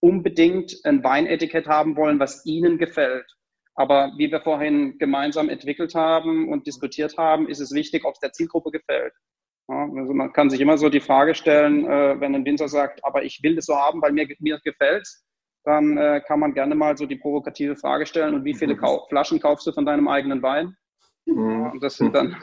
unbedingt 0.00 0.76
ein 0.84 1.02
Weinetikett 1.02 1.66
haben 1.66 1.96
wollen, 1.96 2.20
was 2.20 2.44
ihnen 2.46 2.78
gefällt. 2.78 3.26
Aber 3.74 4.12
wie 4.16 4.30
wir 4.30 4.40
vorhin 4.40 4.98
gemeinsam 4.98 5.48
entwickelt 5.48 5.94
haben 5.94 6.48
und 6.48 6.66
diskutiert 6.66 7.16
haben, 7.16 7.48
ist 7.48 7.60
es 7.60 7.72
wichtig, 7.72 8.04
ob 8.04 8.14
es 8.14 8.20
der 8.20 8.32
Zielgruppe 8.32 8.70
gefällt. 8.70 9.12
Ja, 9.68 9.88
also 9.96 10.14
man 10.14 10.32
kann 10.32 10.50
sich 10.50 10.60
immer 10.60 10.78
so 10.78 10.88
die 10.88 11.00
Frage 11.00 11.34
stellen, 11.34 11.84
äh, 11.84 12.20
wenn 12.20 12.34
ein 12.34 12.44
Winzer 12.44 12.68
sagt, 12.68 13.04
aber 13.04 13.22
ich 13.22 13.40
will 13.42 13.54
das 13.54 13.66
so 13.66 13.76
haben, 13.76 14.00
weil 14.02 14.12
mir, 14.12 14.26
mir 14.40 14.58
gefällt 14.64 15.06
dann 15.68 15.98
äh, 15.98 16.22
kann 16.26 16.40
man 16.40 16.54
gerne 16.54 16.74
mal 16.74 16.96
so 16.96 17.06
die 17.06 17.16
provokative 17.16 17.76
Frage 17.76 18.06
stellen, 18.06 18.34
und 18.34 18.44
wie 18.44 18.54
viele 18.54 18.74
mhm. 18.74 18.78
Kau 18.78 19.06
Flaschen 19.08 19.38
kaufst 19.38 19.66
du 19.66 19.72
von 19.72 19.84
deinem 19.84 20.08
eigenen 20.08 20.42
Wein? 20.42 20.74
Mhm. 21.26 21.72
Und 21.72 21.82
das 21.82 21.96
sind 21.96 22.14
dann, 22.14 22.36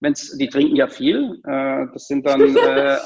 wenn's, 0.00 0.36
die 0.36 0.48
trinken 0.48 0.76
ja 0.76 0.86
viel, 0.86 1.40
äh, 1.44 1.86
das 1.92 2.06
sind 2.06 2.26
dann 2.26 2.40
äh, 2.56 2.98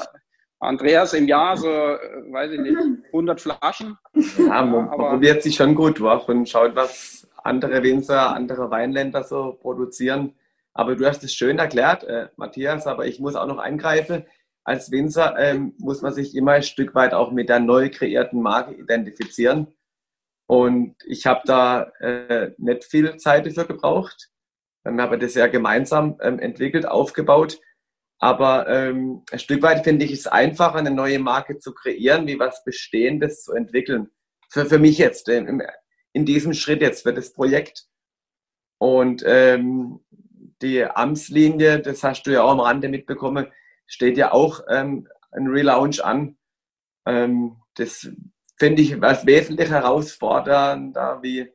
Andreas 0.61 1.13
im 1.13 1.27
Jahr 1.27 1.57
so, 1.57 1.67
äh, 1.67 1.97
weiß 2.31 2.51
ich 2.51 2.59
nicht, 2.59 2.77
100 3.07 3.41
Flaschen. 3.41 3.97
Ja, 4.37 4.63
man, 4.63 4.89
aber, 4.89 5.09
probiert 5.09 5.43
sich 5.43 5.55
schon 5.55 5.75
gut 5.75 5.99
durch 5.99 6.27
und 6.27 6.47
schaut, 6.47 6.75
was 6.75 7.27
andere 7.43 7.83
Winzer, 7.83 8.33
andere 8.33 8.71
Weinländer 8.71 9.23
so 9.23 9.57
produzieren. 9.61 10.35
Aber 10.73 10.95
du 10.95 11.05
hast 11.05 11.23
es 11.23 11.33
schön 11.33 11.59
erklärt, 11.59 12.03
äh, 12.05 12.29
Matthias, 12.37 12.87
aber 12.87 13.05
ich 13.05 13.19
muss 13.19 13.35
auch 13.35 13.47
noch 13.47 13.57
eingreifen 13.57 14.25
als 14.63 14.91
Winzer 14.91 15.37
ähm, 15.39 15.73
muss 15.79 16.01
man 16.01 16.13
sich 16.13 16.35
immer 16.35 16.53
ein 16.53 16.63
Stück 16.63 16.93
weit 16.95 17.13
auch 17.13 17.31
mit 17.31 17.49
der 17.49 17.59
neu 17.59 17.89
kreierten 17.89 18.41
Marke 18.41 18.73
identifizieren. 18.73 19.67
Und 20.47 20.95
ich 21.05 21.25
habe 21.25 21.41
da 21.45 21.83
äh, 21.99 22.51
nicht 22.57 22.83
viel 22.83 23.17
Zeit 23.17 23.45
dafür 23.45 23.65
gebraucht. 23.65 24.29
Wir 24.83 25.01
haben 25.01 25.19
das 25.19 25.35
ja 25.35 25.47
gemeinsam 25.47 26.17
ähm, 26.21 26.39
entwickelt, 26.39 26.85
aufgebaut. 26.87 27.59
Aber 28.23 28.67
ähm, 28.67 29.23
ein 29.31 29.39
Stück 29.39 29.63
weit 29.63 29.83
finde 29.83 30.05
ich 30.05 30.11
es 30.11 30.27
einfacher, 30.27 30.75
eine 30.75 30.91
neue 30.91 31.17
Marke 31.17 31.57
zu 31.57 31.73
kreieren, 31.73 32.27
wie 32.27 32.37
was 32.37 32.63
Bestehendes 32.63 33.43
zu 33.43 33.53
entwickeln. 33.53 34.11
Für, 34.51 34.67
für 34.67 34.77
mich 34.77 34.99
jetzt, 34.99 35.27
ähm, 35.27 35.61
in 36.13 36.25
diesem 36.25 36.53
Schritt 36.53 36.81
jetzt 36.81 37.01
für 37.01 37.13
das 37.13 37.33
Projekt. 37.33 37.87
Und 38.77 39.23
ähm, 39.25 40.05
die 40.61 40.85
Amtslinie, 40.85 41.79
das 41.79 42.03
hast 42.03 42.23
du 42.23 42.31
ja 42.31 42.43
auch 42.43 42.51
am 42.51 42.59
Rande 42.59 42.89
mitbekommen, 42.89 43.51
steht 43.87 44.17
ja 44.17 44.31
auch 44.31 44.61
ähm, 44.69 45.07
ein 45.31 45.47
Relaunch 45.47 46.03
an. 46.03 46.37
Ähm, 47.07 47.57
das 47.73 48.07
finde 48.57 48.83
ich 48.83 49.01
als 49.01 49.25
wesentlich 49.25 49.71
herausfordernder, 49.71 51.23
wie, 51.23 51.51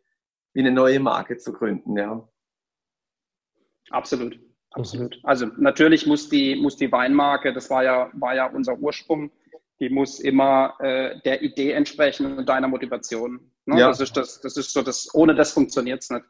wie 0.53 0.61
eine 0.61 0.73
neue 0.73 0.99
Marke 0.99 1.37
zu 1.37 1.53
gründen. 1.53 1.97
Ja. 1.97 2.29
Absolut. 3.91 4.46
Absolut. 4.77 5.18
Also 5.22 5.47
natürlich 5.57 6.07
muss 6.07 6.29
die, 6.29 6.55
muss 6.57 6.77
die 6.77 6.93
Weinmarke, 6.93 7.53
das 7.53 7.70
war 7.70 7.83
ja, 7.83 8.11
war 8.12 8.35
ja 8.35 8.47
unser 8.47 8.79
Ursprung, 8.79 9.31
die 9.81 9.89
muss 9.89 10.20
immer 10.20 10.74
äh, 10.81 11.18
der 11.24 11.43
Idee 11.43 11.72
entsprechen 11.72 12.39
und 12.39 12.49
deiner 12.49 12.68
Motivation. 12.68 13.41
Ne? 13.64 13.81
Ja. 13.81 13.89
Das, 13.89 14.01
ist 14.01 14.16
das, 14.16 14.41
das 14.41 14.57
ist 14.57 14.72
so, 14.72 14.83
das, 14.83 15.09
ohne 15.14 15.35
das 15.35 15.53
funktioniert 15.53 16.03
es 16.03 16.11
nicht. 16.11 16.24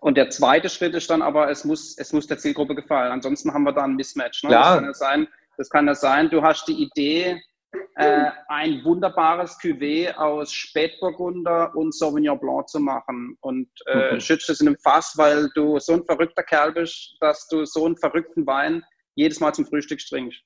Und 0.00 0.16
der 0.16 0.30
zweite 0.30 0.68
Schritt 0.68 0.94
ist 0.94 1.10
dann 1.10 1.22
aber, 1.22 1.50
es 1.50 1.64
muss, 1.64 1.96
es 1.98 2.12
muss 2.12 2.26
der 2.26 2.38
Zielgruppe 2.38 2.74
gefallen. 2.74 3.10
Ansonsten 3.10 3.52
haben 3.52 3.64
wir 3.64 3.72
da 3.72 3.82
ein 3.82 3.96
Mismatch. 3.96 4.44
Ne? 4.44 4.50
Klar. 4.50 4.62
Das 4.62 4.74
kann 4.74 4.84
ja 4.84 4.94
sein, 4.94 5.28
das 5.56 5.70
kann 5.70 5.86
ja 5.86 5.94
sein, 5.94 6.30
du 6.30 6.42
hast 6.42 6.68
die 6.68 6.82
Idee, 6.82 7.42
äh, 7.96 8.30
ein 8.48 8.84
wunderbares 8.84 9.58
Cuvée 9.58 10.14
aus 10.14 10.52
Spätburgunder 10.52 11.74
und 11.74 11.94
Sauvignon 11.94 12.38
Blanc 12.38 12.68
zu 12.68 12.80
machen 12.80 13.36
und 13.40 13.68
äh, 13.86 14.14
mhm. 14.14 14.20
schützt 14.20 14.48
es 14.50 14.60
in 14.60 14.68
einem 14.68 14.78
Fass, 14.78 15.14
weil 15.16 15.50
du 15.54 15.78
so 15.78 15.94
ein 15.94 16.04
verrückter 16.04 16.42
Kerl 16.42 16.72
bist, 16.72 17.16
dass 17.20 17.48
du 17.48 17.64
so 17.64 17.86
einen 17.86 17.96
verrückten 17.96 18.46
Wein 18.46 18.84
jedes 19.14 19.40
Mal 19.40 19.52
zum 19.52 19.66
Frühstück 19.66 19.98
trinkst. 19.98 20.40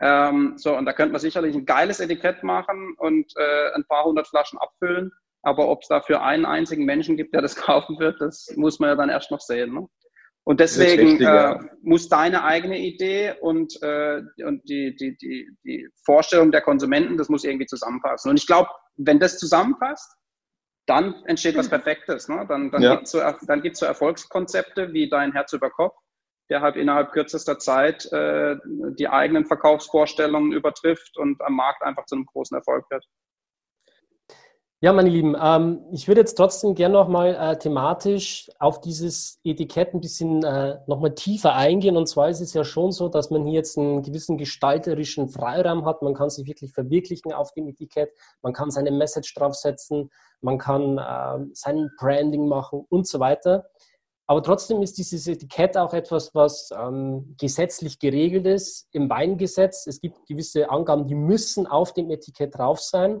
Ähm, 0.00 0.54
so, 0.56 0.76
und 0.76 0.86
da 0.86 0.92
könnte 0.92 1.12
man 1.12 1.20
sicherlich 1.20 1.54
ein 1.54 1.66
geiles 1.66 2.00
Etikett 2.00 2.42
machen 2.42 2.94
und 2.98 3.32
äh, 3.36 3.72
ein 3.74 3.84
paar 3.86 4.04
hundert 4.04 4.28
Flaschen 4.28 4.58
abfüllen. 4.58 5.12
Aber 5.42 5.68
ob 5.68 5.82
es 5.82 5.88
dafür 5.88 6.22
einen 6.22 6.44
einzigen 6.44 6.84
Menschen 6.84 7.16
gibt, 7.16 7.34
der 7.34 7.42
das 7.42 7.56
kaufen 7.56 7.98
wird, 7.98 8.20
das 8.20 8.52
muss 8.56 8.78
man 8.78 8.90
ja 8.90 8.96
dann 8.96 9.10
erst 9.10 9.30
noch 9.30 9.40
sehen. 9.40 9.74
Ne? 9.74 9.86
Und 10.44 10.60
deswegen 10.60 11.20
äh, 11.20 11.58
muss 11.82 12.08
deine 12.08 12.44
eigene 12.44 12.78
Idee 12.78 13.34
und, 13.40 13.80
äh, 13.82 14.22
und 14.44 14.68
die, 14.68 14.96
die, 14.96 15.16
die, 15.18 15.48
die 15.64 15.88
Vorstellung 16.04 16.50
der 16.50 16.62
Konsumenten, 16.62 17.18
das 17.18 17.28
muss 17.28 17.44
irgendwie 17.44 17.66
zusammenpassen. 17.66 18.30
Und 18.30 18.38
ich 18.38 18.46
glaube, 18.46 18.70
wenn 18.96 19.20
das 19.20 19.38
zusammenpasst, 19.38 20.16
dann 20.86 21.22
entsteht 21.26 21.56
was 21.56 21.68
Perfektes. 21.68 22.28
Ne? 22.28 22.46
Dann, 22.48 22.70
dann 22.70 22.82
ja. 22.82 22.94
gibt 22.94 23.06
es 23.06 23.12
so, 23.12 23.20
dann 23.46 23.62
gibt's 23.62 23.80
so 23.80 23.86
Erfolgskonzepte 23.86 24.92
wie 24.92 25.08
dein 25.08 25.32
Herz 25.32 25.52
über 25.52 25.70
Kopf, 25.70 25.96
der 26.48 26.62
halt 26.62 26.76
innerhalb 26.76 27.12
kürzester 27.12 27.58
Zeit 27.58 28.10
äh, 28.12 28.56
die 28.64 29.08
eigenen 29.08 29.46
Verkaufsvorstellungen 29.46 30.52
übertrifft 30.52 31.16
und 31.16 31.40
am 31.42 31.54
Markt 31.54 31.82
einfach 31.82 32.06
zu 32.06 32.16
einem 32.16 32.26
großen 32.26 32.56
Erfolg 32.56 32.90
wird. 32.90 33.04
Ja, 34.82 34.94
meine 34.94 35.10
Lieben, 35.10 35.36
ähm, 35.38 35.84
ich 35.92 36.08
würde 36.08 36.22
jetzt 36.22 36.36
trotzdem 36.36 36.74
gerne 36.74 36.94
nochmal 36.94 37.34
äh, 37.34 37.58
thematisch 37.58 38.50
auf 38.58 38.80
dieses 38.80 39.38
Etikett 39.44 39.92
ein 39.92 40.00
bisschen 40.00 40.42
äh, 40.42 40.78
nochmal 40.86 41.14
tiefer 41.14 41.54
eingehen. 41.54 41.98
Und 41.98 42.06
zwar 42.06 42.30
ist 42.30 42.40
es 42.40 42.54
ja 42.54 42.64
schon 42.64 42.90
so, 42.90 43.10
dass 43.10 43.28
man 43.28 43.44
hier 43.44 43.56
jetzt 43.56 43.76
einen 43.76 44.02
gewissen 44.02 44.38
gestalterischen 44.38 45.28
Freiraum 45.28 45.84
hat. 45.84 46.00
Man 46.00 46.14
kann 46.14 46.30
sich 46.30 46.46
wirklich 46.46 46.72
verwirklichen 46.72 47.30
auf 47.30 47.52
dem 47.52 47.68
Etikett. 47.68 48.10
Man 48.40 48.54
kann 48.54 48.70
seine 48.70 48.90
Message 48.90 49.34
draufsetzen. 49.34 50.08
Man 50.40 50.56
kann 50.56 50.96
äh, 50.96 51.44
sein 51.52 51.90
Branding 51.98 52.48
machen 52.48 52.86
und 52.88 53.06
so 53.06 53.20
weiter. 53.20 53.66
Aber 54.26 54.42
trotzdem 54.42 54.80
ist 54.80 54.96
dieses 54.96 55.26
Etikett 55.26 55.76
auch 55.76 55.92
etwas, 55.92 56.34
was 56.34 56.70
ähm, 56.74 57.34
gesetzlich 57.38 57.98
geregelt 57.98 58.46
ist 58.46 58.88
im 58.92 59.10
Weingesetz. 59.10 59.86
Es 59.86 60.00
gibt 60.00 60.26
gewisse 60.26 60.70
Angaben, 60.70 61.06
die 61.06 61.16
müssen 61.16 61.66
auf 61.66 61.92
dem 61.92 62.10
Etikett 62.10 62.56
drauf 62.56 62.80
sein. 62.80 63.20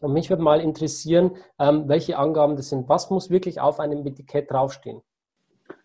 Und 0.00 0.12
mich 0.12 0.30
würde 0.30 0.42
mal 0.42 0.60
interessieren, 0.60 1.36
ähm, 1.58 1.88
welche 1.88 2.18
Angaben 2.18 2.56
das 2.56 2.68
sind. 2.68 2.88
Was 2.88 3.10
muss 3.10 3.30
wirklich 3.30 3.60
auf 3.60 3.80
einem 3.80 4.06
Etikett 4.06 4.50
draufstehen? 4.50 5.00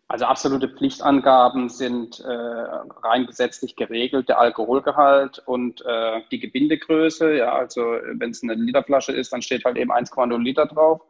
Also 0.08 0.26
absolute 0.26 0.68
Pflichtangaben 0.68 1.70
sind 1.70 2.20
äh, 2.20 2.28
rein 2.28 3.26
gesetzlich 3.28 3.78
geregelt, 3.78 4.28
der 4.28 4.40
Alkoholgehalt 4.40 5.42
und 5.46 5.82
äh, 5.86 6.20
die 6.32 6.40
Gebindegröße. 6.40 7.38
Ja, 7.38 7.54
also 7.54 7.82
wenn 7.82 8.32
es 8.32 8.44
eine 8.44 8.56
Literflasche 8.56 9.14
ist, 9.14 9.32
dann 9.32 9.42
steht 9.42 9.64
halt 9.64 9.78
eben 9.78 9.92
1,0 9.92 10.38
Liter 10.38 10.66
drauf. 10.66 11.02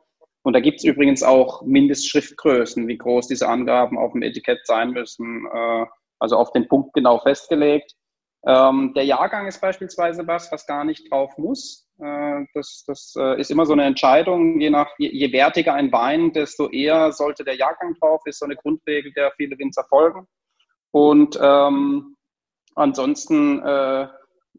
Und 0.44 0.54
da 0.54 0.60
gibt 0.60 0.78
es 0.78 0.84
übrigens 0.84 1.24
auch 1.24 1.64
Mindestschriftgrößen, 1.64 2.88
wie 2.88 2.98
groß 2.98 3.28
diese 3.28 3.48
Angaben 3.48 3.98
auf 3.98 4.12
dem 4.12 4.22
Etikett 4.22 4.68
sein 4.68 4.92
müssen. 4.92 5.48
Äh, 5.52 5.86
also 6.20 6.38
auf 6.38 6.52
den 6.52 6.68
Punkt 6.68 6.94
genau 6.94 7.18
festgelegt. 7.18 7.96
Ähm, 8.46 8.94
der 8.96 9.06
Jahrgang 9.06 9.48
ist 9.48 9.62
beispielsweise 9.62 10.28
was, 10.28 10.52
was 10.52 10.68
gar 10.68 10.84
nicht 10.84 11.12
drauf 11.12 11.36
muss. 11.38 11.88
Äh, 12.02 12.46
das, 12.54 12.84
das 12.88 13.14
äh, 13.18 13.40
ist 13.40 13.52
immer 13.52 13.66
so 13.66 13.74
eine 13.74 13.86
Entscheidung. 13.86 14.60
Je, 14.60 14.70
nach, 14.70 14.90
je, 14.98 15.10
je, 15.10 15.32
wertiger 15.32 15.74
ein 15.74 15.92
Wein, 15.92 16.34
desto 16.34 16.70
eher 16.70 17.12
sollte 17.12 17.44
der 17.44 17.56
Jahrgang 17.56 17.96
drauf. 18.00 18.22
Ist 18.26 18.40
so 18.40 18.46
eine 18.46 18.56
Grundregel, 18.56 19.14
der 19.14 19.32
viele 19.38 19.58
Winzer 19.58 19.86
folgen. 19.88 20.28
Und 20.92 21.40
ähm, 21.42 22.18
ansonsten 22.76 23.60
äh, 23.60 24.08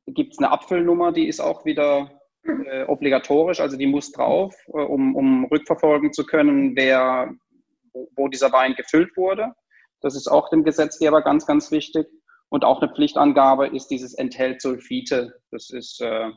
gibt 0.06 0.32
es 0.32 0.38
eine 0.38 0.50
Abfüllnummer, 0.50 1.12
die 1.12 1.26
ist 1.26 1.40
auch 1.40 1.64
wieder 1.64 2.10
äh, 2.44 2.84
obligatorisch, 2.84 3.60
also 3.60 3.76
die 3.76 3.86
muss 3.86 4.12
drauf, 4.12 4.54
äh, 4.68 4.80
um, 4.82 5.14
um 5.14 5.44
rückverfolgen 5.46 6.12
zu 6.12 6.24
können, 6.24 6.74
wer, 6.76 7.32
wo, 7.92 8.08
wo 8.16 8.28
dieser 8.28 8.52
Wein 8.52 8.74
gefüllt 8.74 9.16
wurde. 9.16 9.52
Das 10.00 10.16
ist 10.16 10.28
auch 10.28 10.48
dem 10.48 10.64
Gesetzgeber 10.64 11.22
ganz, 11.22 11.46
ganz 11.46 11.70
wichtig. 11.70 12.06
Und 12.48 12.64
auch 12.64 12.82
eine 12.82 12.92
Pflichtangabe 12.92 13.68
ist 13.68 13.88
dieses 13.88 14.14
enthält 14.14 14.60
Sulfite. 14.60 15.40
Das 15.50 15.70
ist, 15.70 16.00
äh, 16.00 16.30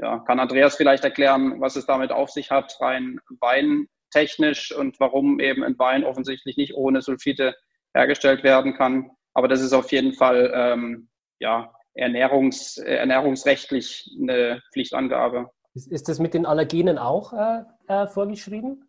ja, 0.00 0.18
kann 0.20 0.40
Andreas 0.40 0.76
vielleicht 0.76 1.04
erklären, 1.04 1.60
was 1.60 1.76
es 1.76 1.86
damit 1.86 2.10
auf 2.10 2.30
sich 2.30 2.50
hat, 2.50 2.76
rein 2.80 3.20
weintechnisch 3.40 4.74
und 4.74 4.98
warum 4.98 5.40
eben 5.40 5.62
ein 5.62 5.78
Wein 5.78 6.04
offensichtlich 6.04 6.56
nicht 6.56 6.74
ohne 6.74 7.02
Sulfite 7.02 7.54
hergestellt 7.94 8.42
werden 8.42 8.74
kann. 8.74 9.10
Aber 9.34 9.48
das 9.48 9.60
ist 9.60 9.72
auf 9.72 9.92
jeden 9.92 10.14
Fall 10.14 10.52
ähm, 10.54 11.08
ja, 11.38 11.72
ernährungs, 11.94 12.78
ernährungsrechtlich 12.78 14.10
eine 14.20 14.62
Pflichtangabe. 14.72 15.50
Ist, 15.74 15.90
ist 15.90 16.08
das 16.08 16.18
mit 16.18 16.34
den 16.34 16.46
Allergenen 16.46 16.98
auch 16.98 17.32
äh, 17.32 17.62
äh, 17.88 18.06
vorgeschrieben? 18.06 18.88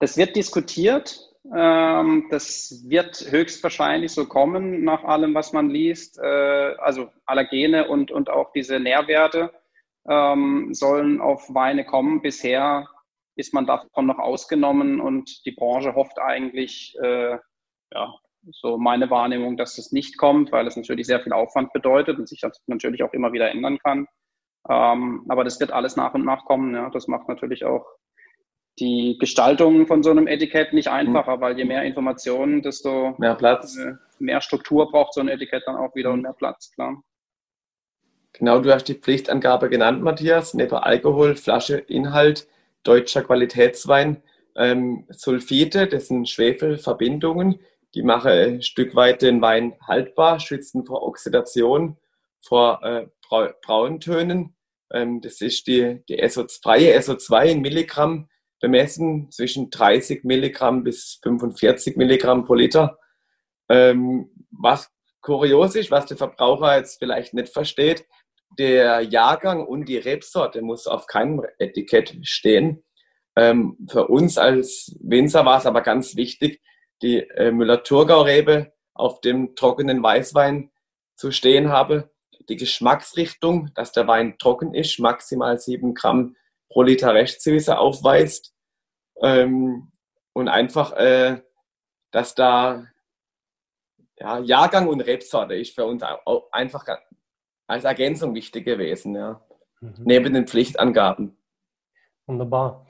Das 0.00 0.16
wird 0.16 0.36
diskutiert. 0.36 1.20
Ähm, 1.56 2.26
das 2.30 2.84
wird 2.86 3.30
höchstwahrscheinlich 3.30 4.12
so 4.12 4.26
kommen, 4.26 4.84
nach 4.84 5.04
allem, 5.04 5.34
was 5.34 5.52
man 5.52 5.70
liest. 5.70 6.18
Äh, 6.18 6.26
also 6.78 7.08
Allergene 7.24 7.88
und, 7.88 8.10
und 8.10 8.28
auch 8.28 8.52
diese 8.52 8.78
Nährwerte 8.78 9.50
ähm, 10.08 10.72
sollen 10.72 11.20
auf 11.20 11.52
Weine 11.54 11.84
kommen. 11.84 12.22
Bisher 12.22 12.88
ist 13.36 13.54
man 13.54 13.66
davon 13.66 14.06
noch 14.06 14.18
ausgenommen 14.18 15.00
und 15.00 15.44
die 15.46 15.52
Branche 15.52 15.94
hofft 15.94 16.18
eigentlich, 16.18 16.96
äh, 17.02 17.38
ja, 17.92 18.14
so 18.50 18.78
meine 18.78 19.10
Wahrnehmung, 19.10 19.56
dass 19.56 19.76
das 19.76 19.92
nicht 19.92 20.16
kommt, 20.16 20.52
weil 20.52 20.66
es 20.66 20.76
natürlich 20.76 21.06
sehr 21.06 21.20
viel 21.20 21.32
Aufwand 21.32 21.72
bedeutet 21.72 22.18
und 22.18 22.28
sich 22.28 22.40
das 22.40 22.60
natürlich 22.66 23.02
auch 23.02 23.12
immer 23.12 23.32
wieder 23.32 23.50
ändern 23.50 23.78
kann. 23.78 24.06
Ähm, 24.68 25.24
aber 25.28 25.44
das 25.44 25.60
wird 25.60 25.72
alles 25.72 25.96
nach 25.96 26.14
und 26.14 26.24
nach 26.24 26.44
kommen. 26.44 26.74
Ja. 26.74 26.90
Das 26.90 27.08
macht 27.08 27.28
natürlich 27.28 27.64
auch 27.64 27.86
die 28.78 29.16
Gestaltung 29.18 29.86
von 29.86 30.02
so 30.02 30.10
einem 30.10 30.26
Etikett 30.26 30.72
nicht 30.72 30.88
einfacher, 30.88 31.36
mhm. 31.36 31.40
weil 31.40 31.58
je 31.58 31.64
mehr 31.64 31.82
Informationen, 31.82 32.62
desto 32.62 33.14
mehr 33.18 33.34
Platz, 33.34 33.76
äh, 33.76 33.94
mehr 34.18 34.40
Struktur 34.40 34.90
braucht 34.90 35.14
so 35.14 35.20
ein 35.20 35.28
Etikett 35.28 35.64
dann 35.66 35.76
auch 35.76 35.94
wieder 35.94 36.12
und 36.12 36.22
mehr 36.22 36.32
Platz, 36.32 36.70
klar. 36.72 37.02
Genau, 38.32 38.60
du 38.60 38.72
hast 38.72 38.84
die 38.84 38.94
Pflichtangabe 38.94 39.68
genannt, 39.68 40.02
Matthias. 40.02 40.54
Neben 40.54 40.76
Alkohol, 40.76 41.34
Flasche, 41.34 41.76
Inhalt, 41.76 42.46
deutscher 42.84 43.22
Qualitätswein, 43.22 44.22
ähm, 44.56 45.06
Sulfite, 45.10 45.86
das 45.86 46.08
sind 46.08 46.28
Schwefelverbindungen, 46.28 47.60
die 47.94 48.02
machen 48.02 48.30
ein 48.30 48.62
Stück 48.62 48.94
weit 48.94 49.22
den 49.22 49.40
Wein 49.40 49.74
haltbar, 49.86 50.40
schützen 50.40 50.84
vor 50.84 51.02
Oxidation, 51.02 51.96
vor 52.40 52.82
äh, 52.82 53.06
Brauntönen. 53.62 54.56
Ähm, 54.92 55.20
das 55.20 55.40
ist 55.40 55.66
die, 55.66 56.02
die 56.08 56.28
SO, 56.28 56.46
freie 56.62 56.98
SO2 56.98 57.44
in 57.46 57.60
Milligramm 57.60 58.28
bemessen, 58.60 59.30
zwischen 59.30 59.70
30 59.70 60.24
Milligramm 60.24 60.82
bis 60.82 61.20
45 61.22 61.96
Milligramm 61.96 62.44
pro 62.44 62.54
Liter. 62.54 62.98
Ähm, 63.68 64.30
was 64.50 64.90
kurios 65.20 65.76
ist, 65.76 65.90
was 65.90 66.06
der 66.06 66.16
Verbraucher 66.16 66.76
jetzt 66.76 66.98
vielleicht 66.98 67.34
nicht 67.34 67.52
versteht, 67.52 68.06
der 68.58 69.02
Jahrgang 69.02 69.66
und 69.66 69.88
die 69.88 69.98
Rebsorte 69.98 70.62
muss 70.62 70.86
auf 70.86 71.06
keinem 71.06 71.44
Etikett 71.58 72.16
stehen. 72.22 72.84
Ähm, 73.36 73.76
für 73.88 74.08
uns 74.08 74.38
als 74.38 74.96
Winzer 75.00 75.44
war 75.44 75.58
es 75.58 75.66
aber 75.66 75.82
ganz 75.82 76.16
wichtig, 76.16 76.60
die 77.02 77.18
äh, 77.18 77.52
Müller-Thurgau-Rebe 77.52 78.72
auf 78.94 79.20
dem 79.20 79.54
trockenen 79.54 80.02
Weißwein 80.02 80.70
zu 81.14 81.30
stehen 81.30 81.68
habe. 81.68 82.10
Die 82.48 82.56
Geschmacksrichtung, 82.56 83.70
dass 83.74 83.92
der 83.92 84.08
Wein 84.08 84.38
trocken 84.38 84.74
ist, 84.74 84.98
maximal 84.98 85.58
7 85.58 85.94
Gramm 85.94 86.36
pro 86.68 86.82
Liter 86.82 87.14
Restsüße 87.14 87.78
aufweist. 87.78 88.54
Ähm, 89.22 89.92
und 90.32 90.48
einfach, 90.48 90.92
äh, 90.92 91.42
dass 92.10 92.34
da 92.34 92.86
ja, 94.18 94.38
Jahrgang 94.40 94.88
und 94.88 95.00
Rebsorte 95.00 95.54
ist 95.54 95.74
für 95.74 95.84
uns 95.84 96.02
auch 96.02 96.50
einfach 96.50 96.84
als 97.68 97.84
Ergänzung 97.84 98.34
wichtig 98.34 98.64
gewesen, 98.64 99.14
ja. 99.14 99.40
Mhm. 99.80 99.94
Neben 100.04 100.34
den 100.34 100.48
Pflichtangaben. 100.48 101.36
Wunderbar. 102.26 102.86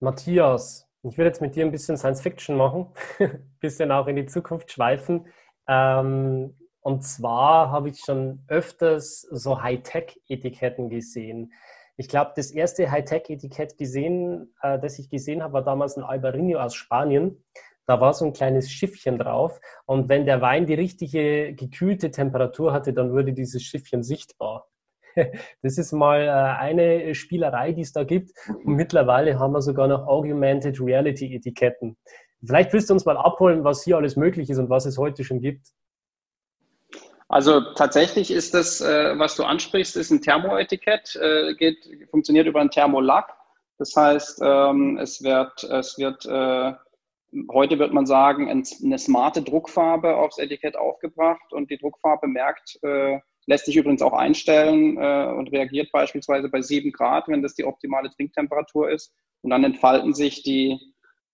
Matthias, 0.00 0.88
ich 1.02 1.18
würde 1.18 1.28
jetzt 1.28 1.42
mit 1.42 1.54
dir 1.54 1.64
ein 1.64 1.72
bisschen 1.72 1.96
Science 1.96 2.22
Fiction 2.22 2.56
machen, 2.56 2.88
ein 3.18 3.56
bisschen 3.60 3.92
auch 3.92 4.06
in 4.06 4.16
die 4.16 4.26
Zukunft 4.26 4.72
schweifen. 4.72 5.26
Ähm, 5.68 6.56
und 6.80 7.02
zwar 7.02 7.70
habe 7.70 7.88
ich 7.88 8.00
schon 8.00 8.44
öfters 8.48 9.22
so 9.22 9.60
Hightech-Etiketten 9.62 10.88
gesehen. 10.88 11.52
Ich 11.96 12.08
glaube, 12.08 12.32
das 12.36 12.50
erste 12.50 12.90
Hightech-Etikett 12.90 13.76
gesehen, 13.76 14.54
äh, 14.62 14.78
das 14.78 14.98
ich 14.98 15.10
gesehen 15.10 15.42
habe, 15.42 15.54
war 15.54 15.64
damals 15.64 15.96
ein 15.96 16.04
Albarino 16.04 16.60
aus 16.60 16.74
Spanien. 16.74 17.42
Da 17.86 18.00
war 18.00 18.12
so 18.14 18.24
ein 18.24 18.32
kleines 18.32 18.70
Schiffchen 18.70 19.18
drauf. 19.18 19.60
Und 19.84 20.08
wenn 20.08 20.26
der 20.26 20.40
Wein 20.40 20.66
die 20.66 20.74
richtige 20.74 21.54
gekühlte 21.54 22.10
Temperatur 22.10 22.72
hatte, 22.72 22.92
dann 22.92 23.12
wurde 23.12 23.32
dieses 23.32 23.62
Schiffchen 23.62 24.02
sichtbar. 24.02 24.68
Das 25.62 25.78
ist 25.78 25.92
mal 25.92 26.20
äh, 26.22 26.28
eine 26.28 27.14
Spielerei, 27.14 27.72
die 27.72 27.80
es 27.80 27.92
da 27.92 28.04
gibt. 28.04 28.32
Und 28.48 28.74
mittlerweile 28.74 29.38
haben 29.38 29.52
wir 29.52 29.62
sogar 29.62 29.88
noch 29.88 30.06
Augmented 30.06 30.78
Reality 30.78 31.34
Etiketten. 31.34 31.96
Vielleicht 32.44 32.72
willst 32.74 32.90
du 32.90 32.94
uns 32.94 33.06
mal 33.06 33.16
abholen, 33.16 33.64
was 33.64 33.82
hier 33.82 33.96
alles 33.96 34.16
möglich 34.16 34.50
ist 34.50 34.58
und 34.58 34.68
was 34.68 34.84
es 34.84 34.98
heute 34.98 35.24
schon 35.24 35.40
gibt. 35.40 35.68
Also 37.28 37.72
tatsächlich 37.74 38.30
ist 38.30 38.54
das, 38.54 38.80
äh, 38.80 39.18
was 39.18 39.36
du 39.36 39.44
ansprichst, 39.44 39.96
ist 39.96 40.10
ein 40.10 40.22
Thermoetikett, 40.22 41.16
äh, 41.16 41.54
geht, 41.54 41.88
funktioniert 42.10 42.46
über 42.46 42.60
einen 42.60 42.70
Thermolack. 42.70 43.32
Das 43.78 43.94
heißt, 43.96 44.40
ähm, 44.42 44.98
es 44.98 45.22
wird, 45.22 45.64
es 45.64 45.98
wird 45.98 46.24
heute 47.50 47.78
wird 47.78 47.92
man 47.92 48.06
sagen, 48.06 48.48
eine 48.48 48.98
smarte 48.98 49.42
Druckfarbe 49.42 50.16
aufs 50.16 50.38
Etikett 50.38 50.76
aufgebracht 50.76 51.52
und 51.52 51.70
die 51.70 51.78
Druckfarbe 51.78 52.26
merkt, 52.26 52.78
äh, 52.82 53.18
lässt 53.46 53.66
sich 53.66 53.76
übrigens 53.76 54.02
auch 54.02 54.12
einstellen 54.12 54.96
äh, 54.98 55.32
und 55.36 55.52
reagiert 55.52 55.90
beispielsweise 55.92 56.48
bei 56.48 56.60
7 56.60 56.92
Grad, 56.92 57.28
wenn 57.28 57.42
das 57.42 57.54
die 57.54 57.64
optimale 57.64 58.10
Trinktemperatur 58.10 58.90
ist. 58.90 59.14
Und 59.42 59.50
dann 59.50 59.64
entfalten 59.64 60.14
sich 60.14 60.42
die, 60.42 60.78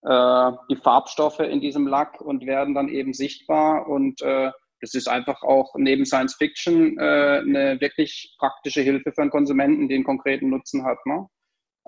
äh, 0.03 0.53
die 0.71 0.77
Farbstoffe 0.77 1.41
in 1.41 1.61
diesem 1.61 1.87
Lack 1.87 2.21
und 2.21 2.47
werden 2.47 2.75
dann 2.75 2.89
eben 2.89 3.15
sichtbar. 3.15 3.89
Und 3.89 4.21
äh, 4.23 4.51
das 4.81 4.95
ist 4.95 5.09
einfach 5.09 5.43
auch 5.43 5.75
neben 5.77 6.05
Science 6.05 6.35
Fiction 6.35 6.99
äh, 6.99 7.41
eine 7.41 7.81
wirklich 7.81 8.37
praktische 8.39 8.83
Hilfe 8.83 9.13
für 9.13 9.23
einen 9.23 9.31
Konsumenten, 9.31 9.91
einen 9.91 10.05
konkreten 10.05 10.51
Nutzen 10.51 10.85
hat. 10.85 10.99
Ne? 11.07 11.27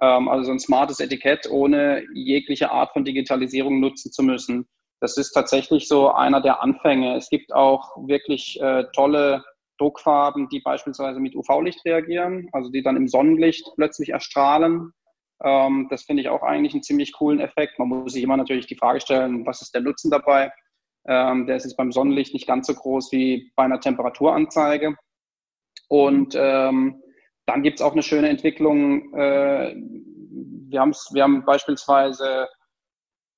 Ähm, 0.00 0.28
also 0.28 0.44
so 0.44 0.52
ein 0.52 0.60
smartes 0.60 1.00
Etikett 1.00 1.48
ohne 1.50 2.04
jegliche 2.14 2.70
Art 2.70 2.92
von 2.92 3.04
Digitalisierung 3.04 3.80
nutzen 3.80 4.12
zu 4.12 4.22
müssen. 4.22 4.66
Das 5.00 5.16
ist 5.16 5.32
tatsächlich 5.32 5.88
so 5.88 6.10
einer 6.10 6.40
der 6.40 6.62
Anfänge. 6.62 7.16
Es 7.16 7.28
gibt 7.28 7.52
auch 7.52 7.96
wirklich 8.06 8.60
äh, 8.60 8.84
tolle 8.94 9.44
Druckfarben, 9.78 10.48
die 10.48 10.60
beispielsweise 10.60 11.20
mit 11.20 11.34
UV-Licht 11.34 11.84
reagieren, 11.84 12.48
also 12.52 12.70
die 12.70 12.82
dann 12.82 12.96
im 12.96 13.08
Sonnenlicht 13.08 13.66
plötzlich 13.76 14.10
erstrahlen. 14.10 14.92
Ähm, 15.42 15.88
das 15.90 16.04
finde 16.04 16.22
ich 16.22 16.28
auch 16.28 16.42
eigentlich 16.42 16.74
einen 16.74 16.82
ziemlich 16.82 17.12
coolen 17.12 17.40
Effekt. 17.40 17.78
Man 17.78 17.88
muss 17.88 18.12
sich 18.12 18.22
immer 18.22 18.36
natürlich 18.36 18.66
die 18.66 18.76
Frage 18.76 19.00
stellen, 19.00 19.44
was 19.46 19.62
ist 19.62 19.74
der 19.74 19.82
Nutzen 19.82 20.10
dabei? 20.10 20.52
Ähm, 21.06 21.46
der 21.46 21.56
ist 21.56 21.64
jetzt 21.64 21.76
beim 21.76 21.92
Sonnenlicht 21.92 22.32
nicht 22.32 22.46
ganz 22.46 22.66
so 22.66 22.74
groß 22.74 23.12
wie 23.12 23.52
bei 23.56 23.64
einer 23.64 23.80
Temperaturanzeige. 23.80 24.96
Und 25.88 26.34
ähm, 26.36 27.02
dann 27.46 27.62
gibt 27.62 27.80
es 27.80 27.84
auch 27.84 27.92
eine 27.92 28.02
schöne 28.02 28.28
Entwicklung. 28.28 29.14
Äh, 29.14 29.74
wir, 29.76 30.80
wir 31.12 31.22
haben 31.22 31.44
beispielsweise 31.44 32.48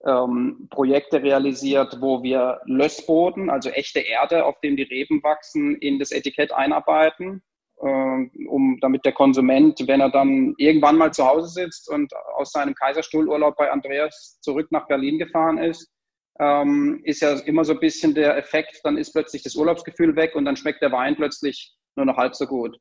ähm, 0.04 0.68
Projekte 0.70 1.22
realisiert, 1.22 1.98
wo 2.00 2.22
wir 2.22 2.60
Lössboden, 2.64 3.50
also 3.50 3.70
echte 3.70 4.00
Erde, 4.00 4.44
auf 4.44 4.60
dem 4.60 4.76
die 4.76 4.84
Reben 4.84 5.22
wachsen, 5.22 5.76
in 5.76 5.98
das 5.98 6.12
Etikett 6.12 6.52
einarbeiten, 6.52 7.42
äh, 7.78 8.46
um, 8.48 8.78
damit 8.80 9.04
der 9.04 9.12
Konsument, 9.12 9.82
wenn 9.86 10.00
er 10.00 10.10
dann 10.10 10.54
irgendwann 10.58 10.96
mal 10.96 11.12
zu 11.12 11.26
Hause 11.26 11.48
sitzt 11.48 11.90
und 11.90 12.12
aus 12.36 12.52
seinem 12.52 12.74
Kaiserstuhlurlaub 12.74 13.56
bei 13.56 13.70
Andreas 13.70 14.38
zurück 14.40 14.70
nach 14.70 14.86
Berlin 14.86 15.18
gefahren 15.18 15.58
ist, 15.58 15.90
ähm, 16.38 17.00
ist 17.04 17.22
ja 17.22 17.32
immer 17.40 17.64
so 17.64 17.72
ein 17.72 17.80
bisschen 17.80 18.14
der 18.14 18.36
Effekt, 18.36 18.80
dann 18.84 18.98
ist 18.98 19.12
plötzlich 19.12 19.42
das 19.42 19.56
Urlaubsgefühl 19.56 20.14
weg 20.16 20.34
und 20.34 20.44
dann 20.44 20.56
schmeckt 20.56 20.82
der 20.82 20.92
Wein 20.92 21.16
plötzlich 21.16 21.74
nur 21.96 22.06
noch 22.06 22.16
halb 22.16 22.34
so 22.34 22.46
gut. 22.46 22.78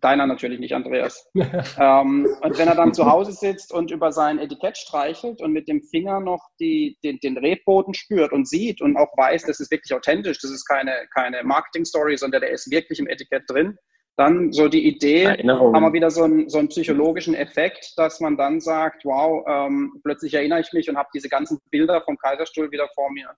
Deiner 0.00 0.26
natürlich 0.26 0.58
nicht, 0.58 0.74
Andreas. 0.74 1.30
ähm, 1.34 2.26
und 2.42 2.58
wenn 2.58 2.68
er 2.68 2.74
dann 2.74 2.94
zu 2.94 3.06
Hause 3.06 3.32
sitzt 3.32 3.72
und 3.72 3.92
über 3.92 4.10
sein 4.10 4.38
Etikett 4.38 4.76
streichelt 4.76 5.40
und 5.40 5.52
mit 5.52 5.68
dem 5.68 5.82
Finger 5.82 6.18
noch 6.20 6.42
die, 6.58 6.98
den, 7.04 7.18
den 7.20 7.38
Rebboden 7.38 7.94
spürt 7.94 8.32
und 8.32 8.48
sieht 8.48 8.80
und 8.80 8.96
auch 8.96 9.16
weiß, 9.16 9.44
das 9.44 9.60
ist 9.60 9.70
wirklich 9.70 9.94
authentisch, 9.94 10.38
das 10.40 10.50
ist 10.50 10.66
keine, 10.66 11.06
keine 11.14 11.44
Marketing-Story, 11.44 12.16
sondern 12.16 12.40
der 12.40 12.50
ist 12.50 12.70
wirklich 12.70 12.98
im 12.98 13.06
Etikett 13.06 13.44
drin, 13.48 13.78
dann 14.16 14.52
so 14.52 14.68
die 14.68 14.86
Idee, 14.86 15.26
haben 15.28 15.82
wir 15.82 15.92
wieder 15.92 16.10
so 16.10 16.24
einen, 16.24 16.48
so 16.48 16.58
einen 16.58 16.68
psychologischen 16.68 17.34
Effekt, 17.34 17.94
dass 17.96 18.20
man 18.20 18.36
dann 18.36 18.60
sagt, 18.60 19.04
wow, 19.04 19.44
ähm, 19.48 20.00
plötzlich 20.04 20.34
erinnere 20.34 20.60
ich 20.60 20.72
mich 20.72 20.88
und 20.88 20.96
habe 20.96 21.08
diese 21.14 21.28
ganzen 21.28 21.58
Bilder 21.70 22.02
vom 22.02 22.16
Kaiserstuhl 22.16 22.70
wieder 22.70 22.88
vor 22.94 23.10
mir. 23.12 23.30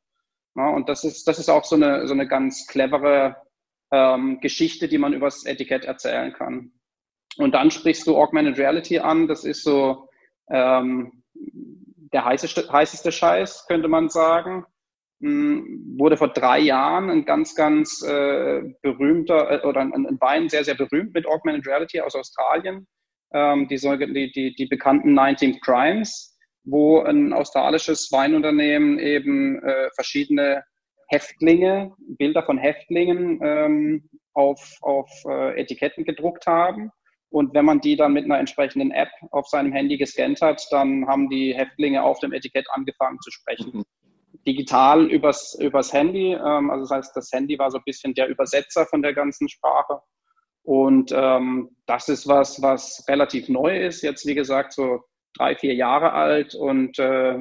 Ja, 0.55 0.71
und 0.71 0.89
das 0.89 1.05
ist, 1.05 1.27
das 1.29 1.39
ist 1.39 1.51
auch 1.51 1.65
so 1.65 1.77
eine, 1.77 2.07
so 2.07 2.15
eine 2.15 2.27
ganz 2.27 2.67
clevere 2.67 3.37
ähm, 3.93 4.41
Geschichte, 4.41 4.89
die 4.89 4.99
man 4.99 5.12
übers 5.12 5.45
Etikett 5.45 5.84
erzählen 5.84 6.32
kann. 6.32 6.72
Und 7.37 7.53
dann 7.53 7.70
sprichst 7.70 8.07
du 8.07 8.16
Augmented 8.16 8.59
Reality 8.59 8.99
an. 8.99 9.28
Das 9.28 9.45
ist 9.45 9.62
so 9.62 10.09
ähm, 10.51 11.22
der 11.34 12.24
heißeste, 12.24 12.70
heißeste 12.70 13.12
Scheiß, 13.12 13.66
könnte 13.66 13.89
man 13.89 14.09
sagen. 14.09 14.64
Hm, 15.20 15.95
wurde 15.97 16.18
vor 16.18 16.28
drei 16.28 16.59
Jahren 16.59 17.09
ein 17.09 17.24
ganz, 17.24 17.55
ganz 17.55 18.03
äh, 18.03 18.62
berühmter 18.82 19.64
äh, 19.64 19.66
oder 19.66 19.80
ein, 19.80 19.93
ein 19.95 20.20
Wein 20.20 20.49
sehr, 20.51 20.64
sehr 20.64 20.74
berühmt 20.74 21.14
mit 21.14 21.26
Augmented 21.26 21.66
Reality 21.66 22.01
aus 22.01 22.14
Australien. 22.14 22.87
Ähm, 23.32 23.66
die, 23.68 24.32
die, 24.32 24.55
die, 24.55 24.66
bekannten 24.66 25.14
19 25.14 25.61
Crimes, 25.61 26.39
wo 26.64 27.01
ein 27.01 27.32
australisches 27.32 28.12
Weinunternehmen 28.12 28.99
eben 28.99 29.62
äh, 29.62 29.89
verschiedene 29.95 30.62
Häftlinge, 31.09 31.93
Bilder 31.99 32.43
von 32.43 32.59
Häftlingen 32.59 33.41
ähm, 33.43 34.09
auf, 34.35 34.79
auf 34.83 35.11
äh, 35.29 35.61
Etiketten 35.61 36.05
gedruckt 36.05 36.47
haben. 36.47 36.91
Und 37.31 37.55
wenn 37.55 37.65
man 37.65 37.81
die 37.81 37.97
dann 37.97 38.13
mit 38.13 38.25
einer 38.25 38.39
entsprechenden 38.39 38.91
App 38.93 39.11
auf 39.31 39.49
seinem 39.49 39.73
Handy 39.73 39.97
gescannt 39.97 40.41
hat, 40.41 40.65
dann 40.71 41.07
haben 41.07 41.29
die 41.29 41.55
Häftlinge 41.55 42.03
auf 42.03 42.19
dem 42.21 42.33
Etikett 42.33 42.67
angefangen 42.71 43.19
zu 43.21 43.31
sprechen. 43.31 43.71
Mhm. 43.73 43.85
Digital 44.47 45.11
übers, 45.11 45.57
übers 45.61 45.93
Handy. 45.93 46.33
Ähm, 46.33 46.71
also 46.71 46.83
das 46.83 46.91
heißt, 46.91 47.17
das 47.17 47.31
Handy 47.33 47.59
war 47.59 47.71
so 47.71 47.79
ein 47.79 47.85
bisschen 47.85 48.15
der 48.15 48.29
Übersetzer 48.29 48.87
von 48.87 49.03
der 49.03 49.15
ganzen 49.15 49.49
Sprache. 49.49 50.01
Und 50.63 51.13
ähm, 51.15 51.77
das 51.87 52.09
ist 52.09 52.27
was, 52.27 52.61
was 52.61 53.05
relativ 53.09 53.49
neu 53.49 53.87
ist. 53.87 54.03
Jetzt, 54.03 54.27
wie 54.27 54.35
gesagt, 54.35 54.73
so 54.73 55.01
drei, 55.35 55.55
vier 55.57 55.75
Jahre 55.75 56.13
alt 56.13 56.55
und 56.55 56.99
äh, 56.99 57.39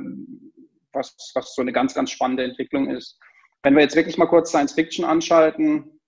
was, 0.94 1.16
was 1.34 1.54
so 1.56 1.62
eine 1.62 1.74
ganz, 1.74 1.94
ganz 1.94 2.12
spannende 2.12 2.44
Entwicklung 2.44 2.90
ist. 2.90 3.20
Wenn 3.66 3.74
wir 3.74 3.82
jetzt 3.82 3.96
wirklich 3.96 4.20
mal 4.20 4.28
kurz 4.28 4.50
Science 4.50 4.74
Fiction 4.74 5.04
anschalten, 5.04 6.00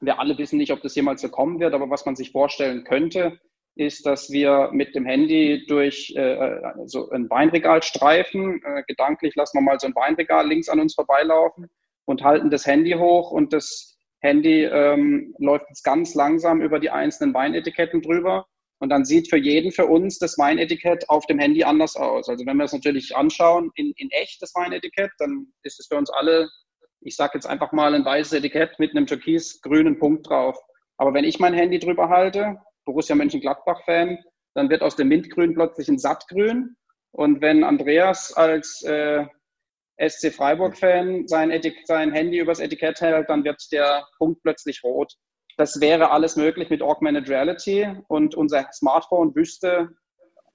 wir 0.00 0.18
alle 0.18 0.36
wissen 0.36 0.56
nicht, 0.56 0.72
ob 0.72 0.82
das 0.82 0.96
jemals 0.96 1.22
so 1.22 1.28
kommen 1.28 1.60
wird, 1.60 1.72
aber 1.72 1.88
was 1.88 2.04
man 2.04 2.16
sich 2.16 2.32
vorstellen 2.32 2.82
könnte, 2.82 3.38
ist, 3.76 4.04
dass 4.04 4.30
wir 4.30 4.70
mit 4.72 4.96
dem 4.96 5.06
Handy 5.06 5.64
durch 5.68 6.12
äh, 6.16 6.60
so 6.86 7.10
ein 7.10 7.30
Weinregal 7.30 7.84
streifen. 7.84 8.60
Äh, 8.64 8.82
gedanklich 8.88 9.36
lassen 9.36 9.58
wir 9.58 9.62
mal 9.62 9.78
so 9.78 9.86
ein 9.86 9.94
Weinregal 9.94 10.48
links 10.48 10.68
an 10.68 10.80
uns 10.80 10.96
vorbeilaufen 10.96 11.70
und 12.04 12.24
halten 12.24 12.50
das 12.50 12.66
Handy 12.66 12.94
hoch 12.94 13.30
und 13.30 13.52
das 13.52 13.96
Handy 14.18 14.64
ähm, 14.64 15.36
läuft 15.38 15.66
jetzt 15.68 15.84
ganz 15.84 16.16
langsam 16.16 16.62
über 16.62 16.80
die 16.80 16.90
einzelnen 16.90 17.32
Weinetiketten 17.32 18.02
drüber. 18.02 18.44
Und 18.80 18.88
dann 18.88 19.04
sieht 19.04 19.30
für 19.30 19.38
jeden 19.38 19.70
für 19.70 19.86
uns 19.86 20.18
das 20.18 20.36
Weinetikett 20.36 21.08
auf 21.08 21.26
dem 21.26 21.38
Handy 21.38 21.62
anders 21.62 21.94
aus. 21.94 22.28
Also 22.28 22.44
wenn 22.44 22.56
wir 22.56 22.64
es 22.64 22.72
natürlich 22.72 23.14
anschauen 23.14 23.70
in, 23.76 23.92
in 23.98 24.10
echt, 24.10 24.42
das 24.42 24.52
Weinetikett, 24.56 25.12
dann 25.18 25.46
ist 25.62 25.78
es 25.78 25.86
für 25.86 25.96
uns 25.96 26.10
alle, 26.10 26.50
ich 27.04 27.16
sage 27.16 27.32
jetzt 27.34 27.46
einfach 27.46 27.72
mal 27.72 27.94
ein 27.94 28.04
weißes 28.04 28.32
Etikett 28.32 28.78
mit 28.78 28.92
einem 28.92 29.06
türkis-grünen 29.06 29.98
Punkt 29.98 30.28
drauf. 30.28 30.58
Aber 30.96 31.12
wenn 31.12 31.24
ich 31.24 31.38
mein 31.38 31.54
Handy 31.54 31.78
drüber 31.78 32.08
halte, 32.08 32.56
Borussia 32.86 33.14
Mönchengladbach-Fan, 33.14 34.18
dann 34.54 34.70
wird 34.70 34.82
aus 34.82 34.96
dem 34.96 35.08
Mintgrün 35.08 35.54
plötzlich 35.54 35.88
ein 35.88 35.98
Sattgrün. 35.98 36.76
Und 37.12 37.42
wenn 37.42 37.62
Andreas 37.62 38.32
als 38.32 38.82
äh, 38.82 39.26
SC 40.00 40.32
Freiburg-Fan 40.32 41.28
sein, 41.28 41.52
sein 41.84 42.12
Handy 42.12 42.38
übers 42.38 42.60
Etikett 42.60 43.00
hält, 43.00 43.28
dann 43.28 43.44
wird 43.44 43.60
der 43.70 44.06
Punkt 44.18 44.42
plötzlich 44.42 44.82
rot. 44.82 45.12
Das 45.56 45.80
wäre 45.80 46.10
alles 46.10 46.36
möglich 46.36 46.70
mit 46.70 46.82
Augmented 46.82 47.28
Reality 47.28 47.86
und 48.08 48.34
unser 48.34 48.66
Smartphone 48.72 49.34
wüsste 49.36 49.90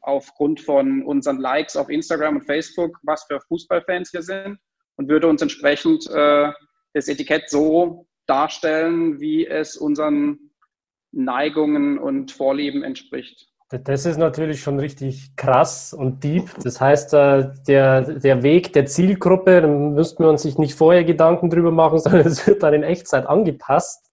aufgrund 0.01 0.59
von 0.59 1.03
unseren 1.03 1.37
Likes 1.37 1.77
auf 1.77 1.89
Instagram 1.89 2.37
und 2.37 2.45
Facebook, 2.45 2.97
was 3.03 3.23
für 3.25 3.39
Fußballfans 3.39 4.11
wir 4.13 4.23
sind 4.23 4.59
und 4.99 5.07
würde 5.07 5.27
uns 5.27 5.41
entsprechend 5.41 6.09
äh, 6.11 6.51
das 6.93 7.07
Etikett 7.07 7.49
so 7.49 8.05
darstellen, 8.27 9.21
wie 9.21 9.47
es 9.47 9.77
unseren 9.77 10.51
Neigungen 11.13 11.97
und 11.97 12.33
Vorlieben 12.33 12.83
entspricht. 12.83 13.47
Das 13.69 14.05
ist 14.05 14.17
natürlich 14.17 14.61
schon 14.61 14.77
richtig 14.77 15.37
krass 15.37 15.93
und 15.93 16.23
deep. 16.23 16.49
Das 16.63 16.81
heißt, 16.81 17.13
äh, 17.13 17.49
der, 17.65 18.01
der 18.01 18.43
Weg 18.43 18.73
der 18.73 18.87
Zielgruppe, 18.87 19.61
da 19.61 19.67
müssten 19.67 20.23
wir 20.23 20.29
uns 20.29 20.43
nicht 20.43 20.75
vorher 20.75 21.05
Gedanken 21.05 21.49
drüber 21.49 21.71
machen, 21.71 21.99
sondern 21.99 22.27
es 22.27 22.45
wird 22.45 22.61
dann 22.61 22.73
in 22.73 22.83
Echtzeit 22.83 23.25
angepasst. 23.25 24.08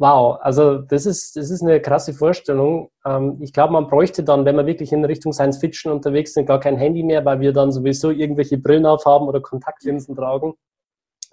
Wow, 0.00 0.38
also 0.40 0.78
das 0.78 1.04
ist, 1.04 1.36
das 1.36 1.50
ist 1.50 1.62
eine 1.62 1.78
krasse 1.78 2.14
Vorstellung. 2.14 2.90
Ähm, 3.04 3.36
ich 3.40 3.52
glaube, 3.52 3.74
man 3.74 3.86
bräuchte 3.86 4.24
dann, 4.24 4.46
wenn 4.46 4.56
wir 4.56 4.64
wirklich 4.64 4.92
in 4.92 5.04
Richtung 5.04 5.34
Science 5.34 5.58
Fiction 5.58 5.92
unterwegs 5.92 6.32
sind, 6.32 6.46
gar 6.46 6.58
kein 6.58 6.78
Handy 6.78 7.02
mehr, 7.02 7.22
weil 7.26 7.40
wir 7.40 7.52
dann 7.52 7.70
sowieso 7.70 8.08
irgendwelche 8.08 8.56
Brillen 8.56 8.86
aufhaben 8.86 9.28
oder 9.28 9.42
Kontaktlinsen 9.42 10.16
tragen, 10.16 10.54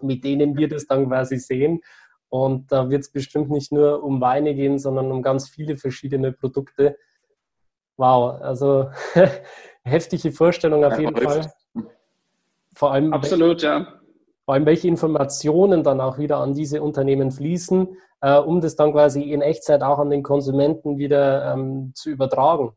mit 0.02 0.26
denen 0.26 0.58
wir 0.58 0.68
das 0.68 0.86
dann 0.86 1.08
quasi 1.08 1.38
sehen. 1.38 1.80
Und 2.28 2.70
da 2.70 2.90
wird 2.90 3.04
es 3.04 3.10
bestimmt 3.10 3.50
nicht 3.52 3.72
nur 3.72 4.04
um 4.04 4.20
Weine 4.20 4.54
gehen, 4.54 4.80
sondern 4.80 5.14
um 5.14 5.22
ganz 5.22 5.48
viele 5.48 5.78
verschiedene 5.78 6.34
Produkte. 6.34 6.98
Wow, 7.96 8.42
also 8.42 8.90
heftige 9.84 10.34
Vorstellung 10.34 10.84
auf 10.84 11.00
ja, 11.00 11.10
jeden 11.10 11.16
Fall. 11.16 11.54
Vor 12.76 12.92
allem, 12.92 13.14
Absolut, 13.14 13.62
ja. 13.62 13.98
Vor 14.48 14.54
allem, 14.54 14.66
welche 14.66 14.88
Informationen 14.88 15.84
dann 15.84 16.00
auch 16.00 16.18
wieder 16.18 16.38
an 16.38 16.54
diese 16.54 16.82
Unternehmen 16.82 17.32
fließen, 17.32 17.98
äh, 18.22 18.38
um 18.38 18.62
das 18.62 18.78
dann 18.78 18.94
quasi 18.94 19.22
in 19.22 19.42
Echtzeit 19.42 19.84
auch 19.84 20.00
an 20.00 20.10
den 20.10 20.24
Konsumenten 20.24 20.98
wieder 20.98 21.54
ähm, 21.54 21.92
zu 21.94 22.10
übertragen. 22.10 22.72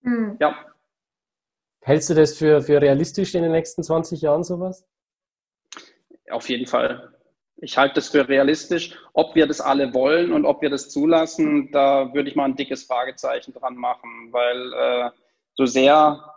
Mhm. 0.00 0.38
Ja. 0.40 0.56
Hältst 1.82 2.08
du 2.08 2.14
das 2.14 2.36
für, 2.36 2.62
für 2.62 2.80
realistisch 2.80 3.34
in 3.34 3.42
den 3.42 3.52
nächsten 3.52 3.82
20 3.82 4.22
Jahren 4.22 4.42
sowas? 4.42 4.86
Auf 6.30 6.48
jeden 6.48 6.66
Fall 6.66 7.12
ich 7.58 7.78
halte 7.78 7.96
das 7.96 8.08
für 8.08 8.28
realistisch. 8.28 8.98
Ob 9.14 9.34
wir 9.34 9.46
das 9.46 9.60
alle 9.60 9.94
wollen 9.94 10.32
und 10.32 10.44
ob 10.44 10.60
wir 10.62 10.70
das 10.70 10.90
zulassen, 10.90 11.70
da 11.72 12.12
würde 12.12 12.28
ich 12.28 12.36
mal 12.36 12.44
ein 12.44 12.56
dickes 12.56 12.84
Fragezeichen 12.84 13.54
dran 13.54 13.76
machen, 13.76 14.28
weil 14.30 14.72
äh, 14.74 15.10
so 15.54 15.64
sehr 15.64 16.35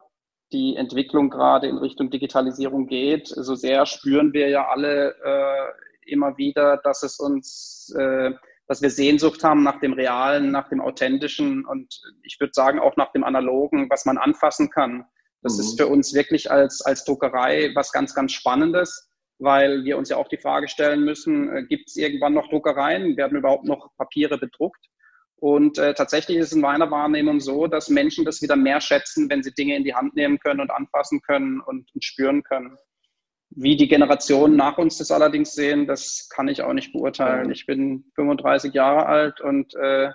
die 0.51 0.75
Entwicklung 0.75 1.29
gerade 1.29 1.67
in 1.67 1.77
Richtung 1.77 2.09
Digitalisierung 2.09 2.87
geht, 2.87 3.27
so 3.27 3.55
sehr 3.55 3.85
spüren 3.85 4.33
wir 4.33 4.49
ja 4.49 4.67
alle 4.67 5.15
äh, 5.23 6.11
immer 6.11 6.37
wieder, 6.37 6.77
dass 6.77 7.03
es 7.03 7.19
uns, 7.19 7.93
äh, 7.97 8.31
dass 8.67 8.81
wir 8.81 8.89
Sehnsucht 8.89 9.43
haben 9.43 9.63
nach 9.63 9.79
dem 9.79 9.93
Realen, 9.93 10.51
nach 10.51 10.69
dem 10.69 10.81
Authentischen 10.81 11.65
und 11.65 12.01
ich 12.23 12.39
würde 12.39 12.53
sagen 12.53 12.79
auch 12.79 12.97
nach 12.97 13.11
dem 13.11 13.23
Analogen, 13.23 13.89
was 13.89 14.05
man 14.05 14.17
anfassen 14.17 14.69
kann. 14.69 15.05
Das 15.41 15.55
mhm. 15.55 15.59
ist 15.61 15.79
für 15.79 15.87
uns 15.87 16.13
wirklich 16.13 16.49
als, 16.51 16.81
als 16.81 17.05
Druckerei 17.05 17.71
was 17.75 17.91
ganz, 17.91 18.13
ganz 18.13 18.31
Spannendes 18.31 19.09
weil 19.39 19.85
wir 19.85 19.97
uns 19.97 20.09
ja 20.09 20.17
auch 20.17 20.27
die 20.27 20.37
Frage 20.37 20.67
stellen 20.67 21.03
müssen, 21.03 21.49
äh, 21.49 21.63
gibt 21.63 21.89
es 21.89 21.95
irgendwann 21.95 22.33
noch 22.33 22.49
Druckereien? 22.49 23.17
Werden 23.17 23.37
überhaupt 23.37 23.65
noch 23.65 23.95
Papiere 23.97 24.37
bedruckt? 24.37 24.85
Und 25.39 25.77
äh, 25.77 25.93
tatsächlich 25.93 26.37
ist 26.37 26.47
es 26.47 26.53
in 26.53 26.61
meiner 26.61 26.91
Wahrnehmung 26.91 27.39
so, 27.39 27.67
dass 27.67 27.89
Menschen 27.89 28.25
das 28.25 28.41
wieder 28.41 28.57
mehr 28.57 28.81
schätzen, 28.81 29.29
wenn 29.29 29.41
sie 29.41 29.53
Dinge 29.53 29.75
in 29.75 29.85
die 29.85 29.95
Hand 29.95 30.15
nehmen 30.15 30.37
können 30.39 30.59
und 30.59 30.69
anfassen 30.69 31.21
können 31.21 31.61
und, 31.61 31.89
und 31.93 32.03
spüren 32.03 32.43
können. 32.43 32.77
Wie 33.51 33.77
die 33.77 33.87
Generationen 33.87 34.57
nach 34.57 34.77
uns 34.77 34.97
das 34.97 35.11
allerdings 35.11 35.53
sehen, 35.53 35.87
das 35.87 36.29
kann 36.29 36.49
ich 36.49 36.61
auch 36.61 36.73
nicht 36.73 36.91
beurteilen. 36.91 37.51
Ich 37.51 37.65
bin 37.65 38.05
35 38.15 38.73
Jahre 38.73 39.05
alt 39.05 39.41
und 39.41 39.73
äh, 39.75 40.11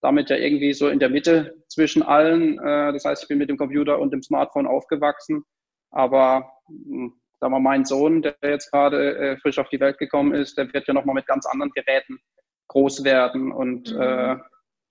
damit 0.00 0.30
ja 0.30 0.36
irgendwie 0.36 0.72
so 0.72 0.88
in 0.88 1.00
der 1.00 1.10
Mitte 1.10 1.56
zwischen 1.68 2.02
allen. 2.02 2.58
Äh, 2.58 2.92
das 2.92 3.04
heißt, 3.04 3.22
ich 3.24 3.28
bin 3.28 3.38
mit 3.38 3.50
dem 3.50 3.58
Computer 3.58 3.98
und 3.98 4.12
dem 4.12 4.22
Smartphone 4.22 4.66
aufgewachsen. 4.66 5.44
Aber 5.90 6.52
hm, 6.68 7.14
sagen 7.40 7.52
wir, 7.52 7.60
mein 7.60 7.84
Sohn, 7.84 8.22
der 8.22 8.36
jetzt 8.42 8.70
gerade 8.70 9.16
äh, 9.16 9.36
frisch 9.38 9.58
auf 9.58 9.68
die 9.68 9.80
Welt 9.80 9.98
gekommen 9.98 10.34
ist, 10.34 10.56
der 10.56 10.72
wird 10.72 10.86
ja 10.86 10.94
nochmal 10.94 11.16
mit 11.16 11.26
ganz 11.26 11.46
anderen 11.46 11.72
Geräten 11.72 12.20
groß 12.68 13.04
werden. 13.04 13.50
Und 13.52 13.92
mhm. 13.92 14.00
äh, 14.00 14.36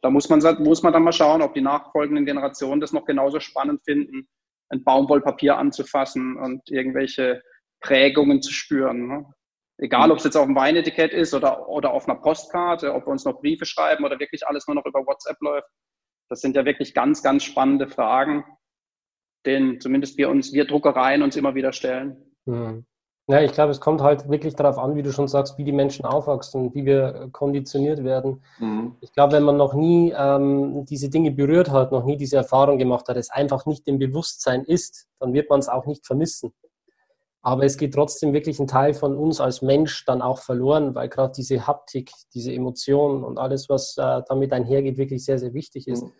da 0.02 0.10
muss 0.10 0.30
man, 0.30 0.40
muss 0.64 0.84
man 0.84 0.94
dann 0.94 1.04
mal 1.04 1.12
schauen, 1.12 1.42
ob 1.42 1.54
die 1.54 1.62
nachfolgenden 1.62 2.26
Generationen 2.26 2.82
das 2.82 2.94
noch 2.94 3.06
genauso 3.06 3.40
spannend 3.40 3.84
finden, 3.84 4.28
ein 4.70 4.84
Baumwollpapier 4.84 5.58
anzufassen 5.58 6.38
und 6.38 6.70
irgendwelche 6.70 7.42
Prägungen 7.82 8.42
zu 8.42 8.52
spüren. 8.52 9.08
Ne? 9.08 9.26
Egal, 9.80 10.12
ob 10.12 10.18
es 10.18 10.24
jetzt 10.24 10.36
auf 10.36 10.46
dem 10.46 10.56
Weinetikett 10.56 11.14
ist 11.14 11.34
oder, 11.34 11.70
oder 11.70 11.94
auf 11.94 12.08
einer 12.08 12.20
Postkarte, 12.20 12.94
ob 12.94 13.06
wir 13.06 13.12
uns 13.12 13.26
noch 13.26 13.40
Briefe 13.40 13.66
schreiben 13.66 14.06
oder 14.06 14.20
wirklich 14.20 14.46
alles 14.48 14.68
nur 14.68 14.76
noch 14.76 14.86
über 14.86 15.06
WhatsApp 15.06 15.38
läuft. 15.42 15.68
Das 16.30 16.42
sind 16.42 16.56
ja 16.56 16.66
wirklich 16.66 16.94
ganz, 16.94 17.24
ganz 17.24 17.44
spannende 17.44 17.88
Fragen, 17.88 18.44
denen 19.46 19.80
zumindest 19.80 20.18
wir 20.18 20.30
uns, 20.30 20.52
wir 20.52 20.66
Druckereien 20.66 21.22
uns 21.22 21.36
immer 21.36 21.56
wieder 21.56 21.74
stellen. 21.74 22.36
Hm. 22.46 22.86
Ja, 23.30 23.42
ich 23.42 23.52
glaube, 23.52 23.72
es 23.72 23.82
kommt 23.82 24.02
halt 24.02 24.30
wirklich 24.30 24.56
darauf 24.56 24.78
an, 24.78 24.96
wie 24.96 25.04
du 25.04 25.12
schon 25.12 25.28
sagst, 25.28 25.58
wie 25.58 25.66
die 25.66 25.74
Menschen 25.74 26.06
aufwachsen, 26.06 26.74
wie 26.74 26.86
wir 26.86 27.28
konditioniert 27.34 28.06
werden. 28.06 28.42
Mhm. 28.58 28.96
Ich 29.02 29.12
glaube, 29.12 29.34
wenn 29.34 29.44
man 29.44 29.58
noch 29.58 29.74
nie 29.74 30.14
ähm, 30.18 30.86
diese 30.86 31.10
Dinge 31.10 31.32
berührt 31.32 31.70
hat, 31.70 31.92
noch 31.92 32.06
nie 32.06 32.16
diese 32.16 32.38
Erfahrung 32.38 32.78
gemacht 32.78 33.10
hat, 33.10 33.18
es 33.18 33.30
einfach 33.30 33.66
nicht 33.66 33.86
im 33.90 34.00
Bewusstsein 34.00 34.64
ist, 34.64 35.08
dann 35.20 35.34
wird 35.34 35.50
man 35.50 35.60
es 35.60 35.68
auch 35.68 35.86
nicht 35.86 36.06
vermissen. 36.06 36.54
Aber 37.42 37.64
es 37.64 37.78
geht 37.78 37.94
trotzdem 37.94 38.32
wirklich 38.32 38.60
ein 38.60 38.68
Teil 38.68 38.94
von 38.94 39.18
uns 39.18 39.42
als 39.42 39.62
Mensch 39.62 40.06
dann 40.06 40.22
auch 40.22 40.40
verloren, 40.40 40.96
weil 40.96 41.10
gerade 41.10 41.34
diese 41.36 41.68
Haptik, 41.68 42.12
diese 42.34 42.54
Emotionen 42.54 43.26
und 43.26 43.38
alles, 43.38 43.68
was 43.68 43.98
äh, 43.98 44.22
damit 44.28 44.54
einhergeht, 44.54 44.98
wirklich 44.98 45.26
sehr, 45.26 45.38
sehr 45.38 45.54
wichtig 45.54 45.90
ist. 45.90 46.06
Mhm 46.06 46.12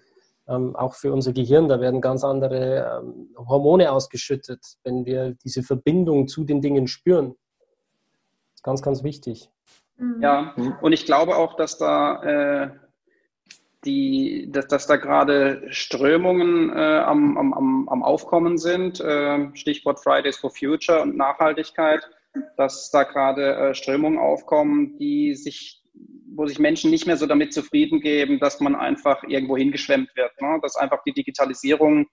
ähm, 0.48 0.76
auch 0.76 0.94
für 0.94 1.12
unser 1.12 1.34
Gehirn. 1.34 1.68
Da 1.68 1.80
werden 1.80 2.02
ganz 2.02 2.24
andere 2.24 3.02
ähm, 3.04 3.36
Hormone 3.38 3.92
ausgeschüttet, 3.92 4.60
wenn 4.84 5.06
wir 5.06 5.36
diese 5.44 5.64
Verbindung 5.64 6.28
zu 6.28 6.44
den 6.44 6.62
Dingen 6.62 6.88
spüren. 6.88 7.30
Das 7.30 8.56
ist 8.56 8.64
ganz, 8.64 8.82
ganz 8.82 9.04
wichtig. 9.04 9.50
Mhm. 9.98 10.22
Ja, 10.22 10.56
und 10.82 10.94
ich 10.94 11.06
glaube 11.06 11.36
auch, 11.36 11.56
dass 11.56 11.78
da, 11.78 12.24
äh, 12.24 12.70
die, 13.86 14.50
dass, 14.52 14.68
dass 14.68 14.88
da 14.88 14.96
gerade 14.96 15.64
Strömungen 15.70 16.70
äh, 16.70 17.00
am, 17.00 17.38
am, 17.38 17.90
am 17.90 18.04
Aufkommen 18.04 18.58
sind, 18.58 19.00
äh, 19.00 19.50
Stichwort 19.56 20.00
Fridays 20.00 20.38
for 20.38 20.52
Future 20.52 21.02
und 21.02 21.16
Nachhaltigkeit, 21.16 22.10
dass 22.56 22.92
da 22.92 23.04
gerade 23.04 23.56
äh, 23.56 23.76
Strömungen 23.76 24.20
aufkommen, 24.20 24.98
die 24.98 25.36
sich 25.36 25.84
wo 26.36 26.46
sich 26.46 26.60
Menschen 26.60 26.92
nicht 26.92 27.08
mehr 27.08 27.18
so 27.18 27.26
damit 27.26 27.54
zufrieden 27.54 28.00
geben, 28.00 28.40
dass 28.40 28.60
man 28.60 28.76
einfach 28.76 29.24
irgendwo 29.24 29.58
hingeschwemmt 29.58 30.16
wird. 30.16 30.32
Ne? 30.40 30.60
Dass 30.62 30.76
einfach 30.76 31.02
die 31.04 31.14
Digitalisierung 31.14 32.08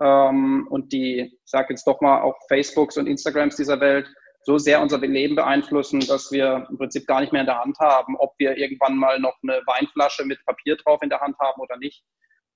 ähm, 0.00 0.66
und 0.70 0.92
die, 0.92 1.20
ich 1.20 1.40
sage 1.44 1.68
jetzt 1.70 1.86
doch 1.86 2.00
mal 2.00 2.22
auch 2.22 2.36
Facebooks 2.48 2.96
und 2.96 3.06
Instagrams 3.06 3.56
dieser 3.56 3.80
Welt 3.80 4.08
so 4.42 4.58
sehr 4.58 4.80
unser 4.80 4.98
Leben 4.98 5.36
beeinflussen, 5.36 6.00
dass 6.00 6.32
wir 6.32 6.66
im 6.70 6.78
Prinzip 6.78 7.06
gar 7.06 7.20
nicht 7.20 7.32
mehr 7.32 7.42
in 7.42 7.46
der 7.46 7.60
Hand 7.60 7.78
haben, 7.80 8.16
ob 8.16 8.32
wir 8.38 8.56
irgendwann 8.56 8.96
mal 8.96 9.18
noch 9.20 9.36
eine 9.42 9.60
Weinflasche 9.66 10.24
mit 10.24 10.44
Papier 10.46 10.76
drauf 10.76 11.02
in 11.02 11.10
der 11.10 11.20
Hand 11.20 11.38
haben 11.38 11.60
oder 11.60 11.76
nicht. 11.76 12.02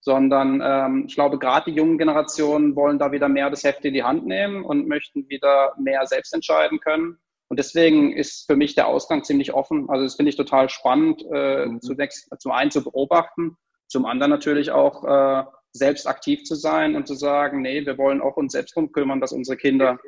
Sondern 0.01 0.61
ähm, 0.65 1.05
ich 1.07 1.15
glaube, 1.15 1.39
gerade 1.39 1.71
die 1.71 1.77
jungen 1.77 1.99
Generationen 1.99 2.75
wollen 2.75 2.99
da 2.99 3.13
wieder 3.13 3.29
mehr 3.29 3.51
das 3.51 3.63
Heft 3.63 3.85
in 3.85 3.95
die 3.95 4.03
Hand 4.03 4.27
nehmen 4.27 4.65
und 4.65 4.89
möchten 4.89 5.29
wieder 5.29 5.75
mehr 5.79 6.07
selbst 6.07 6.35
entscheiden 6.35 6.81
können. 6.81 7.19
Und 7.53 7.59
deswegen 7.59 8.15
ist 8.15 8.47
für 8.47 8.57
mich 8.57 8.77
der 8.77 8.87
Ausgang 8.87 9.25
ziemlich 9.25 9.53
offen. 9.53 9.91
Also 9.91 10.05
das 10.05 10.15
finde 10.15 10.31
ich 10.31 10.37
total 10.37 10.71
spannend, 10.71 11.23
äh, 11.35 11.67
mhm. 11.67 11.83
zunächst 11.83 12.31
zum 12.39 12.51
einen 12.51 12.71
zu 12.71 12.83
beobachten, 12.83 13.59
zum 13.89 14.07
anderen 14.07 14.31
natürlich 14.31 14.71
auch 14.71 15.05
äh, 15.05 15.45
selbst 15.73 16.07
aktiv 16.07 16.45
zu 16.45 16.55
sein 16.55 16.97
und 16.97 17.07
zu 17.07 17.13
sagen, 17.13 17.61
nee, 17.61 17.85
wir 17.85 17.99
wollen 17.99 18.23
auch 18.23 18.39
uns 18.39 18.53
selbst 18.53 18.75
darum 18.75 18.91
kümmern, 18.91 19.21
dass 19.21 19.33
unsere 19.35 19.59
Kinder 19.59 19.99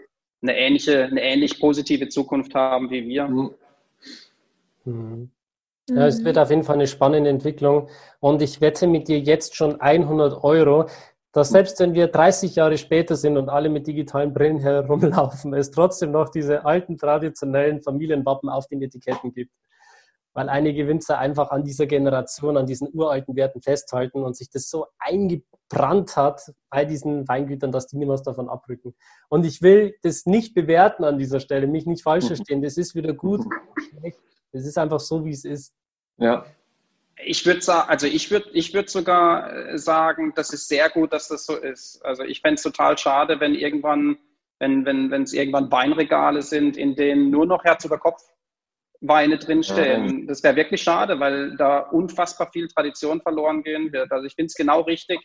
eine 0.40 0.56
ähnliche, 0.56 1.04
eine 1.04 1.20
ähnlich 1.20 1.60
positive 1.60 2.08
Zukunft 2.08 2.54
haben 2.54 2.88
wie 2.88 3.06
wir. 3.06 3.28
Mhm. 3.28 3.50
mhm. 4.84 5.30
Ja, 5.90 6.06
es 6.06 6.24
wird 6.24 6.38
auf 6.38 6.48
jeden 6.48 6.64
Fall 6.64 6.76
eine 6.76 6.86
spannende 6.86 7.28
Entwicklung. 7.28 7.90
Und 8.20 8.40
ich 8.40 8.62
wette 8.62 8.86
mit 8.86 9.06
dir 9.06 9.18
jetzt 9.18 9.54
schon 9.54 9.82
100 9.82 10.42
Euro, 10.42 10.86
dass 11.34 11.48
selbst 11.48 11.80
wenn 11.80 11.94
wir 11.94 12.06
30 12.06 12.54
Jahre 12.54 12.78
später 12.78 13.16
sind 13.16 13.36
und 13.36 13.48
alle 13.48 13.68
mit 13.68 13.88
digitalen 13.88 14.32
Brillen 14.32 14.60
herumlaufen, 14.60 15.52
es 15.52 15.72
trotzdem 15.72 16.12
noch 16.12 16.28
diese 16.28 16.64
alten 16.64 16.96
traditionellen 16.96 17.82
Familienwappen 17.82 18.48
auf 18.48 18.68
den 18.68 18.80
Etiketten 18.80 19.32
gibt. 19.32 19.52
Weil 20.32 20.48
einige 20.48 20.86
Winzer 20.86 21.18
einfach 21.18 21.50
an 21.50 21.64
dieser 21.64 21.86
Generation, 21.86 22.56
an 22.56 22.66
diesen 22.66 22.88
uralten 22.92 23.34
Werten 23.34 23.62
festhalten 23.62 24.22
und 24.22 24.36
sich 24.36 24.48
das 24.48 24.70
so 24.70 24.86
eingebrannt 24.98 26.16
hat 26.16 26.52
bei 26.70 26.84
diesen 26.84 27.26
Weingütern, 27.26 27.72
dass 27.72 27.88
die 27.88 27.96
niemals 27.96 28.22
davon 28.22 28.48
abrücken. 28.48 28.94
Und 29.28 29.44
ich 29.44 29.60
will 29.60 29.96
das 30.02 30.26
nicht 30.26 30.54
bewerten 30.54 31.02
an 31.02 31.18
dieser 31.18 31.40
Stelle, 31.40 31.66
mich 31.66 31.84
nicht 31.84 32.04
falsch 32.04 32.26
verstehen. 32.26 32.62
Das 32.62 32.76
ist 32.76 32.94
wieder 32.94 33.12
gut. 33.12 33.44
Das 34.52 34.64
ist 34.64 34.78
einfach 34.78 35.00
so, 35.00 35.24
wie 35.24 35.32
es 35.32 35.44
ist. 35.44 35.74
Ja, 36.16 36.44
ich 37.22 37.46
würde 37.46 37.60
sagen, 37.60 37.88
also 37.88 38.06
ich 38.06 38.30
würde 38.30 38.50
ich 38.52 38.74
würd 38.74 38.90
sogar 38.90 39.52
äh, 39.52 39.78
sagen, 39.78 40.32
das 40.34 40.52
ist 40.52 40.68
sehr 40.68 40.90
gut, 40.90 41.12
dass 41.12 41.28
das 41.28 41.46
so 41.46 41.56
ist. 41.56 42.04
Also 42.04 42.24
ich 42.24 42.40
fände 42.40 42.54
es 42.54 42.62
total 42.62 42.98
schade, 42.98 43.40
wenn 43.40 43.54
irgendwann, 43.54 44.18
wenn 44.58 44.84
wenn 44.84 45.10
wenn 45.10 45.22
es 45.22 45.32
irgendwann 45.32 45.70
Weinregale 45.70 46.42
sind, 46.42 46.76
in 46.76 46.96
denen 46.96 47.30
nur 47.30 47.46
noch 47.46 47.64
Herz 47.64 47.84
über 47.84 47.98
Kopf 47.98 48.22
Weine 49.00 49.38
drinstehen. 49.38 50.20
Ja. 50.20 50.26
Das 50.26 50.42
wäre 50.42 50.56
wirklich 50.56 50.82
schade, 50.82 51.20
weil 51.20 51.56
da 51.56 51.80
unfassbar 51.80 52.50
viel 52.52 52.68
Tradition 52.68 53.20
verloren 53.20 53.62
gehen 53.62 53.92
wird. 53.92 54.10
Also 54.10 54.26
ich 54.26 54.34
finde 54.34 54.46
es 54.46 54.54
genau 54.54 54.80
richtig, 54.80 55.20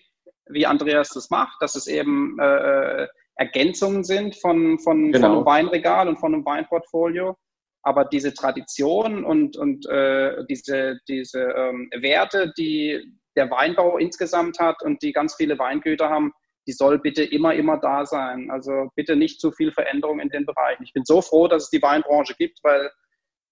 wie 0.47 0.65
Andreas 0.65 1.09
das 1.09 1.29
macht, 1.29 1.61
dass 1.61 1.75
es 1.75 1.87
eben 1.87 2.37
äh, 2.39 3.03
äh, 3.03 3.07
Ergänzungen 3.35 4.03
sind 4.03 4.35
von, 4.35 4.79
von, 4.79 5.13
genau. 5.13 5.27
von 5.27 5.35
einem 5.37 5.45
Weinregal 5.45 6.09
und 6.09 6.17
von 6.17 6.33
einem 6.33 6.45
Weinportfolio 6.45 7.37
aber 7.81 8.05
diese 8.05 8.33
Tradition 8.33 9.23
und, 9.23 9.57
und 9.57 9.87
äh, 9.87 10.45
diese, 10.49 10.99
diese 11.07 11.41
ähm, 11.41 11.89
Werte, 12.01 12.51
die 12.57 13.01
der 13.35 13.49
Weinbau 13.49 13.97
insgesamt 13.97 14.59
hat 14.59 14.81
und 14.83 15.01
die 15.01 15.13
ganz 15.13 15.35
viele 15.35 15.57
Weingüter 15.57 16.09
haben, 16.09 16.33
die 16.67 16.73
soll 16.73 16.99
bitte 16.99 17.23
immer, 17.23 17.55
immer 17.55 17.77
da 17.77 18.05
sein. 18.05 18.51
Also 18.51 18.89
bitte 18.95 19.15
nicht 19.15 19.39
zu 19.39 19.51
viel 19.51 19.71
Veränderung 19.71 20.19
in 20.19 20.29
den 20.29 20.45
Bereichen. 20.45 20.83
Ich 20.83 20.93
bin 20.93 21.05
so 21.05 21.21
froh, 21.21 21.47
dass 21.47 21.63
es 21.63 21.69
die 21.69 21.81
Weinbranche 21.81 22.35
gibt, 22.37 22.59
weil 22.63 22.91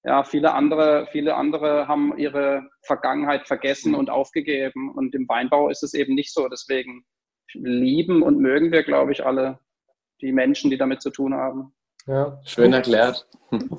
ja, 0.03 0.23
viele 0.23 0.53
andere, 0.53 1.07
viele 1.11 1.35
andere 1.35 1.87
haben 1.87 2.17
ihre 2.17 2.69
Vergangenheit 2.83 3.47
vergessen 3.47 3.95
und 3.95 4.09
aufgegeben. 4.09 4.91
Und 4.95 5.15
im 5.15 5.27
Weinbau 5.27 5.69
ist 5.69 5.83
es 5.83 5.93
eben 5.93 6.15
nicht 6.15 6.33
so. 6.33 6.47
Deswegen 6.47 7.05
lieben 7.53 8.21
und 8.21 8.39
mögen 8.39 8.71
wir, 8.71 8.83
glaube 8.83 9.11
ich, 9.11 9.25
alle 9.25 9.59
die 10.21 10.31
Menschen, 10.31 10.69
die 10.69 10.77
damit 10.77 11.01
zu 11.01 11.09
tun 11.09 11.33
haben. 11.33 11.73
Ja. 12.07 12.39
Schön 12.45 12.73
erklärt. 12.73 13.27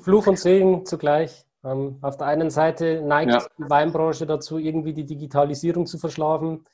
Fluch 0.02 0.26
und 0.26 0.38
Segen 0.38 0.84
zugleich. 0.84 1.46
Ähm, 1.64 1.98
auf 2.02 2.16
der 2.16 2.26
einen 2.28 2.50
Seite 2.50 3.02
neigt 3.02 3.32
ja. 3.32 3.46
die 3.58 3.68
Weinbranche 3.70 4.26
dazu, 4.26 4.58
irgendwie 4.58 4.92
die 4.92 5.06
Digitalisierung 5.06 5.86
zu 5.86 5.98
verschlafen, 5.98 6.66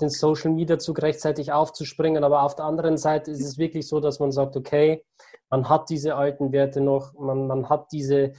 den 0.00 0.08
Social 0.08 0.50
Media 0.50 0.78
Zug 0.78 1.02
rechtzeitig 1.02 1.52
aufzuspringen, 1.52 2.24
aber 2.24 2.42
auf 2.42 2.56
der 2.56 2.64
anderen 2.64 2.96
Seite 2.96 3.30
ist 3.30 3.44
es 3.44 3.58
wirklich 3.58 3.86
so, 3.86 4.00
dass 4.00 4.18
man 4.18 4.32
sagt, 4.32 4.56
okay, 4.56 5.04
man 5.50 5.68
hat 5.68 5.90
diese 5.90 6.16
alten 6.16 6.52
Werte 6.52 6.80
noch, 6.80 7.14
man, 7.14 7.46
man 7.46 7.68
hat 7.68 7.92
diese, 7.92 8.32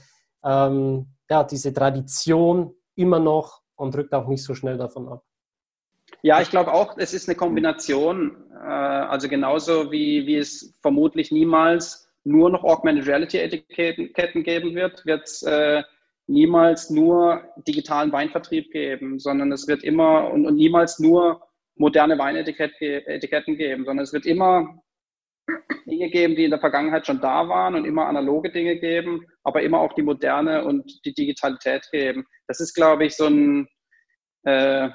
ähm, 0.44 1.06
ja, 1.28 1.44
diese 1.44 1.72
Tradition 1.72 2.74
immer 2.94 3.18
noch 3.18 3.62
und 3.76 3.96
rückt 3.96 4.12
auch 4.12 4.28
nicht 4.28 4.44
so 4.44 4.54
schnell 4.54 4.76
davon 4.76 5.08
ab. 5.08 5.22
Ja, 6.22 6.40
ich 6.40 6.50
glaube 6.50 6.72
auch, 6.72 6.96
es 6.98 7.14
ist 7.14 7.28
eine 7.28 7.36
Kombination. 7.36 8.36
Äh, 8.52 8.66
also 8.66 9.28
genauso 9.28 9.90
wie, 9.90 10.26
wie 10.26 10.36
es 10.36 10.74
vermutlich 10.82 11.30
niemals 11.30 12.09
nur 12.24 12.50
noch 12.50 12.64
Augmented 12.64 13.06
Reality 13.06 13.38
Etiketten 13.38 14.42
geben 14.42 14.74
wird, 14.74 15.04
wird 15.06 15.24
es 15.24 15.42
äh, 15.42 15.82
niemals 16.26 16.90
nur 16.90 17.42
digitalen 17.66 18.12
Weinvertrieb 18.12 18.70
geben, 18.70 19.18
sondern 19.18 19.50
es 19.52 19.66
wird 19.66 19.82
immer 19.82 20.30
und, 20.30 20.46
und 20.46 20.56
niemals 20.56 20.98
nur 20.98 21.42
moderne 21.76 22.18
Weinetiketten 22.18 23.56
geben, 23.56 23.84
sondern 23.84 24.04
es 24.04 24.12
wird 24.12 24.26
immer 24.26 24.82
Dinge 25.86 26.10
geben, 26.10 26.36
die 26.36 26.44
in 26.44 26.50
der 26.50 26.60
Vergangenheit 26.60 27.06
schon 27.06 27.20
da 27.20 27.48
waren 27.48 27.74
und 27.74 27.84
immer 27.84 28.06
analoge 28.06 28.50
Dinge 28.50 28.76
geben, 28.76 29.26
aber 29.42 29.62
immer 29.62 29.80
auch 29.80 29.94
die 29.94 30.02
moderne 30.02 30.64
und 30.64 31.04
die 31.04 31.14
Digitalität 31.14 31.88
geben. 31.90 32.26
Das 32.46 32.60
ist, 32.60 32.74
glaube 32.74 33.06
ich, 33.06 33.16
so 33.16 33.26
ein, 33.26 33.66
äh, 34.44 34.90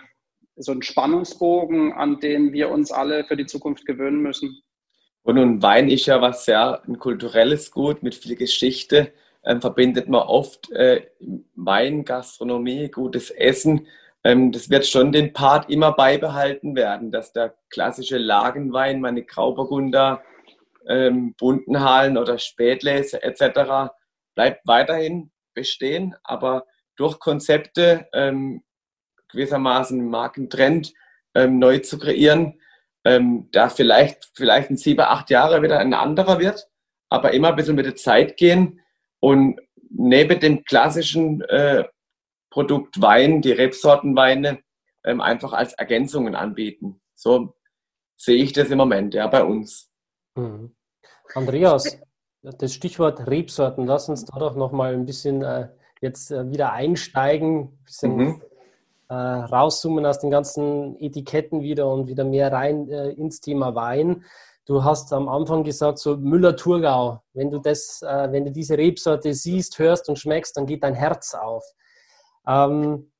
so 0.55 0.71
ein 0.71 0.83
Spannungsbogen, 0.83 1.91
an 1.93 2.19
den 2.19 2.53
wir 2.53 2.69
uns 2.69 2.91
alle 2.91 3.25
für 3.25 3.35
die 3.35 3.47
Zukunft 3.47 3.85
gewöhnen 3.85 4.21
müssen. 4.21 4.61
Und 5.25 5.35
nun 5.35 5.63
Wein 5.63 5.89
ist 5.89 6.05
ja 6.05 6.21
was 6.21 6.45
sehr 6.45 6.83
ein 6.87 6.99
kulturelles 6.99 7.71
Gut 7.71 8.03
mit 8.03 8.13
viel 8.13 8.35
Geschichte. 8.35 9.11
Ähm, 9.43 9.59
verbindet 9.59 10.07
man 10.07 10.21
oft 10.21 10.71
äh, 10.71 11.07
Wein, 11.55 12.05
Gastronomie, 12.05 12.89
gutes 12.89 13.31
Essen. 13.31 13.87
Ähm, 14.23 14.51
das 14.51 14.69
wird 14.69 14.85
schon 14.85 15.11
den 15.11 15.33
Part 15.33 15.67
immer 15.71 15.93
beibehalten 15.93 16.75
werden, 16.75 17.11
dass 17.11 17.33
der 17.33 17.55
klassische 17.71 18.19
Lagenwein, 18.19 19.01
meine 19.01 19.23
Grauburgunder, 19.23 20.21
ähm, 20.87 21.33
Bundenhalen 21.39 22.19
oder 22.19 22.37
Spätlese 22.37 23.23
etc. 23.23 23.91
bleibt 24.35 24.67
weiterhin 24.67 25.31
bestehen, 25.55 26.15
aber 26.23 26.67
durch 26.97 27.17
Konzepte 27.17 28.07
ähm, 28.13 28.61
gewissermaßen 29.29 30.07
Markentrend 30.07 30.93
ähm, 31.33 31.57
neu 31.57 31.79
zu 31.79 31.97
kreieren, 31.97 32.59
ähm, 33.05 33.47
da 33.51 33.69
vielleicht, 33.69 34.31
vielleicht 34.33 34.71
in 34.71 34.77
sieben, 34.77 35.01
acht 35.01 35.29
Jahre 35.29 35.61
wieder 35.61 35.79
ein 35.79 35.93
anderer 35.93 36.39
wird, 36.39 36.67
aber 37.09 37.33
immer 37.33 37.49
ein 37.49 37.55
bisschen 37.55 37.75
mit 37.75 37.85
der 37.85 37.95
Zeit 37.95 38.35
gehen 38.35 38.81
und 39.19 39.61
neben 39.89 40.39
dem 40.39 40.63
klassischen 40.65 41.41
äh, 41.43 41.85
Produkt 42.49 42.99
Wein, 43.01 43.41
die 43.41 43.51
Rebsortenweine, 43.51 44.59
ähm, 45.03 45.21
einfach 45.21 45.53
als 45.53 45.73
Ergänzungen 45.73 46.35
anbieten. 46.35 46.99
So 47.13 47.55
sehe 48.17 48.43
ich 48.43 48.53
das 48.53 48.69
im 48.69 48.79
Moment, 48.79 49.13
ja, 49.13 49.27
bei 49.27 49.43
uns. 49.43 49.91
Mhm. 50.35 50.75
Andreas, 51.35 51.99
das 52.41 52.73
Stichwort 52.73 53.27
Rebsorten, 53.27 53.85
lass 53.85 54.09
uns 54.09 54.25
da 54.25 54.39
doch 54.39 54.55
nochmal 54.55 54.93
ein 54.93 55.05
bisschen 55.05 55.43
äh, 55.43 55.69
jetzt 56.01 56.31
äh, 56.31 56.49
wieder 56.49 56.73
einsteigen, 56.73 57.59
ein 57.59 57.83
bisschen 57.83 58.15
mhm 58.15 58.41
äh, 59.09 59.13
rauszoomen 59.13 60.05
aus 60.05 60.19
den 60.19 60.31
ganzen 60.31 60.97
Etiketten 60.99 61.61
wieder 61.61 61.87
und 61.91 62.07
wieder 62.07 62.23
mehr 62.23 62.51
rein 62.51 62.89
äh, 62.89 63.09
ins 63.11 63.41
Thema 63.41 63.75
Wein. 63.75 64.23
Du 64.65 64.83
hast 64.83 65.13
am 65.13 65.29
Anfang 65.29 65.63
gesagt, 65.63 65.99
so 65.99 66.17
Müller-Thurgau, 66.17 67.21
wenn 67.33 67.51
du 67.51 67.59
das, 67.59 68.01
äh, 68.01 68.31
wenn 68.31 68.45
du 68.45 68.51
diese 68.51 68.77
Rebsorte 68.77 69.33
siehst, 69.33 69.77
hörst 69.77 70.09
und 70.09 70.17
schmeckst, 70.17 70.57
dann 70.57 70.65
geht 70.65 70.83
dein 70.83 70.95
Herz 70.95 71.35
auf. 71.35 71.63
Ähm, 72.47 73.11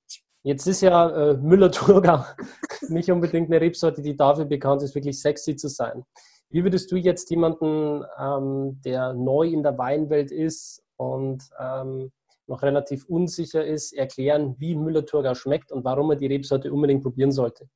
jetzt 0.42 0.66
ist 0.66 0.82
ja 0.82 1.10
äh, 1.10 1.38
Müller-Thurgau 1.38 2.26
nicht 2.90 3.12
unbedingt 3.12 3.50
eine 3.52 3.62
Rebsorte, 3.62 4.02
die 4.02 4.18
dafür 4.18 4.46
bekannt 4.46 4.82
ist, 4.82 4.96
wirklich 4.96 5.22
sexy 5.22 5.56
zu 5.56 5.68
sein. 5.70 6.04
Wie 6.50 6.64
würdest 6.64 6.92
du 6.92 6.96
jetzt 6.96 7.30
jemanden, 7.30 8.04
ähm, 8.18 8.82
der 8.84 9.14
neu 9.14 9.48
in 9.48 9.62
der 9.62 9.78
Weinwelt 9.78 10.32
ist 10.32 10.84
und 10.98 11.44
ähm, 11.60 12.12
noch 12.48 12.62
relativ 12.62 13.06
unsicher 13.06 13.66
ist, 13.66 13.94
erklären, 13.94 14.56
wie 14.60 14.76
Müller-Thurgau 14.76 15.34
schmeckt 15.36 15.72
und 15.72 15.84
warum 15.84 16.12
er 16.12 16.16
die 16.16 16.28
Rebsorte 16.28 16.72
unbedingt 16.72 17.04
probieren 17.04 17.32
sollte. 17.32 17.68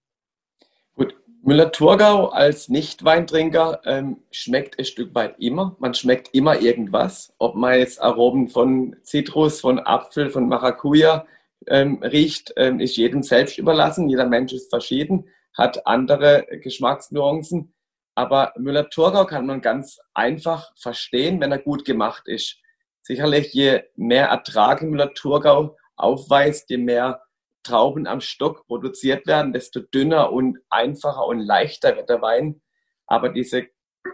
Gut, 0.96 1.16
Müller-Thurgau 1.42 2.28
als 2.28 2.70
Nicht-Weintrinker 2.70 3.82
ähm, 3.86 4.24
schmeckt 4.32 4.78
ein 4.78 4.86
Stück 4.86 5.16
weit 5.16 5.36
immer. 5.40 5.76
Man 5.80 5.94
schmeckt 5.94 6.34
immer 6.34 6.60
irgendwas. 6.60 7.34
Ob 7.38 7.56
man 7.56 7.80
jetzt 7.80 8.02
Aromen 8.02 8.50
von 8.50 8.96
Zitrus, 9.04 9.62
von 9.62 9.80
Apfel, 9.80 10.30
von 10.30 10.48
Maracuja 10.48 11.26
ähm, 11.68 12.02
riecht, 12.04 12.54
ähm, 12.58 12.80
ist 12.80 12.98
jedem 12.98 13.24
selbst 13.24 13.58
überlassen. 13.58 14.10
Jeder 14.10 14.28
Mensch 14.28 14.54
ist 14.54 14.70
verschieden, 14.70 15.30
hat 15.58 15.88
andere 15.88 16.46
Geschmacksnuancen. 16.62 17.74
Aber 18.16 18.54
Müller-Thurgau 18.58 19.26
kann 19.26 19.46
man 19.46 19.62
ganz 19.62 19.98
einfach 20.14 20.74
verstehen, 20.76 21.40
wenn 21.40 21.54
er 21.54 21.60
gut 21.60 21.86
gemacht 21.86 22.28
ist. 22.28 22.58
Sicherlich, 23.02 23.54
je 23.54 23.84
mehr 23.96 24.28
Ertrag 24.28 24.82
im 24.82 24.92
Müller-Thurgau 24.92 25.76
aufweist, 25.96 26.70
je 26.70 26.78
mehr 26.78 27.22
Trauben 27.64 28.08
am 28.08 28.22
Stock 28.22 28.66
produziert 28.68 29.28
werden, 29.28 29.54
desto 29.54 29.82
dünner 29.82 30.32
und 30.32 30.60
einfacher 30.70 31.26
und 31.26 31.40
leichter 31.40 31.96
wird 31.96 32.10
der 32.10 32.22
Wein. 32.22 32.62
Aber 33.06 33.30
diese 33.30 33.68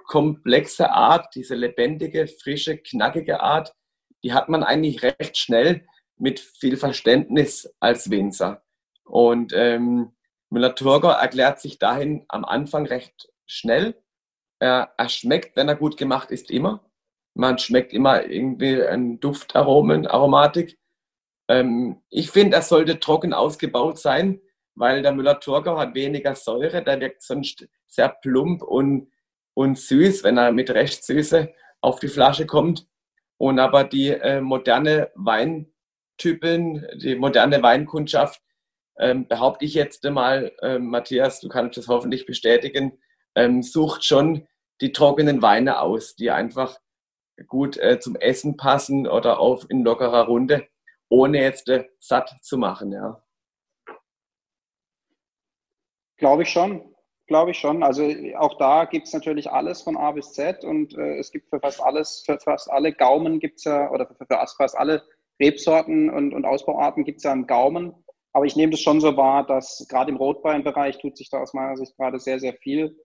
komplexe 0.05 0.91
Art, 0.91 1.35
diese 1.35 1.55
lebendige, 1.55 2.27
frische, 2.27 2.77
knackige 2.77 3.41
Art, 3.41 3.73
die 4.23 4.33
hat 4.33 4.49
man 4.49 4.63
eigentlich 4.63 5.03
recht 5.03 5.37
schnell 5.37 5.85
mit 6.17 6.39
viel 6.39 6.77
Verständnis 6.77 7.75
als 7.79 8.09
Winzer. 8.09 8.63
Und 9.03 9.53
ähm, 9.53 10.15
Müller-Thurgau 10.49 11.09
erklärt 11.09 11.59
sich 11.59 11.79
dahin 11.79 12.25
am 12.27 12.45
Anfang 12.45 12.85
recht 12.85 13.29
schnell. 13.45 14.01
Er, 14.59 14.93
er 14.97 15.09
schmeckt, 15.09 15.55
wenn 15.55 15.67
er 15.67 15.75
gut 15.75 15.97
gemacht 15.97 16.31
ist, 16.31 16.49
immer. 16.49 16.89
Man 17.35 17.57
schmeckt 17.57 17.93
immer 17.93 18.25
irgendwie 18.25 18.81
ein 18.81 19.19
Duftaromen, 19.19 20.07
Aromatik. 20.07 20.77
Ähm, 21.49 22.01
ich 22.09 22.31
finde, 22.31 22.55
er 22.55 22.61
sollte 22.61 22.99
trocken 22.99 23.33
ausgebaut 23.33 23.99
sein, 23.99 24.39
weil 24.73 25.01
der 25.01 25.11
Müller-Thurgau 25.11 25.77
hat 25.77 25.95
weniger 25.95 26.33
Säure. 26.33 26.83
Der 26.83 26.99
wirkt 26.99 27.21
sonst 27.21 27.67
sehr 27.87 28.09
plump 28.09 28.63
und, 28.63 29.11
und 29.53 29.77
süß, 29.77 30.23
wenn 30.23 30.37
er 30.37 30.51
mit 30.53 30.69
Restsüße 30.69 31.53
auf 31.81 31.99
die 31.99 32.07
Flasche 32.07 32.45
kommt. 32.45 32.87
Und 33.37 33.59
aber 33.59 33.83
die 33.83 34.09
äh, 34.09 34.39
moderne 34.39 35.11
Wein, 35.15 35.73
Typen, 36.17 36.87
die 37.01 37.15
moderne 37.15 37.61
Weinkundschaft, 37.61 38.41
ähm, 38.97 39.27
behaupte 39.27 39.65
ich 39.65 39.73
jetzt 39.73 40.05
mal, 40.05 40.53
ähm, 40.61 40.87
Matthias, 40.87 41.41
du 41.41 41.49
kannst 41.49 41.77
das 41.77 41.89
hoffentlich 41.89 42.25
bestätigen, 42.25 42.97
ähm, 43.35 43.61
sucht 43.61 44.05
schon 44.05 44.47
die 44.79 44.93
trockenen 44.93 45.41
Weine 45.41 45.81
aus, 45.81 46.15
die 46.15 46.31
einfach 46.31 46.79
gut 47.47 47.77
äh, 47.77 47.99
zum 47.99 48.15
Essen 48.15 48.57
passen 48.57 49.07
oder 49.07 49.39
auf 49.39 49.65
in 49.69 49.83
lockerer 49.83 50.25
Runde, 50.25 50.67
ohne 51.09 51.41
jetzt 51.41 51.69
äh, 51.69 51.87
satt 51.99 52.35
zu 52.41 52.57
machen. 52.57 52.91
Ja. 52.91 53.21
Glaube 56.17 56.43
ich 56.43 56.49
schon. 56.49 56.95
Glaube 57.27 57.51
ich 57.51 57.57
schon. 57.57 57.81
Also 57.81 58.03
auch 58.37 58.57
da 58.57 58.85
gibt 58.85 59.07
es 59.07 59.13
natürlich 59.13 59.49
alles 59.49 59.81
von 59.81 59.97
A 59.97 60.11
bis 60.11 60.33
Z 60.33 60.63
und 60.63 60.95
äh, 60.95 61.17
es 61.17 61.31
gibt 61.31 61.49
für 61.49 61.59
fast 61.59 61.81
alles, 61.81 62.23
für 62.25 62.39
fast 62.39 62.69
alle 62.71 62.93
Gaumen 62.93 63.39
gibt 63.39 63.57
es 63.57 63.63
ja, 63.63 63.89
oder 63.91 64.05
für, 64.07 64.15
für 64.15 64.27
fast 64.27 64.77
alle 64.77 65.03
Rebsorten 65.41 66.09
und, 66.09 66.33
und 66.33 66.45
Ausbauarten 66.45 67.03
gibt 67.03 67.17
es 67.17 67.23
ja 67.23 67.31
einen 67.31 67.47
Gaumen. 67.47 67.93
Aber 68.31 68.45
ich 68.45 68.55
nehme 68.55 68.71
das 68.71 68.81
schon 68.81 69.01
so 69.01 69.15
wahr, 69.17 69.45
dass 69.45 69.85
gerade 69.89 70.11
im 70.11 70.17
Rotweinbereich 70.17 70.97
tut 70.97 71.17
sich 71.17 71.29
da 71.29 71.39
aus 71.39 71.53
meiner 71.53 71.77
Sicht 71.77 71.95
gerade 71.97 72.19
sehr, 72.19 72.39
sehr 72.39 72.53
viel. 72.53 72.95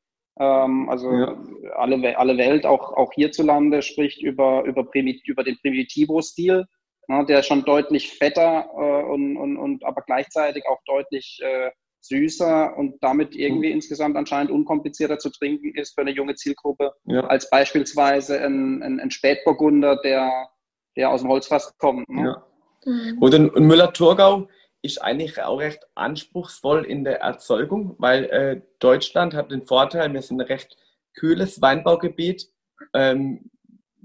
Ähm, 0.41 0.89
also 0.89 1.13
ja. 1.13 1.37
alle, 1.77 2.19
alle 2.19 2.39
Welt, 2.39 2.65
auch, 2.65 2.95
auch 2.95 3.13
hierzulande, 3.13 3.83
spricht 3.83 4.23
über, 4.23 4.65
über, 4.65 4.85
Primit, 4.85 5.29
über 5.29 5.45
den 5.45 5.59
Primitivo-Stil, 5.61 6.65
ne, 7.09 7.27
der 7.27 7.43
schon 7.43 7.65
deutlich 7.65 8.13
fetter 8.13 8.67
äh, 8.75 9.03
und, 9.05 9.37
und, 9.37 9.59
und 9.59 9.85
aber 9.85 10.01
gleichzeitig 10.01 10.65
auch 10.67 10.79
deutlich 10.87 11.41
äh, 11.43 11.71
süßer 12.01 12.75
und 12.79 12.97
damit 13.03 13.37
irgendwie 13.37 13.69
mhm. 13.69 13.75
insgesamt 13.75 14.17
anscheinend 14.17 14.51
unkomplizierter 14.51 15.19
zu 15.19 15.31
trinken 15.31 15.75
ist 15.75 15.95
für 15.95 16.01
eine 16.01 16.13
junge 16.13 16.35
Zielgruppe, 16.35 16.93
ja. 17.05 17.21
als 17.27 17.51
beispielsweise 17.51 18.41
ein, 18.41 18.83
ein, 18.83 18.99
ein 18.99 19.11
Spätburgunder, 19.11 19.97
der, 19.97 20.49
der 20.97 21.11
aus 21.11 21.21
dem 21.21 21.29
Holzfass 21.29 21.77
kommt. 21.77 22.09
Ne? 22.09 22.25
Ja. 22.25 22.47
Mhm. 22.87 23.19
Und 23.19 23.35
ein 23.35 23.67
Müller-Thurgau 23.67 24.49
ist 24.83 25.03
eigentlich 25.03 25.41
auch 25.43 25.59
recht 25.59 25.87
anspruchsvoll 25.95 26.85
in 26.85 27.05
der 27.05 27.21
Erzeugung, 27.21 27.95
weil 27.99 28.25
äh, 28.25 28.61
Deutschland 28.79 29.35
hat 29.35 29.51
den 29.51 29.67
Vorteil, 29.67 30.13
wir 30.13 30.23
sind 30.23 30.41
ein 30.41 30.47
recht 30.47 30.77
kühles 31.15 31.61
Weinbaugebiet 31.61 32.49
ähm, 32.95 33.51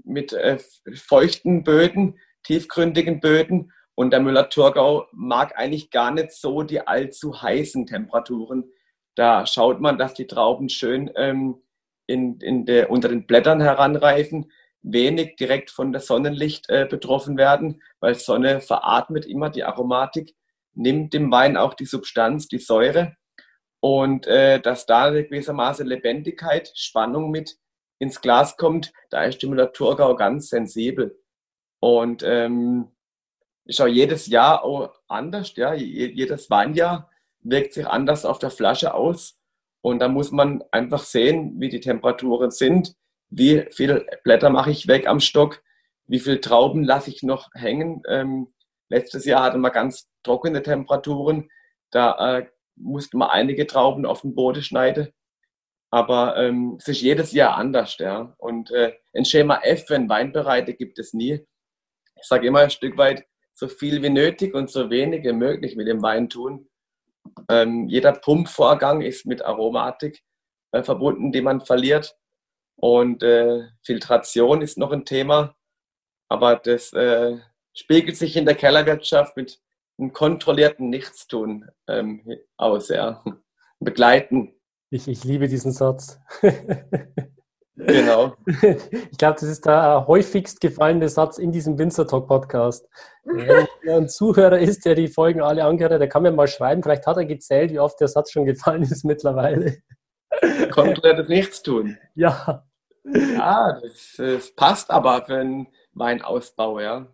mit 0.04 0.32
äh, 0.32 0.58
feuchten 0.94 1.64
Böden, 1.64 2.18
tiefgründigen 2.44 3.20
Böden 3.20 3.72
und 3.94 4.12
der 4.12 4.20
Müller-Thurgau 4.20 5.06
mag 5.12 5.58
eigentlich 5.58 5.90
gar 5.90 6.10
nicht 6.10 6.32
so 6.32 6.62
die 6.62 6.86
allzu 6.86 7.40
heißen 7.40 7.86
Temperaturen. 7.86 8.64
Da 9.14 9.46
schaut 9.46 9.80
man, 9.80 9.96
dass 9.96 10.12
die 10.14 10.26
Trauben 10.26 10.68
schön 10.68 11.10
ähm, 11.16 11.62
in, 12.06 12.38
in 12.40 12.66
der, 12.66 12.90
unter 12.90 13.08
den 13.08 13.26
Blättern 13.26 13.60
heranreifen, 13.60 14.52
wenig 14.82 15.36
direkt 15.36 15.70
von 15.70 15.92
der 15.92 16.00
Sonnenlicht 16.00 16.68
äh, 16.68 16.86
betroffen 16.88 17.36
werden, 17.36 17.82
weil 17.98 18.14
Sonne 18.14 18.60
veratmet 18.60 19.24
immer 19.24 19.50
die 19.50 19.64
Aromatik, 19.64 20.34
nimmt 20.76 21.14
dem 21.14 21.30
Wein 21.30 21.56
auch 21.56 21.74
die 21.74 21.86
Substanz, 21.86 22.48
die 22.48 22.58
Säure. 22.58 23.16
Und 23.80 24.26
äh, 24.26 24.60
dass 24.60 24.86
da 24.86 25.10
gewissermaßen 25.10 25.86
Lebendigkeit, 25.86 26.70
Spannung 26.74 27.30
mit 27.30 27.56
ins 27.98 28.20
Glas 28.20 28.56
kommt, 28.56 28.92
da 29.10 29.24
ist 29.24 29.42
die 29.42 29.46
Müller-Thurgau 29.46 30.14
ganz 30.16 30.48
sensibel. 30.48 31.18
Und 31.80 32.22
ähm, 32.24 32.88
ist 33.64 33.80
auch 33.80 33.86
jedes 33.86 34.26
Jahr 34.26 34.64
auch 34.64 34.94
anders. 35.08 35.54
Ja? 35.56 35.74
Jedes 35.74 36.50
Weinjahr 36.50 37.10
wirkt 37.40 37.74
sich 37.74 37.86
anders 37.86 38.24
auf 38.24 38.38
der 38.38 38.50
Flasche 38.50 38.94
aus. 38.94 39.40
Und 39.82 40.00
da 40.00 40.08
muss 40.08 40.32
man 40.32 40.64
einfach 40.70 41.04
sehen, 41.04 41.60
wie 41.60 41.68
die 41.68 41.80
Temperaturen 41.80 42.50
sind, 42.50 42.94
wie 43.28 43.66
viele 43.70 44.06
Blätter 44.24 44.50
mache 44.50 44.70
ich 44.70 44.88
weg 44.88 45.06
am 45.06 45.20
Stock, 45.20 45.62
wie 46.06 46.20
viele 46.20 46.40
Trauben 46.40 46.84
lasse 46.84 47.10
ich 47.10 47.22
noch 47.22 47.50
hängen. 47.54 48.02
Ähm, 48.08 48.52
letztes 48.88 49.24
Jahr 49.24 49.42
hatten 49.42 49.60
wir 49.60 49.70
ganz 49.70 50.08
trockene 50.22 50.62
Temperaturen. 50.62 51.48
Da 51.90 52.38
äh, 52.38 52.46
musste 52.76 53.16
man 53.16 53.30
einige 53.30 53.66
Trauben 53.66 54.06
auf 54.06 54.22
den 54.22 54.34
Boden 54.34 54.62
schneiden. 54.62 55.12
Aber 55.90 56.36
ähm, 56.36 56.76
es 56.78 56.88
ist 56.88 57.00
jedes 57.00 57.32
Jahr 57.32 57.56
anders. 57.56 57.96
Ja? 57.98 58.34
Und 58.38 58.70
äh, 58.70 58.94
ein 59.14 59.24
Schema 59.24 59.60
F 59.62 59.86
für 59.86 59.94
einen 59.94 60.08
Weinbereiter 60.08 60.72
gibt 60.72 60.98
es 60.98 61.12
nie. 61.14 61.46
Ich 62.16 62.26
sage 62.26 62.46
immer 62.46 62.60
ein 62.60 62.70
Stück 62.70 62.96
weit, 62.98 63.24
so 63.54 63.68
viel 63.68 64.02
wie 64.02 64.10
nötig 64.10 64.54
und 64.54 64.70
so 64.70 64.90
wenig 64.90 65.24
wie 65.24 65.32
möglich 65.32 65.76
mit 65.76 65.88
dem 65.88 66.02
Wein 66.02 66.28
tun. 66.28 66.68
Ähm, 67.48 67.88
jeder 67.88 68.12
Pumpvorgang 68.12 69.00
ist 69.00 69.26
mit 69.26 69.42
Aromatik 69.44 70.22
äh, 70.72 70.82
verbunden, 70.82 71.32
die 71.32 71.40
man 71.40 71.60
verliert. 71.60 72.16
Und 72.76 73.22
äh, 73.22 73.68
Filtration 73.82 74.60
ist 74.60 74.76
noch 74.76 74.92
ein 74.92 75.06
Thema, 75.06 75.56
aber 76.28 76.56
das 76.56 76.92
äh, 76.92 77.38
spiegelt 77.76 78.16
sich 78.16 78.36
in 78.36 78.44
der 78.44 78.54
Kellerwirtschaft 78.54 79.36
mit 79.36 79.60
einem 79.98 80.12
kontrollierten 80.12 80.90
Nichtstun 80.90 81.68
ähm, 81.88 82.22
aus, 82.56 82.88
ja. 82.88 83.22
Begleiten. 83.78 84.54
Ich, 84.90 85.08
ich 85.08 85.24
liebe 85.24 85.48
diesen 85.48 85.72
Satz. 85.72 86.18
Genau. 87.76 88.34
Ich 88.46 89.18
glaube, 89.18 89.34
das 89.34 89.42
ist 89.42 89.66
der 89.66 90.06
häufigst 90.06 90.62
gefallene 90.62 91.10
Satz 91.10 91.36
in 91.36 91.52
diesem 91.52 91.78
Winzer 91.78 92.06
Talk 92.06 92.26
Podcast. 92.26 92.88
Wenn 93.24 93.66
ein 93.90 94.08
Zuhörer 94.08 94.58
ist, 94.58 94.86
der 94.86 94.94
die 94.94 95.08
Folgen 95.08 95.42
alle 95.42 95.64
angehört 95.64 95.92
hat, 95.92 96.00
der 96.00 96.08
kann 96.08 96.22
mir 96.22 96.32
mal 96.32 96.48
schreiben. 96.48 96.82
Vielleicht 96.82 97.06
hat 97.06 97.18
er 97.18 97.26
gezählt, 97.26 97.72
wie 97.72 97.78
oft 97.78 98.00
der 98.00 98.08
Satz 98.08 98.32
schon 98.32 98.46
gefallen 98.46 98.82
ist 98.82 99.04
mittlerweile. 99.04 99.76
Komplettes 100.70 101.28
Nichtstun. 101.28 101.98
Ja. 102.14 102.64
Ja, 103.04 103.78
das, 103.80 104.14
das 104.16 104.54
passt 104.54 104.90
aber 104.90 105.26
für 105.26 105.36
einen 105.36 105.68
Weinausbau, 105.92 106.80
ja. 106.80 107.06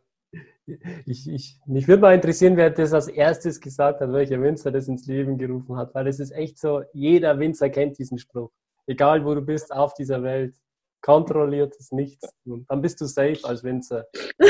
Ich, 1.07 1.29
ich, 1.29 1.59
mich 1.67 1.89
würde 1.89 2.03
mal 2.03 2.15
interessieren, 2.15 2.57
wer 2.57 2.71
das 2.71 2.93
als 2.93 3.09
erstes 3.09 3.61
gesagt 3.61 4.01
hat, 4.01 4.13
welcher 4.13 4.41
Winzer 4.41 4.71
das 4.71 4.89
ins 4.89 5.07
Leben 5.07 5.39
gerufen 5.39 5.77
hat, 5.77 5.95
weil 5.95 6.07
es 6.07 6.21
ist 6.21 6.33
echt 6.33 6.59
so, 6.59 6.83
jeder 6.93 7.39
Winzer 7.39 7.71
kennt 7.71 7.99
diesen 7.99 8.19
Spruch 8.19 8.51
egal 8.87 9.25
wo 9.25 9.35
du 9.35 9.43
bist 9.43 9.73
auf 9.73 9.95
dieser 9.95 10.23
Welt, 10.23 10.55
kontrolliertes 11.01 11.93
Nichts. 11.93 12.29
Und 12.45 12.71
dann 12.71 12.81
bist 12.81 13.01
du 13.01 13.07
safe 13.07 13.41
als 13.45 13.65
Winzer. 13.65 14.07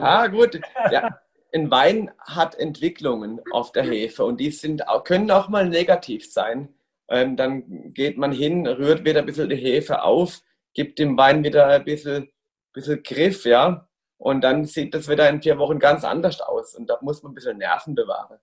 ah, 0.00 0.26
gut. 0.28 0.60
Ja. 0.90 1.20
Ein 1.52 1.70
Wein 1.70 2.10
hat 2.20 2.54
Entwicklungen 2.56 3.40
auf 3.52 3.72
der 3.72 3.84
Hefe 3.84 4.24
und 4.24 4.38
die 4.40 4.50
sind, 4.50 4.82
können 5.04 5.30
auch 5.30 5.48
mal 5.48 5.68
negativ 5.68 6.30
sein. 6.30 6.68
Ähm, 7.08 7.36
dann 7.36 7.94
geht 7.94 8.18
man 8.18 8.32
hin, 8.32 8.66
rührt 8.66 9.04
wieder 9.04 9.20
ein 9.20 9.26
bisschen 9.26 9.48
die 9.48 9.56
Hefe 9.56 10.02
auf, 10.02 10.42
gibt 10.74 10.98
dem 10.98 11.16
Wein 11.16 11.44
wieder 11.44 11.66
ein 11.68 11.84
bisschen, 11.84 12.28
bisschen 12.72 13.02
Griff, 13.02 13.44
ja. 13.44 13.88
Und 14.18 14.42
dann 14.42 14.64
sieht 14.64 14.94
das 14.94 15.08
wieder 15.08 15.28
in 15.28 15.42
vier 15.42 15.58
Wochen 15.58 15.78
ganz 15.78 16.04
anders 16.04 16.40
aus. 16.40 16.74
Und 16.74 16.88
da 16.88 16.98
muss 17.02 17.22
man 17.22 17.32
ein 17.32 17.34
bisschen 17.34 17.58
Nerven 17.58 17.94
bewahren. 17.94 18.38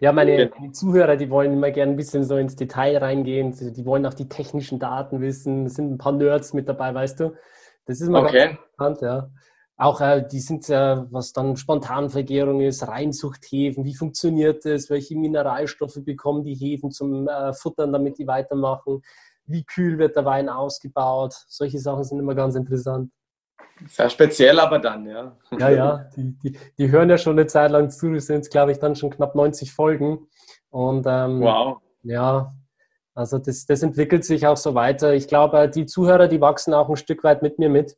Ja, 0.00 0.12
meine. 0.12 0.50
Zuhörer, 0.72 1.16
die 1.16 1.30
wollen 1.30 1.52
immer 1.52 1.70
gerne 1.70 1.92
ein 1.92 1.96
bisschen 1.96 2.24
so 2.24 2.36
ins 2.36 2.56
Detail 2.56 2.98
reingehen. 2.98 3.54
Die 3.74 3.84
wollen 3.86 4.06
auch 4.06 4.14
die 4.14 4.28
technischen 4.28 4.78
Daten 4.78 5.20
wissen. 5.20 5.66
Es 5.66 5.74
sind 5.74 5.92
ein 5.92 5.98
paar 5.98 6.12
Nerds 6.12 6.52
mit 6.52 6.68
dabei, 6.68 6.94
weißt 6.94 7.20
du. 7.20 7.34
Das 7.86 8.00
ist 8.00 8.08
mal 8.08 8.24
okay. 8.24 8.38
ganz 8.38 8.50
interessant, 8.50 9.00
ja. 9.02 9.30
Auch 9.76 10.00
äh, 10.00 10.24
die 10.30 10.38
sind 10.38 10.68
ja, 10.68 10.92
äh, 10.92 11.06
was 11.10 11.32
dann 11.32 11.56
Spontanvergärung 11.56 12.60
ist, 12.60 12.86
Reinzuchthäfen, 12.86 13.84
wie 13.84 13.94
funktioniert 13.94 14.64
das, 14.64 14.88
welche 14.88 15.16
Mineralstoffe 15.16 15.98
bekommen 16.04 16.44
die 16.44 16.54
Hefen 16.54 16.92
zum 16.92 17.26
äh, 17.26 17.52
Futtern, 17.52 17.92
damit 17.92 18.18
die 18.18 18.26
weitermachen, 18.26 19.02
wie 19.46 19.64
kühl 19.64 19.98
wird 19.98 20.14
der 20.14 20.24
Wein 20.24 20.48
ausgebaut. 20.48 21.34
Solche 21.48 21.80
Sachen 21.80 22.04
sind 22.04 22.20
immer 22.20 22.36
ganz 22.36 22.54
interessant. 22.54 23.10
Sehr 23.88 24.08
speziell 24.08 24.60
aber 24.60 24.78
dann, 24.78 25.06
ja. 25.06 25.36
Ja, 25.58 25.68
ja, 25.68 26.10
die, 26.16 26.38
die, 26.38 26.58
die 26.78 26.90
hören 26.90 27.10
ja 27.10 27.18
schon 27.18 27.38
eine 27.38 27.46
Zeit 27.46 27.70
lang 27.70 27.90
zu, 27.90 28.14
es 28.14 28.26
sind, 28.26 28.48
glaube 28.50 28.72
ich, 28.72 28.78
dann 28.78 28.96
schon 28.96 29.10
knapp 29.10 29.34
90 29.34 29.72
Folgen. 29.72 30.28
Und 30.70 31.06
ähm, 31.08 31.40
wow. 31.40 31.78
Ja, 32.02 32.52
also 33.14 33.38
das, 33.38 33.66
das 33.66 33.82
entwickelt 33.82 34.24
sich 34.24 34.46
auch 34.46 34.56
so 34.56 34.74
weiter. 34.74 35.14
Ich 35.14 35.28
glaube, 35.28 35.68
die 35.68 35.86
Zuhörer, 35.86 36.28
die 36.28 36.40
wachsen 36.40 36.74
auch 36.74 36.88
ein 36.88 36.96
Stück 36.96 37.24
weit 37.24 37.42
mit 37.42 37.58
mir 37.58 37.68
mit. 37.68 37.96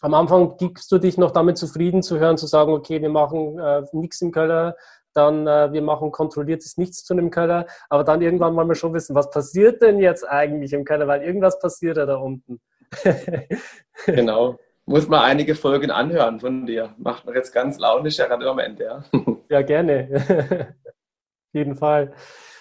Am 0.00 0.14
Anfang 0.14 0.56
gibst 0.58 0.90
du 0.92 0.98
dich 0.98 1.18
noch 1.18 1.32
damit 1.32 1.58
zufrieden 1.58 2.02
zu 2.02 2.18
hören, 2.18 2.38
zu 2.38 2.46
sagen, 2.46 2.72
okay, 2.72 3.00
wir 3.02 3.08
machen 3.08 3.58
äh, 3.58 3.82
nichts 3.92 4.20
im 4.20 4.30
Keller, 4.30 4.76
dann 5.12 5.48
äh, 5.48 5.72
wir 5.72 5.82
machen 5.82 6.12
kontrolliertes 6.12 6.76
Nichts 6.76 7.02
zu 7.02 7.14
einem 7.14 7.32
Keller, 7.32 7.66
aber 7.88 8.04
dann 8.04 8.22
irgendwann 8.22 8.54
wollen 8.54 8.68
wir 8.68 8.76
schon 8.76 8.94
wissen, 8.94 9.16
was 9.16 9.30
passiert 9.30 9.82
denn 9.82 9.98
jetzt 9.98 10.22
eigentlich 10.28 10.72
im 10.72 10.84
Keller, 10.84 11.08
weil 11.08 11.22
irgendwas 11.22 11.58
passiert 11.58 11.96
ja 11.96 12.06
da 12.06 12.16
unten. 12.16 12.60
genau 14.06 14.56
muss 14.88 15.06
man 15.06 15.20
einige 15.20 15.54
Folgen 15.54 15.90
anhören 15.90 16.40
von 16.40 16.64
dir. 16.64 16.94
Macht 16.96 17.26
mir 17.26 17.34
jetzt 17.34 17.52
ganz 17.52 17.78
launisch 17.78 18.16
gerade 18.16 18.42
im 18.42 18.48
Moment, 18.48 18.80
ja. 18.80 19.04
Ja, 19.50 19.62
gerne. 19.62 20.08
Auf 20.12 20.74
jeden 21.52 21.76
Fall. 21.76 22.12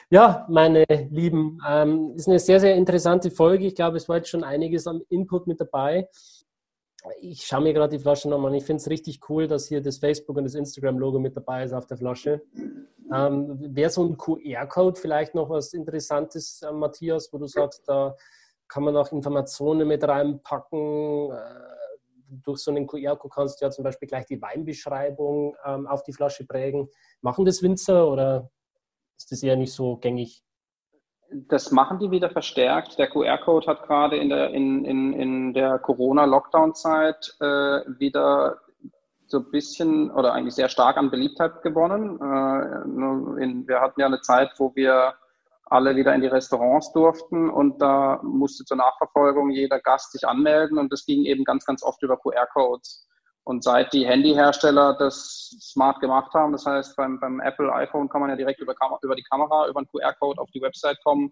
Ja, 0.10 0.46
meine 0.50 0.86
Lieben, 1.10 1.60
ähm, 1.68 2.14
ist 2.16 2.28
eine 2.28 2.40
sehr, 2.40 2.60
sehr 2.60 2.76
interessante 2.76 3.30
Folge. 3.30 3.66
Ich 3.66 3.76
glaube, 3.76 3.98
es 3.98 4.08
war 4.08 4.18
jetzt 4.18 4.30
schon 4.30 4.44
einiges 4.44 4.88
am 4.88 5.02
Input 5.10 5.48
mit 5.48 5.60
dabei. 5.60 6.08
Ich 7.22 7.46
schaue 7.46 7.62
mir 7.62 7.74
gerade 7.74 7.98
die 7.98 8.02
Flasche 8.02 8.30
nochmal 8.30 8.52
an. 8.52 8.58
Ich 8.58 8.64
finde 8.64 8.82
es 8.82 8.90
richtig 8.90 9.20
cool, 9.30 9.48
dass 9.48 9.68
hier 9.68 9.82
das 9.82 9.98
Facebook- 9.98 10.38
und 10.38 10.46
das 10.46 10.56
Instagram-Logo 10.56 11.20
mit 11.20 11.36
dabei 11.36 11.64
ist 11.64 11.74
auf 11.74 11.88
der 11.88 11.98
Flasche. 11.98 12.42
Ähm, 13.14 13.58
Wäre 13.76 13.90
so 13.90 14.04
ein 14.04 14.18
QR-Code 14.18 15.00
vielleicht 15.00 15.36
noch 15.36 15.50
was 15.50 15.74
Interessantes, 15.74 16.62
äh, 16.62 16.72
Matthias, 16.72 17.32
wo 17.32 17.38
du 17.38 17.48
sagst, 17.48 17.84
da 17.88 18.16
kann 18.68 18.84
man 18.84 18.96
auch 18.98 19.12
Informationen 19.12 19.88
mit 19.88 20.06
reinpacken? 20.06 21.32
Äh, 21.32 21.77
durch 22.30 22.60
so 22.60 22.72
einen 22.72 22.88
QR-Code 22.88 23.34
kannst 23.34 23.62
du 23.62 23.66
ja 23.66 23.72
zum 23.72 23.84
Beispiel 23.84 24.08
gleich 24.08 24.26
die 24.26 24.42
Weinbeschreibung 24.42 25.56
ähm, 25.66 25.88
auf 25.88 26.04
die 26.04 26.14
Flasche 26.14 26.46
prägen. 26.46 26.90
Machen 27.22 27.46
das 27.46 27.62
Winzer 27.64 28.08
oder 28.08 28.50
ist 29.18 29.32
das 29.32 29.44
eher 29.44 29.56
nicht 29.56 29.74
so 29.74 29.98
gängig? 29.98 30.44
Das 31.30 31.72
machen 31.72 32.00
die 32.00 32.12
wieder 32.12 32.30
verstärkt. 32.30 32.98
Der 32.98 33.10
QR-Code 33.10 33.68
hat 33.68 33.84
gerade 33.84 34.18
in 34.18 34.30
der, 34.30 34.52
in, 34.52 34.86
in, 34.86 35.14
in 35.14 35.54
der 35.54 35.78
Corona-Lockdown-Zeit 35.80 37.36
äh, 37.40 37.82
wieder 38.00 38.60
so 39.26 39.40
ein 39.40 39.52
bisschen 39.52 40.10
oder 40.12 40.34
eigentlich 40.34 40.56
sehr 40.56 40.70
stark 40.70 40.96
an 40.98 41.12
Beliebtheit 41.12 41.62
gewonnen. 41.62 42.18
Äh, 42.22 43.44
in, 43.44 43.68
wir 43.68 43.82
hatten 43.82 44.00
ja 44.00 44.06
eine 44.06 44.22
Zeit, 44.22 44.52
wo 44.58 44.74
wir 44.76 45.16
alle 45.70 45.96
wieder 45.96 46.14
in 46.14 46.22
die 46.22 46.28
Restaurants 46.28 46.92
durften 46.94 47.50
und 47.50 47.82
da 47.82 48.20
musste 48.24 48.64
zur 48.66 48.78
Nachverfolgung 48.78 49.50
jeder 49.50 49.80
Gast 49.80 50.12
sich 50.12 50.28
anmelden 50.28 50.78
und 50.78 50.92
das 50.92 51.06
ging 51.06 51.26
eben 51.26 51.44
ganz, 51.44 51.66
ganz 51.66 51.84
oft 51.84 52.02
über 52.04 52.18
QR-Codes. 52.18 53.08
Und 53.44 53.64
seit 53.64 53.94
die 53.94 54.06
Handyhersteller 54.06 54.98
das 55.00 55.56
smart 55.62 56.02
gemacht 56.02 56.34
haben, 56.34 56.52
das 56.52 56.66
heißt 56.66 56.98
beim, 56.98 57.18
beim 57.20 57.40
Apple 57.40 57.72
iPhone 57.74 58.10
kann 58.10 58.20
man 58.20 58.30
ja 58.30 58.36
direkt 58.36 58.60
über, 58.60 58.76
über 59.02 59.16
die 59.16 59.24
Kamera, 59.24 59.70
über 59.70 59.80
einen 59.80 59.88
QR-Code 59.88 60.42
auf 60.42 60.50
die 60.52 60.62
Website 60.62 60.98
kommen, 61.04 61.32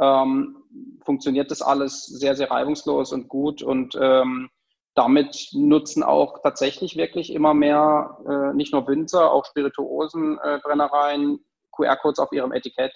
ähm, 0.00 0.56
funktioniert 1.04 1.50
das 1.50 1.60
alles 1.60 2.06
sehr, 2.06 2.34
sehr 2.34 2.50
reibungslos 2.50 3.12
und 3.12 3.28
gut. 3.28 3.62
Und 3.62 3.96
ähm, 4.00 4.48
damit 4.94 5.48
nutzen 5.52 6.02
auch 6.02 6.40
tatsächlich 6.42 6.96
wirklich 6.96 7.32
immer 7.32 7.52
mehr, 7.52 8.18
äh, 8.26 8.54
nicht 8.54 8.72
nur 8.72 8.88
Winzer, 8.88 9.30
auch 9.30 9.44
Spirituosenbrennereien, 9.44 11.34
äh, 11.34 11.38
QR-Codes 11.72 12.18
auf 12.18 12.32
ihrem 12.32 12.52
Etikett. 12.52 12.92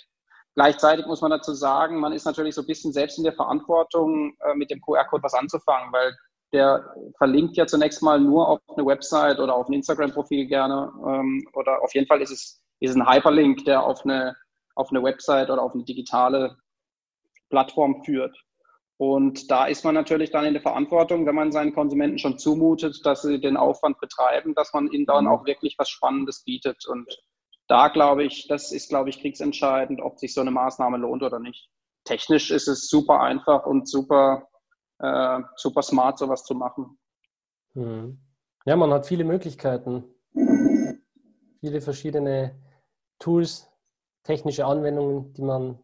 Gleichzeitig 0.55 1.07
muss 1.07 1.21
man 1.21 1.33
dazu 1.33 1.53
sagen, 1.53 1.99
man 1.99 2.13
ist 2.13 2.25
natürlich 2.25 2.55
so 2.55 2.61
ein 2.61 2.67
bisschen 2.67 2.93
selbst 2.93 3.19
in 3.19 3.25
der 3.25 3.33
Verantwortung, 3.33 4.37
äh, 4.41 4.55
mit 4.55 4.71
dem 4.71 4.81
QR-Code 4.81 5.23
was 5.23 5.35
anzufangen, 5.35 5.93
weil 5.93 6.15
der 6.53 6.95
verlinkt 7.19 7.57
ja 7.57 7.67
zunächst 7.67 8.03
mal 8.03 8.21
nur 8.21 8.49
auf 8.49 8.61
eine 8.77 8.87
Website 8.87 9.41
oder 9.41 9.55
auf 9.55 9.69
ein 9.69 9.73
Instagram-Profil 9.73 10.47
gerne. 10.47 10.93
Ähm, 11.05 11.45
oder 11.55 11.83
auf 11.83 11.93
jeden 11.95 12.07
Fall 12.07 12.23
ist 12.23 12.31
es, 12.31 12.63
ist 12.79 12.95
ein 12.95 13.09
Hyperlink, 13.09 13.65
der 13.65 13.83
auf 13.83 14.05
eine, 14.05 14.37
auf 14.77 14.91
eine 14.91 15.03
Website 15.03 15.51
oder 15.51 15.63
auf 15.63 15.75
eine 15.75 15.85
digitale 15.85 16.57
Plattform 17.51 18.05
führt. 18.05 18.37
Und 18.97 19.51
da 19.51 19.67
ist 19.67 19.85
man 19.85 19.97
natürlich 19.97 20.31
dann 20.31 20.45
in 20.45 20.55
der 20.55 20.63
Verantwortung, 20.63 21.27
wenn 21.27 21.35
man 21.35 21.51
seinen 21.51 21.75
Konsumenten 21.75 22.19
schon 22.19 22.39
zumutet, 22.39 23.05
dass 23.05 23.23
sie 23.23 23.41
den 23.41 23.57
Aufwand 23.57 23.99
betreiben, 23.99 24.55
dass 24.55 24.73
man 24.73 24.87
ihnen 24.93 25.07
dann 25.07 25.25
mhm. 25.25 25.31
auch 25.31 25.47
wirklich 25.47 25.75
was 25.79 25.89
Spannendes 25.89 26.45
bietet. 26.45 26.87
Und 26.87 27.09
da 27.69 27.89
glaube 27.89 28.25
ich, 28.25 28.47
das 28.49 28.73
ist, 28.73 28.89
glaube 28.89 29.11
ich, 29.11 29.21
kriegsentscheidend, 29.21 30.01
ob 30.01 30.19
sich 30.19 30.35
so 30.35 30.41
eine 30.41 30.51
Maßnahme 30.51 30.99
lohnt 30.99 31.23
oder 31.23 31.39
nicht. 31.39 31.69
Technisch 32.05 32.51
ist 32.51 32.69
es 32.69 32.89
super 32.89 33.21
einfach 33.21 33.67
und 33.67 33.89
super 33.89 34.49
äh, 34.99 35.41
super 35.57 35.83
smart, 35.83 36.19
sowas 36.19 36.45
zu 36.45 36.55
machen. 36.55 36.99
Hm. 37.75 38.19
Ja, 38.67 38.77
man 38.77 38.93
hat 38.93 39.07
viele 39.07 39.25
Möglichkeiten, 39.25 40.05
viele 41.61 41.81
verschiedene 41.81 42.59
Tools, 43.19 43.69
technische 44.23 44.65
Anwendungen, 44.65 45.35
die 45.35 45.43
man 45.43 45.79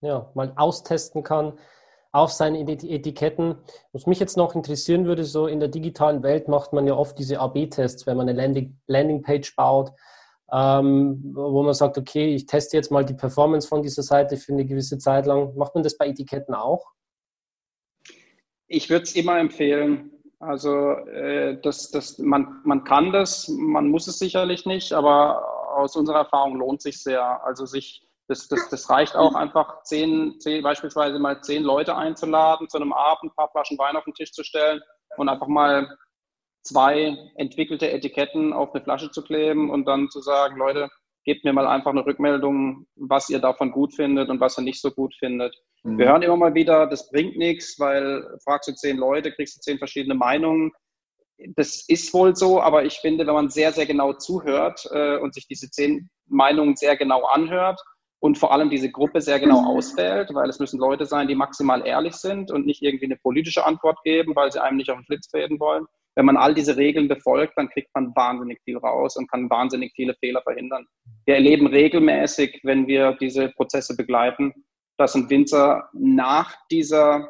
ja, 0.00 0.30
mal 0.34 0.52
austesten 0.56 1.22
kann 1.22 1.58
auf 2.12 2.32
seinen 2.32 2.68
Etiketten. 2.68 3.56
Was 3.92 4.06
mich 4.06 4.20
jetzt 4.20 4.36
noch 4.36 4.54
interessieren 4.54 5.06
würde, 5.06 5.24
so 5.24 5.46
in 5.46 5.60
der 5.60 5.68
digitalen 5.68 6.22
Welt 6.22 6.48
macht 6.48 6.72
man 6.72 6.86
ja 6.86 6.94
oft 6.94 7.18
diese 7.18 7.40
AB-Tests, 7.40 8.06
wenn 8.06 8.16
man 8.16 8.28
eine 8.28 8.38
Landing, 8.40 8.80
Landingpage 8.86 9.54
baut, 9.56 9.92
ähm, 10.52 11.32
wo 11.34 11.62
man 11.62 11.74
sagt, 11.74 11.96
okay, 11.98 12.34
ich 12.34 12.46
teste 12.46 12.76
jetzt 12.76 12.90
mal 12.90 13.04
die 13.04 13.14
Performance 13.14 13.68
von 13.68 13.82
dieser 13.82 14.02
Seite 14.02 14.36
für 14.36 14.52
eine 14.52 14.64
gewisse 14.64 14.98
Zeit 14.98 15.26
lang. 15.26 15.56
Macht 15.56 15.74
man 15.74 15.84
das 15.84 15.96
bei 15.96 16.08
Etiketten 16.08 16.54
auch? 16.54 16.86
Ich 18.66 18.90
würde 18.90 19.04
es 19.04 19.14
immer 19.14 19.38
empfehlen. 19.38 20.10
Also 20.40 20.92
äh, 20.92 21.60
das, 21.60 21.90
das, 21.90 22.18
man, 22.18 22.60
man 22.64 22.84
kann 22.84 23.12
das, 23.12 23.48
man 23.48 23.88
muss 23.88 24.06
es 24.06 24.18
sicherlich 24.18 24.64
nicht, 24.64 24.92
aber 24.92 25.76
aus 25.76 25.96
unserer 25.96 26.20
Erfahrung 26.20 26.56
lohnt 26.56 26.80
sich 26.80 27.02
sehr. 27.02 27.44
Also 27.44 27.66
sich, 27.66 28.08
das, 28.26 28.48
das, 28.48 28.68
das 28.70 28.88
reicht 28.88 29.16
auch 29.16 29.34
einfach 29.34 29.82
zehn, 29.82 30.40
zehn, 30.40 30.62
beispielsweise 30.62 31.18
mal 31.18 31.42
zehn 31.42 31.62
Leute 31.62 31.96
einzuladen, 31.96 32.68
zu 32.68 32.78
einem 32.78 32.92
Abend 32.92 33.32
ein 33.32 33.34
paar 33.36 33.50
Flaschen 33.50 33.78
Wein 33.78 33.96
auf 33.96 34.04
den 34.04 34.14
Tisch 34.14 34.32
zu 34.32 34.42
stellen 34.42 34.80
und 35.16 35.28
einfach 35.28 35.48
mal 35.48 35.96
zwei 36.62 37.16
entwickelte 37.36 37.90
Etiketten 37.90 38.52
auf 38.52 38.74
eine 38.74 38.84
Flasche 38.84 39.10
zu 39.10 39.22
kleben 39.22 39.70
und 39.70 39.86
dann 39.86 40.10
zu 40.10 40.20
sagen, 40.20 40.56
Leute, 40.56 40.90
gebt 41.24 41.44
mir 41.44 41.52
mal 41.52 41.66
einfach 41.66 41.90
eine 41.90 42.04
Rückmeldung, 42.04 42.86
was 42.96 43.28
ihr 43.28 43.40
davon 43.40 43.72
gut 43.72 43.94
findet 43.94 44.30
und 44.30 44.40
was 44.40 44.58
ihr 44.58 44.64
nicht 44.64 44.80
so 44.80 44.90
gut 44.90 45.14
findet. 45.18 45.54
Mhm. 45.82 45.98
Wir 45.98 46.08
hören 46.08 46.22
immer 46.22 46.36
mal 46.36 46.54
wieder, 46.54 46.86
das 46.86 47.10
bringt 47.10 47.36
nichts, 47.36 47.78
weil 47.78 48.24
fragst 48.44 48.68
du 48.68 48.74
zehn 48.74 48.96
Leute, 48.96 49.32
kriegst 49.32 49.56
du 49.56 49.60
zehn 49.60 49.78
verschiedene 49.78 50.14
Meinungen. 50.14 50.72
Das 51.56 51.84
ist 51.88 52.12
wohl 52.12 52.36
so, 52.36 52.60
aber 52.60 52.84
ich 52.84 52.98
finde, 52.98 53.26
wenn 53.26 53.34
man 53.34 53.50
sehr, 53.50 53.72
sehr 53.72 53.86
genau 53.86 54.12
zuhört 54.12 54.86
äh, 54.92 55.16
und 55.18 55.34
sich 55.34 55.46
diese 55.46 55.70
zehn 55.70 56.10
Meinungen 56.26 56.76
sehr 56.76 56.96
genau 56.96 57.24
anhört 57.24 57.80
und 58.18 58.36
vor 58.36 58.52
allem 58.52 58.68
diese 58.68 58.90
Gruppe 58.90 59.22
sehr 59.22 59.40
genau 59.40 59.62
mhm. 59.62 59.68
auswählt, 59.68 60.34
weil 60.34 60.50
es 60.50 60.58
müssen 60.58 60.78
Leute 60.78 61.06
sein, 61.06 61.28
die 61.28 61.34
maximal 61.34 61.86
ehrlich 61.86 62.14
sind 62.14 62.50
und 62.50 62.66
nicht 62.66 62.82
irgendwie 62.82 63.06
eine 63.06 63.16
politische 63.16 63.64
Antwort 63.64 63.98
geben, 64.04 64.36
weil 64.36 64.52
sie 64.52 64.62
einem 64.62 64.76
nicht 64.76 64.90
auf 64.90 64.98
den 64.98 65.06
Flitz 65.06 65.28
treten 65.28 65.58
wollen. 65.58 65.86
Wenn 66.20 66.26
man 66.26 66.36
all 66.36 66.52
diese 66.52 66.76
Regeln 66.76 67.08
befolgt, 67.08 67.54
dann 67.56 67.70
kriegt 67.70 67.88
man 67.94 68.14
wahnsinnig 68.14 68.60
viel 68.66 68.76
raus 68.76 69.16
und 69.16 69.30
kann 69.30 69.48
wahnsinnig 69.48 69.94
viele 69.96 70.14
Fehler 70.20 70.42
verhindern. 70.42 70.84
Wir 71.24 71.36
erleben 71.36 71.66
regelmäßig, 71.66 72.60
wenn 72.62 72.86
wir 72.86 73.16
diese 73.18 73.48
Prozesse 73.48 73.96
begleiten, 73.96 74.52
dass 74.98 75.14
ein 75.14 75.30
Winzer 75.30 75.88
nach 75.94 76.54
dieser 76.70 77.26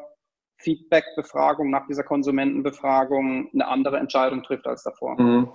Feedback-Befragung, 0.57 1.69
nach 1.69 1.87
dieser 1.87 2.03
Konsumentenbefragung 2.03 3.49
eine 3.53 3.65
andere 3.65 3.97
Entscheidung 3.97 4.43
trifft 4.43 4.67
als 4.67 4.83
davor. 4.83 5.17
Mhm. 5.17 5.47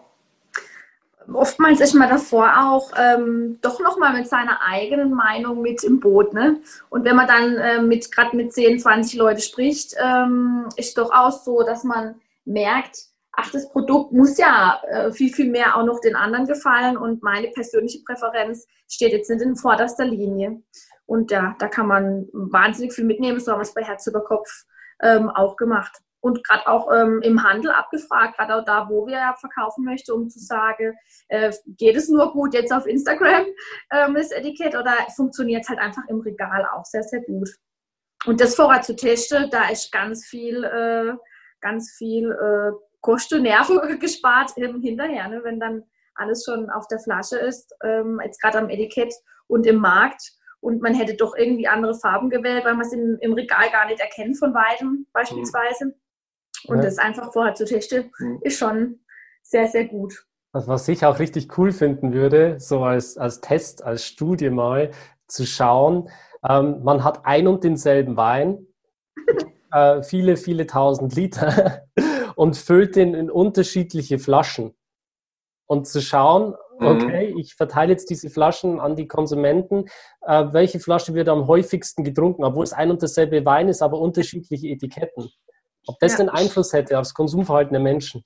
Oftmals 1.31 1.83
ist 1.83 1.93
man 1.93 2.09
davor 2.09 2.55
auch 2.59 2.93
ähm, 2.97 3.59
doch 3.61 3.81
nochmal 3.81 4.15
mit 4.15 4.29
seiner 4.29 4.61
eigenen 4.67 5.13
Meinung 5.13 5.61
mit 5.61 5.85
im 5.85 6.01
Boot. 6.01 6.33
Ne? 6.33 6.63
Und 6.89 7.05
wenn 7.05 7.17
man 7.17 7.27
dann 7.27 7.57
äh, 7.59 7.83
mit 7.83 8.11
gerade 8.11 8.35
mit 8.35 8.55
10, 8.55 8.79
20 8.79 9.19
Leuten 9.19 9.41
spricht, 9.43 9.95
ähm, 10.03 10.71
ist 10.77 10.97
doch 10.97 11.11
auch 11.13 11.33
so, 11.33 11.63
dass 11.65 11.85
man 11.85 12.15
merkt, 12.47 13.11
ach, 13.37 13.51
das 13.53 13.69
Produkt 13.69 14.13
muss 14.13 14.39
ja 14.39 14.81
äh, 14.89 15.13
viel, 15.13 15.33
viel 15.33 15.51
mehr 15.51 15.77
auch 15.77 15.85
noch 15.85 16.01
den 16.01 16.17
anderen 16.17 16.47
gefallen 16.47 16.97
und 16.97 17.23
meine 17.23 17.49
persönliche 17.49 18.03
Präferenz 18.05 18.67
steht 18.89 19.13
jetzt 19.13 19.31
nicht 19.31 19.43
in 19.43 19.57
vorderster 19.57 20.05
Linie. 20.05 20.63
Und 21.05 21.31
ja, 21.31 21.55
da 21.59 21.69
kann 21.69 21.87
man 21.87 22.27
wahnsinnig 22.33 22.93
viel 22.93 23.05
mitnehmen. 23.05 23.39
So 23.39 23.53
haben 23.53 23.59
wir 23.59 23.63
es 23.63 23.75
bei 23.75 23.85
Herz 23.85 24.07
über 24.07 24.25
Kopf 24.25 24.49
ähm, 25.03 25.31
auch 25.31 25.57
gemacht. 25.57 25.93
Und 26.21 26.43
gerade 26.45 26.67
auch 26.67 26.91
ähm, 26.93 27.21
im 27.23 27.45
Handel 27.45 27.71
abgefragt, 27.71 28.37
gerade 28.37 28.57
auch 28.57 28.65
da, 28.65 28.89
wo 28.89 29.07
wir 29.07 29.15
ja 29.15 29.37
verkaufen 29.39 29.85
möchten, 29.85 30.11
um 30.13 30.29
zu 30.29 30.41
sagen, 30.41 30.97
äh, 31.29 31.53
geht 31.67 31.95
es 31.95 32.09
nur 32.09 32.33
gut 32.33 32.55
jetzt 32.55 32.73
auf 32.73 32.87
Instagram, 32.87 33.45
ähm, 33.93 34.15
das 34.15 34.33
Etikett, 34.33 34.75
oder 34.75 34.93
funktioniert 35.15 35.63
es 35.63 35.69
halt 35.69 35.79
einfach 35.79 36.03
im 36.09 36.21
Regal 36.21 36.67
auch 36.75 36.85
sehr, 36.85 37.05
sehr 37.05 37.21
gut. 37.21 37.51
Und 38.25 38.41
das 38.41 38.57
vorher 38.57 38.83
zu 38.83 38.97
testen, 38.97 39.51
da 39.51 39.69
ist 39.69 39.93
ganz 39.93 40.27
viel, 40.27 40.65
äh, 40.65 41.13
ganz 41.61 41.93
viel 41.97 42.33
äh, 42.33 42.73
Kosten, 43.07 43.43
Nerven 43.43 43.81
gespart 44.01 44.51
hinterher, 44.55 45.29
ne? 45.29 45.41
wenn 45.45 45.61
dann 45.61 45.85
alles 46.17 46.45
schon 46.45 46.71
auf 46.71 46.89
der 46.89 46.99
Flasche 46.99 47.37
ist, 47.37 47.73
ähm, 47.85 48.21
jetzt 48.25 48.43
gerade 48.43 48.59
am 48.59 48.69
Etikett 48.69 49.15
und 49.47 49.65
im 49.65 49.77
Markt 49.77 50.33
und 50.61 50.83
man 50.83 50.93
hätte 50.93 51.15
doch 51.15 51.37
irgendwie 51.37 51.69
andere 51.69 51.95
Farben 51.95 52.31
gewählt, 52.31 52.65
weil 52.65 52.75
man 52.75 52.85
es 52.85 52.93
im, 52.93 53.17
im 53.21 53.33
Regal 53.35 53.71
gar 53.71 53.87
nicht 53.87 54.01
erkennt 54.01 54.39
von 54.39 54.53
weitem 54.55 55.07
beispielsweise. 55.13 55.87
Mhm. 55.87 55.95
Und 56.67 56.79
ja. 56.79 56.83
das 56.83 56.99
einfach 56.99 57.33
vorher 57.33 57.55
zu 57.55 57.65
testen, 57.65 58.11
mhm. 58.19 58.41
ist 58.43 58.59
schon 58.59 58.99
sehr, 59.43 59.69
sehr 59.69 59.85
gut. 59.85 60.27
Also 60.53 60.67
was 60.67 60.89
ich 60.89 61.05
auch 61.05 61.21
richtig 61.21 61.57
cool 61.59 61.71
finden 61.71 62.13
würde, 62.13 62.59
so 62.59 62.83
als, 62.83 63.17
als 63.17 63.41
Test, 63.41 63.85
als 63.85 64.05
Studie 64.05 64.51
mal 64.51 64.91
zu 65.29 65.47
schauen, 65.47 66.09
ähm, 66.49 66.83
man 66.83 67.05
hat 67.05 67.25
ein 67.25 67.47
und 67.47 67.63
denselben 67.63 68.17
Wein, 68.17 68.67
äh, 69.71 70.03
viele, 70.03 70.37
viele 70.37 70.67
tausend 70.67 71.15
Liter 71.15 71.87
und 72.37 72.57
füllt 72.57 72.95
den 72.95 73.15
in 73.15 73.31
unterschiedliche 73.31 74.21
Flaschen. 74.21 74.77
Und 75.67 75.89
zu 75.89 76.01
schauen, 76.01 76.55
Mhm. 76.79 76.87
okay, 76.87 77.35
ich 77.39 77.55
verteile 77.55 77.93
jetzt 77.93 78.11
diese 78.11 78.31
Flaschen 78.31 78.81
an 78.81 78.97
die 78.97 79.09
Konsumenten. 79.09 79.87
Äh, 80.23 80.47
welche 80.53 80.81
Flasche 80.81 81.15
wird 81.15 81.29
am 81.29 81.47
häufigsten 81.47 82.05
getrunken, 82.05 82.45
obwohl 82.45 82.65
es 82.65 82.73
ein 82.73 82.91
und 82.91 83.03
dasselbe 83.03 83.45
Wein 83.45 83.69
ist, 83.69 83.83
aber 83.83 83.99
unterschiedliche 83.99 84.69
Etiketten? 84.69 85.31
Ob 85.87 85.99
das 86.01 86.13
ja. 86.13 86.19
den 86.19 86.29
Einfluss 86.29 86.73
hätte 86.73 86.99
aufs 86.99 87.15
Konsumverhalten 87.15 87.73
der 87.73 87.83
Menschen? 87.83 88.25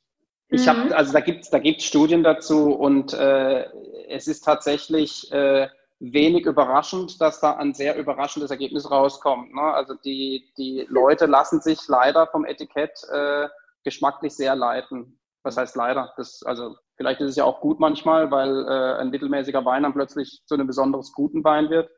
Ich 0.48 0.66
habe, 0.66 0.80
mhm. 0.80 0.92
also 0.92 1.12
da 1.12 1.20
gibt 1.20 1.44
es 1.44 1.50
da 1.50 1.58
gibt's 1.58 1.84
Studien 1.84 2.24
dazu 2.24 2.74
und 2.74 3.12
äh, 3.12 3.66
es 4.08 4.26
ist 4.26 4.44
tatsächlich 4.44 5.30
äh, 5.30 5.68
wenig 6.00 6.46
überraschend, 6.46 7.20
dass 7.20 7.40
da 7.40 7.56
ein 7.56 7.74
sehr 7.74 7.96
überraschendes 7.96 8.50
Ergebnis 8.50 8.90
rauskommt. 8.90 9.54
Ne? 9.54 9.60
Also 9.60 9.94
die, 9.94 10.50
die 10.56 10.86
Leute 10.88 11.26
lassen 11.26 11.60
sich 11.60 11.78
leider 11.86 12.26
vom 12.26 12.44
Etikett 12.44 13.00
äh, 13.12 13.46
geschmacklich 13.84 14.34
sehr 14.34 14.54
leiten. 14.54 15.18
Was 15.42 15.56
heißt 15.56 15.76
leider? 15.76 16.12
Das, 16.16 16.42
also 16.44 16.76
vielleicht 16.96 17.20
ist 17.20 17.30
es 17.30 17.36
ja 17.36 17.44
auch 17.44 17.60
gut 17.60 17.80
manchmal, 17.80 18.30
weil 18.30 18.66
äh, 18.68 19.00
ein 19.00 19.10
mittelmäßiger 19.10 19.64
Wein 19.64 19.84
dann 19.84 19.94
plötzlich 19.94 20.42
zu 20.46 20.54
einem 20.54 20.66
besonders 20.66 21.12
guten 21.12 21.42
Wein 21.44 21.70
wird. 21.70 21.90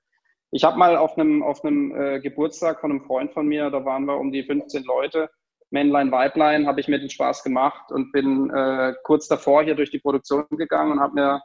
Ich 0.52 0.64
habe 0.64 0.78
mal 0.78 0.96
auf 0.96 1.18
einem, 1.18 1.42
auf 1.42 1.64
einem 1.64 1.94
äh, 1.96 2.20
Geburtstag 2.20 2.80
von 2.80 2.90
einem 2.90 3.04
Freund 3.04 3.32
von 3.32 3.46
mir, 3.46 3.70
da 3.70 3.84
waren 3.84 4.04
wir 4.04 4.18
um 4.18 4.30
die 4.30 4.44
15 4.44 4.84
Leute, 4.84 5.30
Männlein, 5.70 6.12
Weiblein, 6.12 6.66
habe 6.66 6.80
ich 6.80 6.88
mir 6.88 7.00
den 7.00 7.10
Spaß 7.10 7.42
gemacht 7.42 7.90
und 7.90 8.12
bin 8.12 8.50
äh, 8.50 8.94
kurz 9.04 9.26
davor 9.26 9.64
hier 9.64 9.74
durch 9.74 9.90
die 9.90 9.98
Produktion 9.98 10.46
gegangen 10.50 10.92
und 10.92 11.00
habe 11.00 11.14
mir 11.14 11.42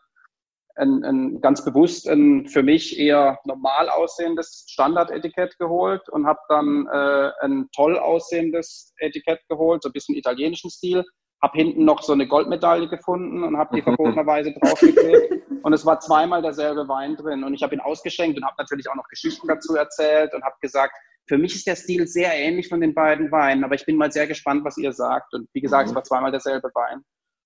ein, 0.78 1.03
ein, 1.03 1.41
ganz 1.41 1.63
bewusst 1.63 2.07
ein 2.07 2.47
für 2.47 2.63
mich 2.63 2.99
eher 2.99 3.39
normal 3.45 3.89
aussehendes 3.89 4.65
Standardetikett 4.69 5.57
geholt 5.57 6.07
und 6.09 6.25
habe 6.25 6.39
dann 6.49 6.88
äh, 6.91 7.32
ein 7.41 7.67
toll 7.75 7.97
aussehendes 7.97 8.93
Etikett 8.97 9.39
geholt, 9.49 9.84
so 9.84 9.89
ein 9.89 9.93
bisschen 9.93 10.15
italienischen 10.15 10.69
Stil. 10.69 11.03
Habe 11.41 11.57
hinten 11.57 11.86
noch 11.86 12.01
so 12.01 12.13
eine 12.13 12.28
Goldmedaille 12.28 12.88
gefunden 12.88 13.43
und 13.43 13.57
habe 13.57 13.75
die 13.75 13.82
verbotenerweise 13.84 14.53
draufgeklebt. 14.53 15.43
Und 15.63 15.73
es 15.73 15.86
war 15.86 15.99
zweimal 15.99 16.41
derselbe 16.41 16.88
Wein 16.88 17.15
drin. 17.15 17.43
Und 17.43 17.53
ich 17.53 17.61
habe 17.63 17.75
ihn 17.75 17.82
ausgeschenkt 17.82 18.38
und 18.38 18.45
habe 18.45 18.55
natürlich 18.57 18.89
auch 18.89 18.95
noch 18.95 19.07
Geschichten 19.09 19.47
dazu 19.47 19.75
erzählt 19.75 20.34
und 20.34 20.43
habe 20.43 20.55
gesagt, 20.61 20.93
für 21.28 21.38
mich 21.38 21.55
ist 21.55 21.67
der 21.67 21.75
Stil 21.75 22.07
sehr 22.07 22.34
ähnlich 22.34 22.69
von 22.69 22.80
den 22.80 22.93
beiden 22.93 23.32
Weinen, 23.32 23.63
aber 23.65 23.75
ich 23.75 23.86
bin 23.86 23.97
mal 23.97 24.11
sehr 24.11 24.28
gespannt, 24.28 24.63
was 24.63 24.78
ihr 24.78 24.93
sagt. 24.93 25.34
Und 25.34 25.49
wie 25.53 25.61
gesagt, 25.61 25.86
mhm. 25.86 25.89
es 25.89 25.95
war 25.95 26.03
zweimal 26.03 26.32
derselbe 26.32 26.69
Wein. 26.73 27.03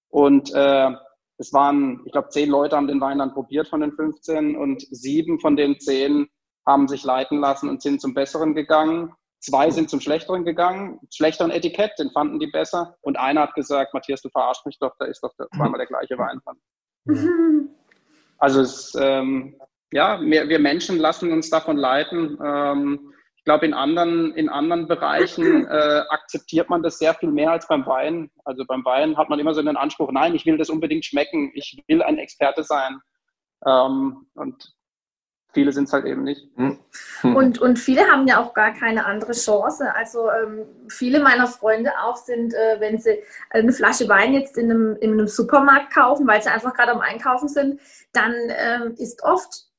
Und 0.09 0.53
äh, 0.53 0.91
es 1.41 1.51
waren, 1.53 2.01
ich 2.05 2.11
glaube, 2.11 2.29
zehn 2.29 2.49
Leute 2.49 2.75
haben 2.75 2.87
den 2.87 3.01
Wein 3.01 3.17
dann 3.17 3.33
probiert 3.33 3.67
von 3.67 3.81
den 3.81 3.91
15 3.91 4.55
und 4.55 4.85
sieben 4.91 5.39
von 5.39 5.55
den 5.55 5.79
zehn 5.79 6.27
haben 6.67 6.87
sich 6.87 7.03
leiten 7.03 7.39
lassen 7.39 7.67
und 7.67 7.81
sind 7.81 7.99
zum 7.99 8.13
Besseren 8.13 8.53
gegangen. 8.53 9.11
Zwei 9.39 9.71
sind 9.71 9.89
zum 9.89 9.99
Schlechteren 9.99 10.45
gegangen, 10.45 10.99
schlechteren 11.11 11.49
Etikett, 11.49 11.97
den 11.97 12.11
fanden 12.11 12.39
die 12.39 12.45
besser. 12.45 12.95
Und 13.01 13.17
einer 13.17 13.41
hat 13.41 13.55
gesagt, 13.55 13.91
Matthias, 13.95 14.21
du 14.21 14.29
verarschst 14.29 14.67
mich 14.67 14.77
doch, 14.77 14.93
da 14.99 15.05
ist 15.05 15.23
doch 15.23 15.33
zweimal 15.55 15.79
der 15.79 15.87
gleiche 15.87 16.15
Wein 16.19 16.39
dran. 16.45 17.39
Also 18.37 18.61
es, 18.61 18.95
ähm, 18.99 19.55
ja, 19.91 20.21
wir, 20.21 20.47
wir, 20.47 20.59
Menschen 20.59 20.97
lassen 20.97 21.31
uns 21.31 21.49
davon 21.49 21.77
leiten. 21.77 22.37
Ähm, 22.43 23.10
ich 23.41 23.45
glaube, 23.45 23.65
in 23.65 23.73
anderen, 23.73 24.35
in 24.35 24.49
anderen 24.49 24.87
Bereichen 24.87 25.65
äh, 25.65 26.03
akzeptiert 26.09 26.69
man 26.69 26.83
das 26.83 26.99
sehr 26.99 27.15
viel 27.15 27.31
mehr 27.31 27.49
als 27.49 27.67
beim 27.67 27.87
Wein. 27.87 28.29
Also 28.45 28.65
beim 28.67 28.85
Wein 28.85 29.17
hat 29.17 29.29
man 29.29 29.39
immer 29.39 29.55
so 29.55 29.63
den 29.63 29.77
Anspruch, 29.77 30.11
nein, 30.11 30.35
ich 30.35 30.45
will 30.45 30.59
das 30.59 30.69
unbedingt 30.69 31.05
schmecken, 31.05 31.51
ich 31.55 31.83
will 31.87 32.03
ein 32.03 32.19
Experte 32.19 32.63
sein. 32.63 33.01
Ähm, 33.65 34.27
und 34.35 34.75
viele 35.53 35.71
sind 35.71 35.85
es 35.85 35.93
halt 35.93 36.05
eben 36.05 36.21
nicht. 36.21 36.49
Hm. 36.55 36.77
Und, 37.35 37.59
und 37.59 37.79
viele 37.79 38.03
haben 38.03 38.27
ja 38.27 38.39
auch 38.39 38.53
gar 38.53 38.73
keine 38.73 39.05
andere 39.05 39.31
Chance. 39.31 39.91
Also 39.95 40.29
ähm, 40.29 40.67
viele 40.87 41.19
meiner 41.19 41.47
Freunde 41.47 41.91
auch 42.03 42.17
sind, 42.17 42.53
äh, 42.53 42.79
wenn 42.79 42.99
sie 42.99 43.23
eine 43.49 43.73
Flasche 43.73 44.07
Wein 44.07 44.33
jetzt 44.33 44.55
in 44.55 44.69
einem, 44.69 44.97
in 44.97 45.13
einem 45.13 45.27
Supermarkt 45.27 45.91
kaufen, 45.93 46.27
weil 46.27 46.43
sie 46.43 46.49
einfach 46.49 46.75
gerade 46.75 46.91
am 46.91 47.01
Einkaufen 47.01 47.47
sind, 47.47 47.79
dann 48.13 48.33
ähm, 48.49 48.93
ist 48.97 49.23
oft 49.23 49.70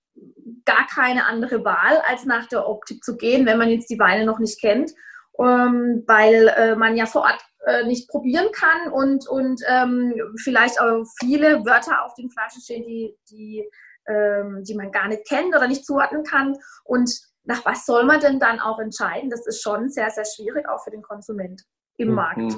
gar 0.65 0.87
keine 0.87 1.27
andere 1.27 1.65
Wahl, 1.65 2.03
als 2.09 2.25
nach 2.25 2.47
der 2.47 2.69
Optik 2.69 3.03
zu 3.03 3.17
gehen, 3.17 3.47
wenn 3.47 3.59
man 3.59 3.69
jetzt 3.69 3.91
die 3.91 3.99
Weine 3.99 4.25
noch 4.25 4.39
nicht 4.39 4.61
kennt, 4.61 4.93
ähm, 5.39 6.05
weil 6.07 6.49
äh, 6.49 6.77
man 6.77 6.97
ja 6.97 7.07
vor 7.07 7.23
Ort 7.23 7.41
äh, 7.67 7.85
nicht 7.85 8.09
probieren 8.09 8.49
kann 8.53 8.93
und, 8.93 9.29
und 9.29 9.61
ähm, 9.69 10.15
vielleicht 10.43 10.81
auch 10.81 11.05
viele 11.21 11.65
Wörter 11.65 12.05
auf 12.05 12.15
den 12.15 12.31
Flaschen 12.31 12.61
stehen, 12.61 12.85
die, 12.85 13.17
die, 13.31 13.69
ähm, 14.09 14.63
die 14.65 14.75
man 14.75 14.91
gar 14.91 15.09
nicht 15.09 15.27
kennt 15.29 15.55
oder 15.55 15.69
nicht 15.69 15.87
zuordnen 15.87 16.25
kann. 16.25 16.57
Und 16.85 17.11
nach 17.45 17.65
was 17.65 17.87
soll 17.87 18.05
man 18.05 18.21
denn 18.21 18.39
dann 18.39 18.61
auch 18.61 18.79
entscheiden? 18.79 19.31
Das 19.31 19.47
ist 19.47 19.63
schon 19.63 19.91
sehr, 19.91 20.11
sehr 20.11 20.25
schwierig, 20.25 20.69
auch 20.69 20.83
für 20.83 20.91
den 20.91 21.03
Konsument 21.03 21.63
im 21.97 22.09
mhm. 22.09 22.15
Markt. 22.15 22.57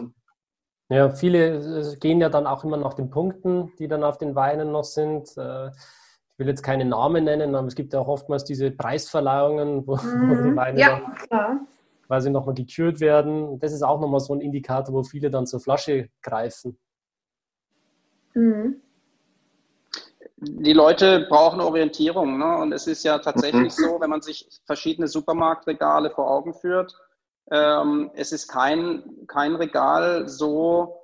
Ja, 0.90 1.11
viele 1.11 1.80
äh, 1.80 1.96
gehen 1.96 2.20
ja 2.20 2.28
dann 2.28 2.46
auch 2.46 2.64
immer 2.64 2.76
nach 2.76 2.94
den 2.94 3.11
Punkten, 3.11 3.72
die 3.78 3.88
dann 3.88 4.05
auf 4.05 4.18
den 4.18 4.34
Weinen 4.34 4.72
noch 4.72 4.84
sind. 4.84 5.36
Äh, 5.36 5.70
ich 6.35 6.41
will 6.41 6.49
jetzt 6.49 6.64
keine 6.64 6.85
Namen 6.85 7.24
nennen, 7.24 7.55
aber 7.55 7.68
es 7.68 7.76
gibt 7.76 7.93
ja 7.93 8.01
auch 8.01 8.09
oftmals 8.09 8.43
diese 8.43 8.72
Preisverleihungen, 8.72 9.87
wo, 9.87 9.95
mhm. 9.97 10.51
die. 10.51 10.57
Weine 10.57 10.80
ja, 10.80 11.01
dann 11.30 11.68
quasi 12.09 12.28
nochmal 12.28 12.57
gekürt 12.57 12.99
werden. 12.99 13.61
Das 13.61 13.72
ist 13.72 13.82
auch 13.82 14.01
nochmal 14.01 14.18
so 14.18 14.35
ein 14.35 14.41
Indikator, 14.41 14.93
wo 14.93 15.05
viele 15.05 15.30
dann 15.30 15.47
zur 15.47 15.61
Flasche 15.61 16.09
greifen. 16.22 16.76
Mhm. 18.35 18.80
Die 20.37 20.72
Leute 20.72 21.26
brauchen 21.28 21.61
Orientierung. 21.61 22.37
Ne? 22.37 22.57
Und 22.59 22.72
es 22.72 22.89
ist 22.89 23.05
ja 23.05 23.18
tatsächlich 23.18 23.78
mhm. 23.78 23.82
so, 23.85 24.01
wenn 24.01 24.11
man 24.11 24.20
sich 24.20 24.49
verschiedene 24.66 25.07
Supermarktregale 25.07 26.11
vor 26.11 26.28
Augen 26.28 26.53
führt, 26.53 26.97
ähm, 27.53 28.11
es 28.14 28.32
ist 28.32 28.49
kein, 28.49 29.05
kein 29.28 29.55
Regal 29.55 30.28
so 30.28 31.03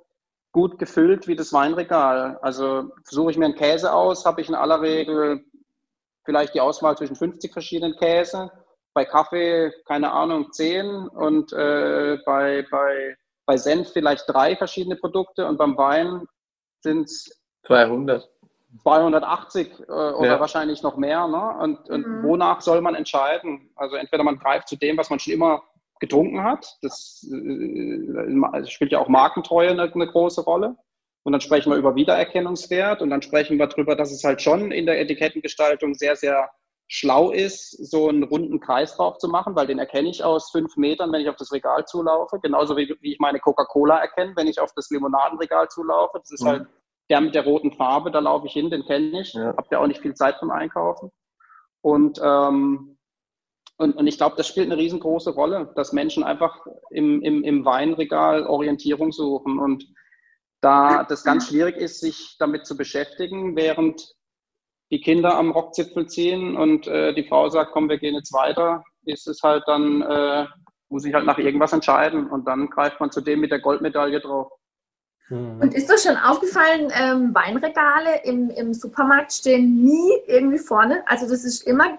gut 0.51 0.79
gefüllt 0.79 1.27
wie 1.27 1.35
das 1.35 1.53
Weinregal. 1.53 2.37
Also 2.41 2.91
suche 3.03 3.31
ich 3.31 3.37
mir 3.37 3.45
einen 3.45 3.55
Käse 3.55 3.93
aus, 3.93 4.25
habe 4.25 4.41
ich 4.41 4.49
in 4.49 4.55
aller 4.55 4.81
Regel 4.81 5.45
vielleicht 6.23 6.53
die 6.53 6.61
Auswahl 6.61 6.97
zwischen 6.97 7.15
50 7.15 7.51
verschiedenen 7.51 7.95
Käse. 7.95 8.51
Bei 8.93 9.05
Kaffee, 9.05 9.71
keine 9.85 10.11
Ahnung, 10.11 10.51
10 10.51 11.07
und 11.07 11.53
äh, 11.53 12.17
bei, 12.25 12.65
bei, 12.69 13.15
bei 13.45 13.57
Senf 13.57 13.91
vielleicht 13.93 14.25
drei 14.27 14.55
verschiedene 14.55 14.97
Produkte 14.97 15.47
und 15.47 15.57
beim 15.57 15.77
Wein 15.77 16.27
sind 16.81 17.05
es 17.05 17.41
200. 17.63 18.29
280 18.83 19.79
äh, 19.79 19.83
oder 19.91 20.25
ja. 20.25 20.39
wahrscheinlich 20.39 20.81
noch 20.81 20.97
mehr. 20.97 21.27
Ne? 21.27 21.57
Und, 21.61 21.89
und 21.89 22.07
mhm. 22.07 22.23
wonach 22.23 22.61
soll 22.61 22.81
man 22.81 22.95
entscheiden? 22.95 23.69
Also 23.75 23.95
entweder 23.95 24.23
man 24.23 24.37
greift 24.37 24.67
zu 24.67 24.75
dem, 24.75 24.97
was 24.97 25.09
man 25.09 25.19
schon 25.19 25.33
immer 25.33 25.63
getrunken 26.01 26.43
hat. 26.43 26.77
Das 26.81 27.25
äh, 27.31 28.65
spielt 28.65 28.91
ja 28.91 28.99
auch 28.99 29.07
Markentreue 29.07 29.69
eine, 29.69 29.83
eine, 29.83 30.07
große 30.07 30.41
Rolle. 30.41 30.75
Und 31.23 31.31
dann 31.31 31.41
sprechen 31.41 31.71
wir 31.71 31.77
über 31.77 31.95
Wiedererkennungswert 31.95 33.01
und 33.01 33.11
dann 33.11 33.21
sprechen 33.21 33.59
wir 33.59 33.67
darüber, 33.67 33.95
dass 33.95 34.11
es 34.11 34.23
halt 34.23 34.41
schon 34.41 34.71
in 34.71 34.87
der 34.87 34.99
Etikettengestaltung 34.99 35.93
sehr, 35.93 36.15
sehr 36.15 36.49
schlau 36.87 37.29
ist, 37.31 37.71
so 37.89 38.09
einen 38.09 38.23
runden 38.23 38.59
Kreis 38.59 38.97
drauf 38.97 39.19
zu 39.19 39.29
machen, 39.29 39.55
weil 39.55 39.67
den 39.67 39.79
erkenne 39.79 40.09
ich 40.09 40.23
aus 40.23 40.49
fünf 40.51 40.75
Metern, 40.75 41.11
wenn 41.13 41.21
ich 41.21 41.29
auf 41.29 41.37
das 41.37 41.53
Regal 41.53 41.85
zulaufe. 41.85 42.39
Genauso 42.41 42.75
wie, 42.75 42.93
wie 42.99 43.13
ich 43.13 43.19
meine 43.19 43.39
Coca-Cola 43.39 43.99
erkenne, 43.99 44.33
wenn 44.35 44.47
ich 44.47 44.59
auf 44.59 44.73
das 44.75 44.89
Limonadenregal 44.89 45.69
zulaufe. 45.69 46.19
Das 46.19 46.31
ist 46.31 46.43
mhm. 46.43 46.47
halt 46.47 46.67
der 47.09 47.21
mit 47.21 47.35
der 47.35 47.43
roten 47.43 47.71
Farbe, 47.73 48.09
da 48.09 48.19
laufe 48.19 48.47
ich 48.47 48.53
hin, 48.53 48.69
den 48.71 48.83
kenne 48.85 49.21
ich. 49.21 49.33
Ja. 49.33 49.55
Hab 49.55 49.71
ja 49.71 49.79
auch 49.79 49.87
nicht 49.87 50.01
viel 50.01 50.15
Zeit 50.15 50.39
zum 50.39 50.49
Einkaufen. 50.49 51.11
Und 51.81 52.19
ähm, 52.23 52.97
und, 53.81 53.95
und 53.97 54.07
ich 54.07 54.17
glaube, 54.17 54.35
das 54.37 54.47
spielt 54.47 54.67
eine 54.67 54.77
riesengroße 54.77 55.31
Rolle, 55.31 55.71
dass 55.75 55.93
Menschen 55.93 56.23
einfach 56.23 56.65
im, 56.89 57.21
im, 57.21 57.43
im 57.43 57.65
Weinregal 57.65 58.45
Orientierung 58.45 59.11
suchen. 59.11 59.59
Und 59.59 59.85
da 60.61 61.03
das 61.03 61.23
ganz 61.23 61.47
schwierig 61.47 61.77
ist, 61.77 61.99
sich 61.99 62.35
damit 62.39 62.65
zu 62.65 62.77
beschäftigen, 62.77 63.55
während 63.55 64.13
die 64.91 65.01
Kinder 65.01 65.37
am 65.37 65.51
Rockzipfel 65.51 66.07
ziehen 66.07 66.55
und 66.55 66.85
äh, 66.87 67.13
die 67.13 67.23
Frau 67.23 67.49
sagt, 67.49 67.71
komm, 67.71 67.89
wir 67.89 67.97
gehen 67.97 68.15
jetzt 68.15 68.33
weiter, 68.33 68.83
ist 69.05 69.27
es 69.27 69.41
halt 69.41 69.63
dann, 69.65 70.01
äh, 70.01 70.45
muss 70.89 71.05
ich 71.05 71.13
halt 71.13 71.25
nach 71.25 71.37
irgendwas 71.37 71.73
entscheiden 71.73 72.29
und 72.29 72.45
dann 72.45 72.69
greift 72.69 72.99
man 72.99 73.11
zu 73.11 73.21
dem 73.21 73.39
mit 73.39 73.51
der 73.51 73.59
Goldmedaille 73.59 74.19
drauf. 74.19 74.51
Mhm. 75.29 75.61
Und 75.61 75.73
ist 75.73 75.89
das 75.89 76.03
schon 76.03 76.17
aufgefallen, 76.17 76.91
ähm, 76.93 77.33
Weinregale 77.33 78.23
im, 78.25 78.49
im 78.49 78.73
Supermarkt 78.73 79.31
stehen 79.31 79.81
nie 79.81 80.11
irgendwie 80.27 80.59
vorne. 80.59 81.03
Also 81.07 81.27
das 81.27 81.45
ist 81.45 81.65
immer 81.65 81.97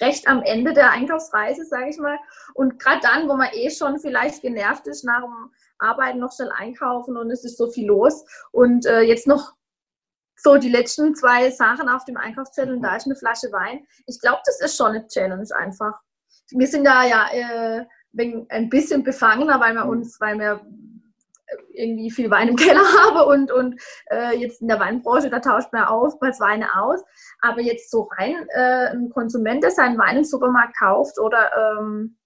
recht 0.00 0.28
am 0.28 0.42
Ende 0.42 0.72
der 0.72 0.90
Einkaufsreise, 0.90 1.64
sage 1.64 1.90
ich 1.90 1.98
mal. 1.98 2.18
Und 2.54 2.78
gerade 2.78 3.00
dann, 3.02 3.28
wo 3.28 3.34
man 3.34 3.48
eh 3.52 3.70
schon 3.70 3.98
vielleicht 3.98 4.42
genervt 4.42 4.86
ist 4.86 5.04
nach 5.04 5.22
dem 5.22 5.50
Arbeiten, 5.78 6.20
noch 6.20 6.32
schnell 6.32 6.52
einkaufen 6.56 7.16
und 7.16 7.30
es 7.30 7.44
ist 7.44 7.58
so 7.58 7.70
viel 7.70 7.86
los. 7.86 8.24
Und 8.52 8.86
äh, 8.86 9.00
jetzt 9.00 9.26
noch 9.26 9.54
so 10.36 10.56
die 10.56 10.70
letzten 10.70 11.14
zwei 11.14 11.50
Sachen 11.50 11.88
auf 11.88 12.04
dem 12.04 12.16
Einkaufszettel 12.16 12.74
und 12.74 12.82
da 12.82 12.96
ist 12.96 13.06
eine 13.06 13.16
Flasche 13.16 13.52
Wein. 13.52 13.86
Ich 14.06 14.20
glaube, 14.20 14.40
das 14.44 14.60
ist 14.60 14.76
schon 14.76 14.88
eine 14.88 15.06
Challenge 15.06 15.48
einfach. 15.56 16.00
Wir 16.50 16.66
sind 16.66 16.84
da 16.84 17.04
ja 17.04 17.28
äh, 17.32 17.84
ein 18.48 18.68
bisschen 18.68 19.04
befangener, 19.04 19.60
weil 19.60 19.74
wir 19.74 19.86
uns, 19.86 20.20
weil 20.20 20.38
wir 20.38 20.60
irgendwie 21.72 22.10
viel 22.10 22.30
Wein 22.30 22.48
im 22.48 22.56
Keller 22.56 22.84
habe 23.06 23.26
und, 23.26 23.50
und 23.50 23.80
äh, 24.10 24.36
jetzt 24.36 24.60
in 24.60 24.68
der 24.68 24.80
Weinbranche, 24.80 25.30
da 25.30 25.40
tauscht 25.40 25.72
man 25.72 25.88
oftmals 25.88 26.40
Weine 26.40 26.66
aus. 26.80 27.02
Aber 27.40 27.60
jetzt 27.60 27.90
so 27.90 28.08
rein 28.18 28.46
äh, 28.54 28.90
ein 28.90 29.10
Konsument, 29.10 29.62
der 29.62 29.70
seinen 29.70 29.98
Wein 29.98 30.18
im 30.18 30.24
Supermarkt 30.24 30.76
kauft 30.78 31.18
oder 31.18 31.50
ähm, 31.56 32.18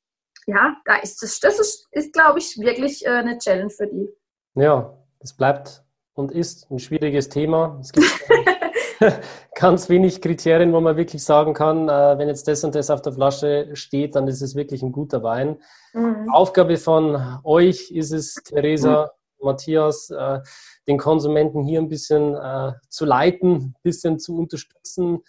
ja, 0.46 0.76
da 0.84 0.96
ist 0.96 1.22
das, 1.22 1.40
das 1.40 1.58
ist, 1.58 1.88
ist 1.90 2.12
glaube 2.12 2.38
ich, 2.38 2.58
wirklich 2.58 3.04
äh, 3.04 3.10
eine 3.10 3.38
Challenge 3.38 3.70
für 3.70 3.86
die. 3.86 4.08
Ja, 4.54 4.96
das 5.20 5.36
bleibt 5.36 5.84
und 6.14 6.32
ist 6.32 6.70
ein 6.70 6.78
schwieriges 6.78 7.28
Thema. 7.28 7.78
Es 7.80 7.92
gibt 7.92 8.06
ganz 9.54 9.88
wenig 9.88 10.20
Kriterien, 10.20 10.72
wo 10.72 10.80
man 10.80 10.96
wirklich 10.96 11.22
sagen 11.22 11.54
kann, 11.54 11.88
äh, 11.88 12.18
wenn 12.18 12.28
jetzt 12.28 12.48
das 12.48 12.64
und 12.64 12.74
das 12.74 12.90
auf 12.90 13.02
der 13.02 13.12
Flasche 13.12 13.70
steht, 13.74 14.14
dann 14.14 14.28
ist 14.28 14.42
es 14.42 14.54
wirklich 14.54 14.82
ein 14.82 14.92
guter 14.92 15.22
Wein. 15.22 15.58
Mhm. 15.92 16.28
Aufgabe 16.30 16.76
von 16.76 17.40
euch 17.44 17.90
ist 17.90 18.12
es, 18.12 18.34
Theresa, 18.34 19.10
Matthias, 19.40 20.10
äh, 20.10 20.40
den 20.86 20.98
Konsumenten 20.98 21.62
hier 21.62 21.80
ein 21.80 21.88
bisschen 21.88 22.34
äh, 22.34 22.72
zu 22.88 23.04
leiten, 23.04 23.52
ein 23.52 23.74
bisschen 23.82 24.18
zu 24.18 24.36
unterstützen 24.36 25.22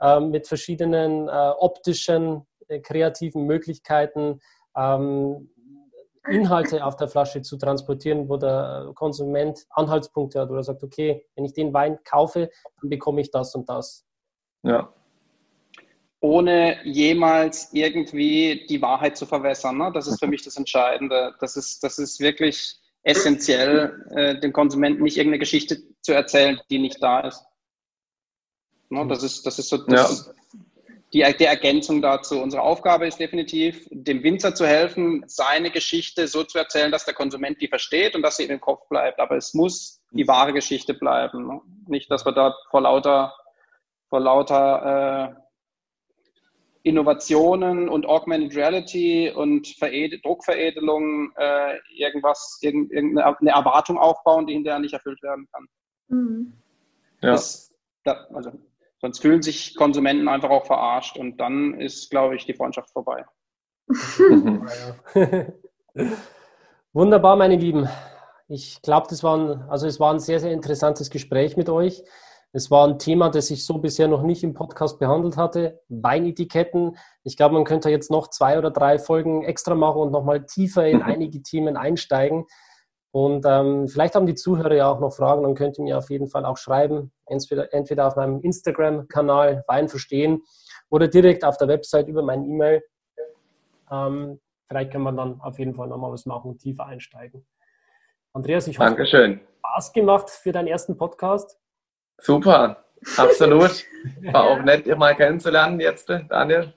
äh, 0.00 0.20
mit 0.20 0.46
verschiedenen 0.46 1.28
äh, 1.28 1.52
optischen, 1.58 2.46
äh, 2.68 2.80
kreativen 2.80 3.46
Möglichkeiten. 3.46 4.40
Ähm, 4.76 5.50
Inhalte 6.28 6.84
auf 6.84 6.96
der 6.96 7.08
Flasche 7.08 7.42
zu 7.42 7.56
transportieren, 7.56 8.28
wo 8.28 8.36
der 8.36 8.92
Konsument 8.94 9.66
Anhaltspunkte 9.70 10.40
hat 10.40 10.50
oder 10.50 10.62
sagt, 10.62 10.82
okay, 10.82 11.26
wenn 11.34 11.44
ich 11.44 11.52
den 11.52 11.72
Wein 11.72 11.98
kaufe, 12.04 12.50
dann 12.80 12.90
bekomme 12.90 13.20
ich 13.20 13.30
das 13.30 13.54
und 13.54 13.68
das. 13.68 14.04
Ja. 14.62 14.92
Ohne 16.20 16.84
jemals 16.84 17.72
irgendwie 17.72 18.66
die 18.68 18.80
Wahrheit 18.80 19.16
zu 19.16 19.26
verwässern. 19.26 19.76
Ne? 19.76 19.90
Das 19.92 20.06
ist 20.06 20.20
für 20.20 20.28
mich 20.28 20.44
das 20.44 20.56
Entscheidende. 20.56 21.34
Das 21.40 21.56
ist, 21.56 21.82
das 21.82 21.98
ist 21.98 22.20
wirklich 22.20 22.76
essentiell, 23.02 24.06
äh, 24.14 24.38
dem 24.38 24.52
Konsumenten 24.52 25.02
nicht 25.02 25.16
irgendeine 25.16 25.40
Geschichte 25.40 25.82
zu 26.02 26.12
erzählen, 26.12 26.60
die 26.70 26.78
nicht 26.78 27.02
da 27.02 27.20
ist. 27.20 27.44
No, 28.90 29.04
das 29.06 29.24
ist, 29.24 29.44
das 29.44 29.58
ist 29.58 29.68
so 29.68 29.78
das 29.78 30.26
ja. 30.26 30.32
Die, 31.12 31.24
die 31.38 31.44
Ergänzung 31.44 32.00
dazu. 32.00 32.40
Unsere 32.40 32.62
Aufgabe 32.62 33.06
ist 33.06 33.20
definitiv, 33.20 33.86
dem 33.90 34.22
Winzer 34.22 34.54
zu 34.54 34.66
helfen, 34.66 35.24
seine 35.26 35.70
Geschichte 35.70 36.26
so 36.26 36.42
zu 36.44 36.58
erzählen, 36.58 36.90
dass 36.90 37.04
der 37.04 37.14
Konsument 37.14 37.60
die 37.60 37.68
versteht 37.68 38.14
und 38.14 38.22
dass 38.22 38.36
sie 38.36 38.44
in 38.44 38.48
den 38.48 38.60
Kopf 38.60 38.88
bleibt. 38.88 39.20
Aber 39.20 39.36
es 39.36 39.52
muss 39.52 40.02
die 40.10 40.26
wahre 40.26 40.52
Geschichte 40.52 40.94
bleiben. 40.94 41.60
Nicht, 41.86 42.10
dass 42.10 42.24
wir 42.24 42.32
da 42.32 42.54
vor 42.70 42.82
lauter, 42.82 43.34
vor 44.08 44.20
lauter 44.20 45.36
äh, 45.36 45.42
Innovationen 46.84 47.88
und 47.88 48.06
Augmented 48.06 48.56
Reality 48.56 49.30
und 49.30 49.68
Veredel 49.78 50.20
Druckveredelung 50.20 51.32
äh, 51.36 51.78
irgendwas, 51.94 52.58
irgendeine 52.60 53.50
Erwartung 53.50 53.98
aufbauen, 53.98 54.46
die 54.46 54.54
hinterher 54.54 54.80
nicht 54.80 54.94
erfüllt 54.94 55.22
werden 55.22 55.46
kann. 55.52 55.68
Mhm. 56.08 56.52
Ja. 57.20 57.32
Das, 57.32 57.72
da, 58.02 58.26
also, 58.34 58.50
sonst 59.02 59.20
fühlen 59.20 59.42
sich 59.42 59.74
Konsumenten 59.74 60.28
einfach 60.28 60.48
auch 60.50 60.64
verarscht 60.64 61.18
und 61.18 61.38
dann 61.38 61.78
ist, 61.78 62.10
glaube 62.10 62.36
ich, 62.36 62.46
die 62.46 62.54
Freundschaft 62.54 62.90
vorbei. 62.90 63.24
Wunderbar, 66.92 67.36
meine 67.36 67.56
Lieben. 67.56 67.88
Ich 68.48 68.80
glaube, 68.80 69.08
das 69.10 69.22
war 69.22 69.36
ein, 69.36 69.62
also 69.68 69.86
es 69.86 69.98
war 69.98 70.12
ein 70.12 70.20
sehr, 70.20 70.40
sehr 70.40 70.52
interessantes 70.52 71.10
Gespräch 71.10 71.56
mit 71.56 71.68
euch. 71.68 72.04
Es 72.52 72.70
war 72.70 72.86
ein 72.86 72.98
Thema, 72.98 73.30
das 73.30 73.50
ich 73.50 73.64
so 73.64 73.78
bisher 73.78 74.08
noch 74.08 74.22
nicht 74.22 74.44
im 74.44 74.54
Podcast 74.54 74.98
behandelt 74.98 75.36
hatte. 75.36 75.80
Weinetiketten. 75.88 76.96
Ich 77.24 77.36
glaube, 77.36 77.54
man 77.54 77.64
könnte 77.64 77.90
jetzt 77.90 78.10
noch 78.10 78.28
zwei 78.28 78.58
oder 78.58 78.70
drei 78.70 78.98
Folgen 78.98 79.42
extra 79.42 79.74
machen 79.74 80.02
und 80.02 80.12
nochmal 80.12 80.46
tiefer 80.46 80.86
in 80.86 81.02
einige 81.02 81.42
Themen 81.42 81.76
einsteigen. 81.76 82.44
Und 83.12 83.44
ähm, 83.46 83.88
vielleicht 83.88 84.14
haben 84.14 84.24
die 84.26 84.34
Zuhörer 84.34 84.74
ja 84.74 84.90
auch 84.90 84.98
noch 84.98 85.12
Fragen, 85.12 85.42
dann 85.42 85.54
könnt 85.54 85.78
ihr 85.78 85.84
mir 85.84 85.98
auf 85.98 86.08
jeden 86.08 86.28
Fall 86.28 86.46
auch 86.46 86.56
schreiben. 86.56 87.12
Entweder, 87.26 87.72
entweder 87.72 88.06
auf 88.06 88.16
meinem 88.16 88.40
Instagram-Kanal 88.40 89.64
Wein 89.68 89.88
verstehen 89.88 90.42
oder 90.88 91.08
direkt 91.08 91.44
auf 91.44 91.58
der 91.58 91.68
Website 91.68 92.08
über 92.08 92.22
mein 92.22 92.42
E-Mail. 92.44 92.82
Ähm, 93.90 94.40
vielleicht 94.66 94.92
kann 94.92 95.02
man 95.02 95.16
dann 95.18 95.40
auf 95.42 95.58
jeden 95.58 95.74
Fall 95.74 95.88
nochmal 95.88 96.10
was 96.10 96.24
machen 96.24 96.52
und 96.52 96.58
tiefer 96.58 96.86
einsteigen. 96.86 97.46
Andreas, 98.32 98.66
ich 98.66 98.78
hoffe, 98.78 98.88
Dankeschön. 98.88 99.40
Spaß 99.58 99.92
gemacht 99.92 100.30
für 100.30 100.52
deinen 100.52 100.68
ersten 100.68 100.96
Podcast. 100.96 101.58
Super, 102.18 102.82
absolut. 103.18 103.84
War 104.32 104.44
auch 104.44 104.62
nett, 104.62 104.86
dich 104.86 104.96
mal 104.96 105.14
kennenzulernen 105.14 105.80
jetzt, 105.80 106.08
Daniel. 106.08 106.72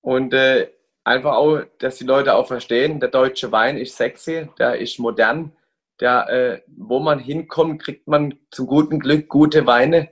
Und 0.00 0.32
äh, 0.32 0.70
einfach 1.04 1.34
auch, 1.34 1.60
dass 1.78 1.96
die 1.96 2.04
Leute 2.04 2.34
auch 2.34 2.46
verstehen, 2.46 3.00
der 3.00 3.10
deutsche 3.10 3.52
Wein 3.52 3.76
ist 3.76 3.98
sexy, 3.98 4.48
der 4.58 4.78
ist 4.78 4.98
modern. 4.98 5.52
Der, 6.00 6.28
äh, 6.28 6.62
wo 6.68 7.00
man 7.00 7.18
hinkommt, 7.18 7.82
kriegt 7.82 8.06
man 8.06 8.38
zum 8.50 8.66
guten 8.66 9.00
Glück 9.00 9.28
gute 9.28 9.66
Weine. 9.66 10.10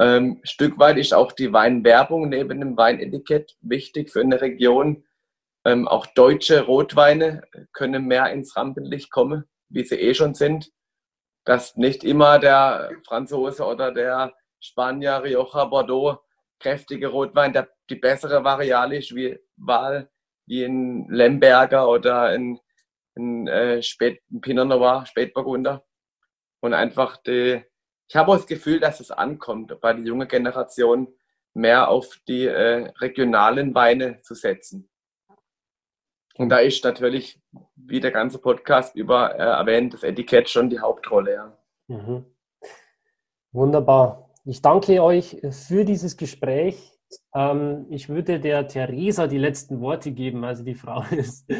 Ähm, 0.00 0.40
Stück 0.42 0.78
weit 0.78 0.96
ist 0.96 1.12
auch 1.12 1.32
die 1.32 1.52
Weinwerbung 1.52 2.28
neben 2.28 2.60
dem 2.60 2.76
Weinetikett 2.76 3.56
wichtig 3.60 4.10
für 4.10 4.20
eine 4.20 4.40
Region. 4.40 5.04
Ähm, 5.64 5.86
auch 5.86 6.06
deutsche 6.06 6.64
Rotweine 6.64 7.42
können 7.72 8.06
mehr 8.06 8.32
ins 8.32 8.56
Rampenlicht 8.56 9.10
kommen, 9.10 9.44
wie 9.68 9.84
sie 9.84 9.96
eh 9.96 10.14
schon 10.14 10.34
sind 10.34 10.70
dass 11.48 11.76
nicht 11.76 12.04
immer 12.04 12.38
der 12.38 12.90
Franzose 13.06 13.64
oder 13.64 13.90
der 13.90 14.34
Spanier, 14.60 15.22
Rioja, 15.24 15.64
Bordeaux, 15.64 16.18
kräftige 16.60 17.08
Rotwein 17.08 17.54
der, 17.54 17.70
die 17.88 17.94
bessere 17.94 18.44
Variable 18.44 18.98
ist 18.98 19.14
wie 19.14 19.38
Wahl, 19.56 20.10
wie 20.46 20.64
in 20.64 21.08
Lemberger 21.08 21.88
oder 21.88 22.34
in, 22.34 22.60
in, 23.18 23.46
äh, 23.48 23.82
Spät, 23.82 24.22
in 24.30 24.40
Pinot 24.40 24.68
Noir, 24.68 25.04
Spätburgunder. 25.06 25.84
Und 26.60 26.74
einfach 26.74 27.18
die, 27.18 27.62
ich 28.08 28.16
habe 28.16 28.32
das 28.32 28.46
Gefühl, 28.46 28.80
dass 28.80 29.00
es 29.00 29.10
ankommt, 29.10 29.78
bei 29.80 29.92
der 29.92 30.04
jungen 30.04 30.28
Generation 30.28 31.08
mehr 31.54 31.88
auf 31.88 32.18
die 32.26 32.46
äh, 32.46 32.90
regionalen 33.00 33.74
Weine 33.74 34.20
zu 34.22 34.34
setzen. 34.34 34.88
Und 36.36 36.50
da 36.50 36.58
ist 36.58 36.84
natürlich, 36.84 37.40
wie 37.74 38.00
der 38.00 38.12
ganze 38.12 38.38
Podcast 38.38 38.94
über 38.94 39.34
äh, 39.34 39.42
erwähnt, 39.42 39.92
das 39.92 40.04
Etikett 40.04 40.48
schon 40.48 40.70
die 40.70 40.78
Hauptrolle. 40.78 41.34
Ja. 41.34 41.58
Mhm. 41.88 42.24
Wunderbar. 43.52 44.30
Ich 44.44 44.62
danke 44.62 45.02
euch 45.02 45.40
für 45.50 45.84
dieses 45.84 46.16
Gespräch. 46.16 46.96
Ähm, 47.34 47.86
ich 47.90 48.08
würde 48.08 48.38
der 48.38 48.68
Theresa 48.68 49.26
die 49.26 49.38
letzten 49.38 49.80
Worte 49.80 50.12
geben, 50.12 50.44
also 50.44 50.64
die 50.64 50.74
Frau 50.74 51.02
ist. 51.10 51.50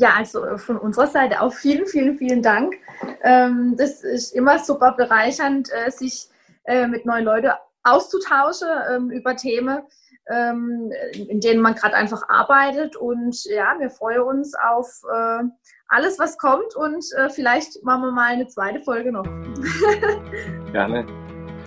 Ja, 0.00 0.14
also 0.16 0.56
von 0.56 0.78
unserer 0.78 1.08
Seite 1.08 1.42
auch 1.42 1.52
vielen, 1.52 1.86
vielen, 1.86 2.16
vielen 2.16 2.42
Dank. 2.42 2.74
Ähm, 3.22 3.74
das 3.76 4.02
ist 4.02 4.34
immer 4.34 4.58
super 4.58 4.92
bereichernd, 4.92 5.68
äh, 5.70 5.90
sich 5.90 6.28
äh, 6.64 6.86
mit 6.86 7.04
neuen 7.04 7.26
Leuten 7.26 7.50
auszutauschen 7.82 8.68
ähm, 8.90 9.10
über 9.10 9.36
Themen, 9.36 9.82
ähm, 10.30 10.90
in 11.12 11.40
denen 11.40 11.60
man 11.60 11.74
gerade 11.74 11.96
einfach 11.96 12.26
arbeitet. 12.30 12.96
Und 12.96 13.44
ja, 13.44 13.74
wir 13.78 13.90
freuen 13.90 14.22
uns 14.22 14.54
auf 14.54 15.02
äh, 15.12 15.42
alles, 15.88 16.18
was 16.18 16.38
kommt 16.38 16.74
und 16.76 17.04
äh, 17.18 17.28
vielleicht 17.28 17.84
machen 17.84 18.04
wir 18.04 18.12
mal 18.12 18.32
eine 18.32 18.46
zweite 18.46 18.80
Folge 18.80 19.12
noch. 19.12 19.24
Gerne. 20.72 21.04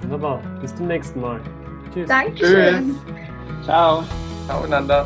Wunderbar. 0.01 0.41
Bis 0.59 0.73
zum 0.75 0.87
nächsten 0.87 1.21
Mal. 1.21 1.39
Tschüss. 1.93 2.09
Dankeschön. 2.09 2.95
Tschüss. 3.05 3.65
Ciao. 3.65 4.03
Ciao 4.47 4.63
einander. 4.63 5.05